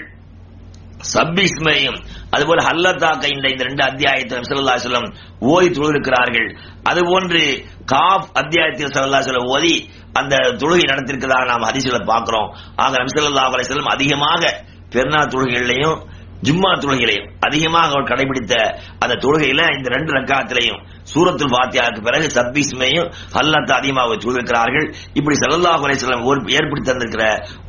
சப்பிஸ்மையும் 1.14 1.96
அதுபோல 2.30 2.62
ஹல்லத்தாக்க 2.68 3.24
இந்த 3.34 3.46
இந்த 3.48 3.64
ரெண்டு 3.64 3.82
அத்தியாயத்தில் 3.84 4.46
சல்லா 4.50 4.74
சொல்லம் 4.84 5.08
ஓதி 5.38 5.68
தொழுதிருக்கிறார்கள். 5.68 6.48
அதுபோன்று 6.90 7.42
காஃப் 7.84 8.28
அத்தியாயத்தில் 8.32 8.94
சல்லா 8.96 9.20
சொல்லம் 9.26 9.50
ஓதி 9.54 9.74
அந்த 10.12 10.36
தொழுகை 10.36 10.84
நடத்திருக்கிறதாக 10.90 11.46
நாம் 11.46 11.66
ஹரிசில 11.68 11.98
பார்க்கிறோம். 12.04 12.48
ஆக 12.76 12.92
நம்சல்லா 13.02 13.44
அலை 13.48 13.66
செல்லம் 13.68 13.94
அதிகமாக 13.96 14.42
பெருநாள் 14.90 15.32
தொழுகைகளையும் 15.34 15.98
ஜும்மா 16.42 16.70
தொழுகையிலையும் 16.82 17.28
அதிகமாக 17.40 17.90
அவர் 17.92 18.10
கடைபிடித்த 18.10 18.54
அந்த 18.98 19.14
தொழுகையில 19.14 19.62
இந்த 19.76 19.88
ரெண்டு 19.96 20.12
ரக்காத்திலையும் 20.12 20.80
சூரத்துல் 21.06 21.52
பாத்தியாவுக்கு 21.54 22.00
பிறகு 22.00 22.26
சப்பீஸ்மையும் 22.36 23.08
அல்லாத்த 23.40 23.72
அதிகமாக 23.74 24.16
தொழுகிறார்கள் 24.22 24.86
இப்படி 25.14 25.36
செல்லல்லா 25.36 25.72
அலைஹி 25.78 26.56
ஏற்படுத்தி 26.56 26.88
தந்திருக்கிற 26.88 27.24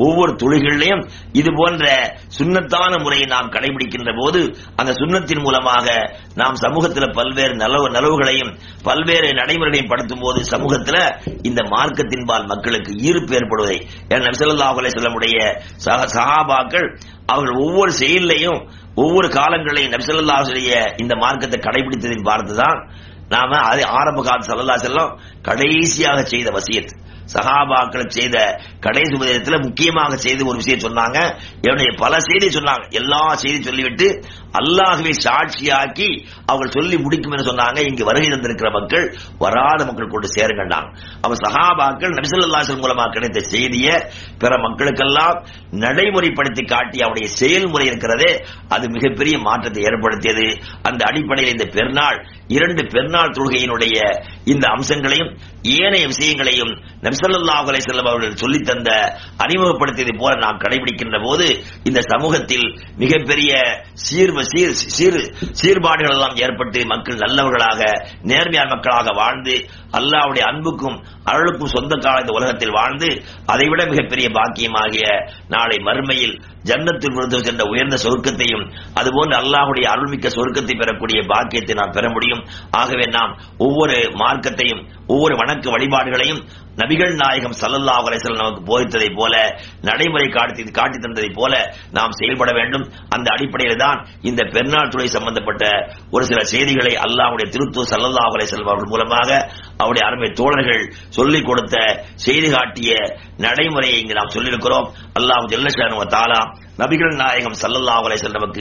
ஒவ்வொரு 0.06 0.32
தொழுகைகளிலையும் 0.42 1.04
இது 1.34 1.52
போன்ற 1.56 1.86
சுன்னத்தான 2.38 3.00
முறையை 3.04 3.28
நாம் 3.28 3.52
கடைபிடிக்கின்ற 3.56 4.14
போது 4.20 4.42
அந்த 4.76 4.92
சுன்னத்தின் 5.00 5.44
மூலமாக 5.44 5.88
நாம் 6.36 6.62
சமூகத்தில் 6.64 7.16
பல்வேறு 7.16 7.56
நலவு 7.56 7.88
நலவுகளையும் 7.90 8.52
பல்வேறு 8.84 9.30
நடைமுறைகளையும் 9.34 9.92
படுத்தும் 9.92 10.24
போது 10.24 10.40
சமூகத்தில் 10.46 11.02
இந்த 11.44 11.62
மார்க்கத்தின்பால் 11.74 12.48
மக்களுக்கு 12.48 12.94
ஈர்ப்பு 13.06 13.36
ஏற்படுவதை 13.36 13.78
ஏன்னா 14.10 14.24
நபி 14.26 14.40
ஸல்லல்லாஹு 14.42 14.82
அலைஹி 14.82 14.96
சஹாபாக்கள் 16.16 16.88
அவர்கள் 17.28 17.62
ஒவ்வொரு 17.64 17.92
செயலையும் 17.94 18.60
ஒவ்வொரு 18.96 19.28
காலங்களையும் 19.30 19.94
நபிசல்லாவுடைய 19.94 20.74
இந்த 20.98 21.14
மார்க்கத்தை 21.16 21.58
கடைபிடித்ததின் 21.60 22.28
பார்த்துதான் 22.28 22.80
நாம 23.30 23.60
அது 23.62 23.82
ஆரம்ப 23.92 24.24
காலத்து 24.24 24.50
சல்லல்லா 24.50 24.78
செல்லம் 24.80 25.12
கடைசியாக 25.48 26.24
செய்த 26.24 26.50
வசியத். 26.50 26.94
சகாபாக்களை 27.34 28.08
செய்த 28.08 28.38
கடைசி 28.80 29.14
உபதேசத்துல 29.18 29.64
முக்கியமாக 29.64 30.18
செய்த 30.18 30.46
ஒரு 30.46 30.58
விஷயம் 30.62 30.84
சொன்னாங்க. 30.86 31.20
என்னுடைய 31.62 31.90
பல 32.02 32.20
செய்தி 32.20 32.48
சொன்னாங்க. 32.58 32.84
எல்லா 32.92 33.36
செய்தி 33.36 33.64
சொல்லிவிட்டு 33.64 34.08
அல்லாஹ்வை 34.60 35.14
சாட்சியாக்கி 35.26 36.10
அவர்கள் 36.46 36.76
சொல்லி 36.78 36.98
முடிக்கும் 36.98 37.32
என்று 37.32 37.48
சொன்னாங்க. 37.52 37.80
இங்கு 37.80 38.04
வருகை 38.06 38.30
தந்திருக்கிற 38.30 38.70
மக்கள் 38.72 39.06
வராத 39.38 39.86
மக்கள் 39.86 40.08
கொண்டு 40.08 40.28
சேருங்கண்டாங்க 40.36 40.90
அப்ப 41.22 41.34
சகாபாக்கள் 41.46 42.16
நபிசல்லாசன் 42.18 42.80
மூலமாக 42.80 43.10
கிடைத்த 43.10 43.40
செய்தியை 43.40 43.96
பிற 44.38 44.52
மக்களுக்கெல்லாம் 44.58 45.40
நடைமுறைப்படுத்தி 45.72 46.68
காட்டி 46.68 47.00
அவருடைய 47.00 47.28
செயல்முறை 47.34 47.88
இருக்கிறதே 47.88 48.46
அது 48.70 48.90
மிகப்பெரிய 48.90 49.38
மாற்றத்தை 49.40 49.84
ஏற்படுத்தியது. 49.84 50.48
அந்த 50.84 51.02
அடிப்படையில் 51.06 51.54
இந்த 51.58 51.66
பெருநாள் 51.66 52.20
இரண்டு 52.48 52.82
பெருநாள் 52.94 53.36
தொழுகையினுடைய 53.40 53.98
இந்த 54.44 54.68
அம்சங்களையும் 54.68 55.35
ஏனைய 55.76 56.06
விஷயங்களையும் 56.12 56.72
நபிசல்லாஹு 57.06 57.70
அலைஹி 57.72 57.94
அவர்கள் 58.04 58.42
சொல்லித் 58.42 58.68
தந்த 58.70 58.90
அறிமுகப்படுத்தியதை 59.46 60.14
போல 60.20 60.34
நாம் 60.44 60.62
கடைபிடிக்கின்ற 60.64 61.18
போது 61.26 61.48
இந்த 61.90 62.00
சமூகத்தில் 62.12 62.68
மிகப்பெரிய 62.98 63.52
சீர் 64.06 64.34
சீர் 64.52 64.76
சீர் 64.96 65.20
சீர்பாடுகள் 65.62 66.16
எல்லாம் 66.16 66.38
ஏற்பட்டு 66.44 66.82
மக்கள் 66.86 67.22
நல்லவர்களாக 67.24 67.82
நேர்மையான 68.32 68.70
மக்களாக 68.74 69.14
வாழ்ந்து 69.20 69.56
அல்லாவுடைய 70.00 70.46
அன்புக்கும் 70.46 70.98
அருளுக்கும் 71.30 71.74
சொந்த 71.76 71.94
கால 71.98 72.24
இந்த 72.24 72.34
உலகத்தில் 72.34 72.76
வாழ்ந்து 72.76 73.10
அதைவிட 73.54 73.82
மிகப்பெரிய 73.92 74.28
பாக்கியமாகிய 74.38 75.08
நாளை 75.50 75.78
மறுமையில் 75.88 76.36
ஜன்னத்தில் 76.70 77.16
விழுந்திருக்கின்ற 77.16 77.44
சென்ற 77.48 77.72
உயர்ந்த 77.74 77.98
சொர்க்கத்தையும் 78.06 78.66
அதுபோன்று 79.00 79.36
அல்லாஹுடைய 79.42 79.86
அருள்மிக்க 79.94 80.28
சொர்க்கத்தை 80.36 80.76
பெறக்கூடிய 80.82 81.20
பாக்கியத்தை 81.32 81.76
நாம் 81.80 81.96
பெற 81.98 82.06
முடியும். 82.16 82.44
ஆகவே 82.82 83.06
நாம் 83.18 83.34
ஒவ்வொரு 83.66 83.98
மார்க்கத்தையும் 84.22 84.84
ஒவ்வொரு 85.14 85.34
வணக்க 85.42 85.66
வழிபாடுகளையும் 85.76 86.44
நபிகள் 86.80 87.14
நாயகம் 87.22 87.56
சல்லல்லா 87.60 87.94
அலைசல் 88.08 88.40
நமக்கு 88.40 88.62
போதித்ததை 88.70 89.10
போல 89.20 89.34
நடைமுறை 89.88 90.26
காட்டி 90.30 90.64
காட்டி 90.80 90.98
தந்ததை 91.04 91.30
போல 91.38 91.54
நாம் 91.98 92.16
செயல்பட 92.20 92.50
வேண்டும். 92.58 92.86
அந்த 93.16 93.28
அடிப்படையில் 93.36 93.82
தான் 93.84 94.00
இந்த 94.30 94.42
பெருநாள் 94.56 94.92
துறை 94.94 95.08
சம்பந்தப்பட்ட 95.16 95.64
ஒரு 96.16 96.24
சில 96.32 96.42
செய்திகளை 96.54 96.94
அல்லாஹுடைய 97.06 97.48
திருத்தூர் 97.54 97.90
சல்லல்லா 97.94 98.26
அலைசல் 98.32 98.66
அவர்கள் 98.68 98.92
மூலமாக 98.94 99.30
அவருடைய 99.84 100.04
அருமை 100.10 100.30
தோழர்கள் 100.42 100.84
சொல்லிக் 101.18 101.48
கொடுத்த 101.50 101.76
செய்தி 102.26 102.50
காட்டிய 102.56 102.92
நடைமுறையை 103.46 103.98
இங்கு 104.02 104.20
நாம் 104.20 104.36
சொல்லியிருக்கிறோம். 104.36 104.90
அல்லாஹ் 105.20 105.50
ஜல்லஷானு 105.54 106.06
தாலா 106.18 106.42
நபிகள் 106.82 107.20
நாயகம் 107.24 107.60
சல்லல்லா 107.64 107.98
அலை 108.00 108.18
வஸல்லம் 108.18 108.56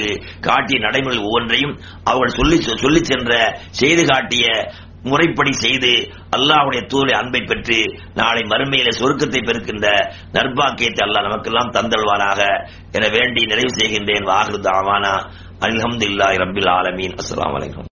காட்டிய 0.48 0.78
நடைமுறை 0.86 1.18
ஒவ்வொன்றையும் 1.28 1.76
அவர்கள் 2.10 2.38
சொல்லி 2.40 2.58
சொல்லி 2.84 3.02
சென்ற 3.04 3.32
செய்து 3.80 4.04
காட்டிய 4.06 4.46
முறைப்படி 5.10 5.52
செய்து 5.62 5.90
அல்லாஹ்வுடைய 6.36 6.82
தூளை 6.92 7.14
அன்பை 7.20 7.40
பெற்று 7.50 7.78
நாளை 8.20 8.42
மறுமையில 8.52 8.92
சொருக்கத்தை 9.00 9.40
பெருக்கின்ற 9.48 9.86
நற்பாக்கியத்தை 10.36 11.02
அல்லாஹ் 11.06 11.26
நமக்கெல்லாம் 11.28 11.74
தந்தல்வானாக 11.76 12.40
என 12.92 13.08
வேண்டி 13.16 13.42
நிறைவு 13.52 13.72
செய்கின்றேன். 13.80 14.28
வாஹிரு 14.32 14.60
தாவானா. 14.68 15.14
அல்ஹம்துலில்லாஹி 15.66 16.38
ரப்பில் 16.44 16.70
ஆலமீன். 16.78 17.16
அஸ்லாம் 17.22 17.56
வலைக்கம் 17.56 17.93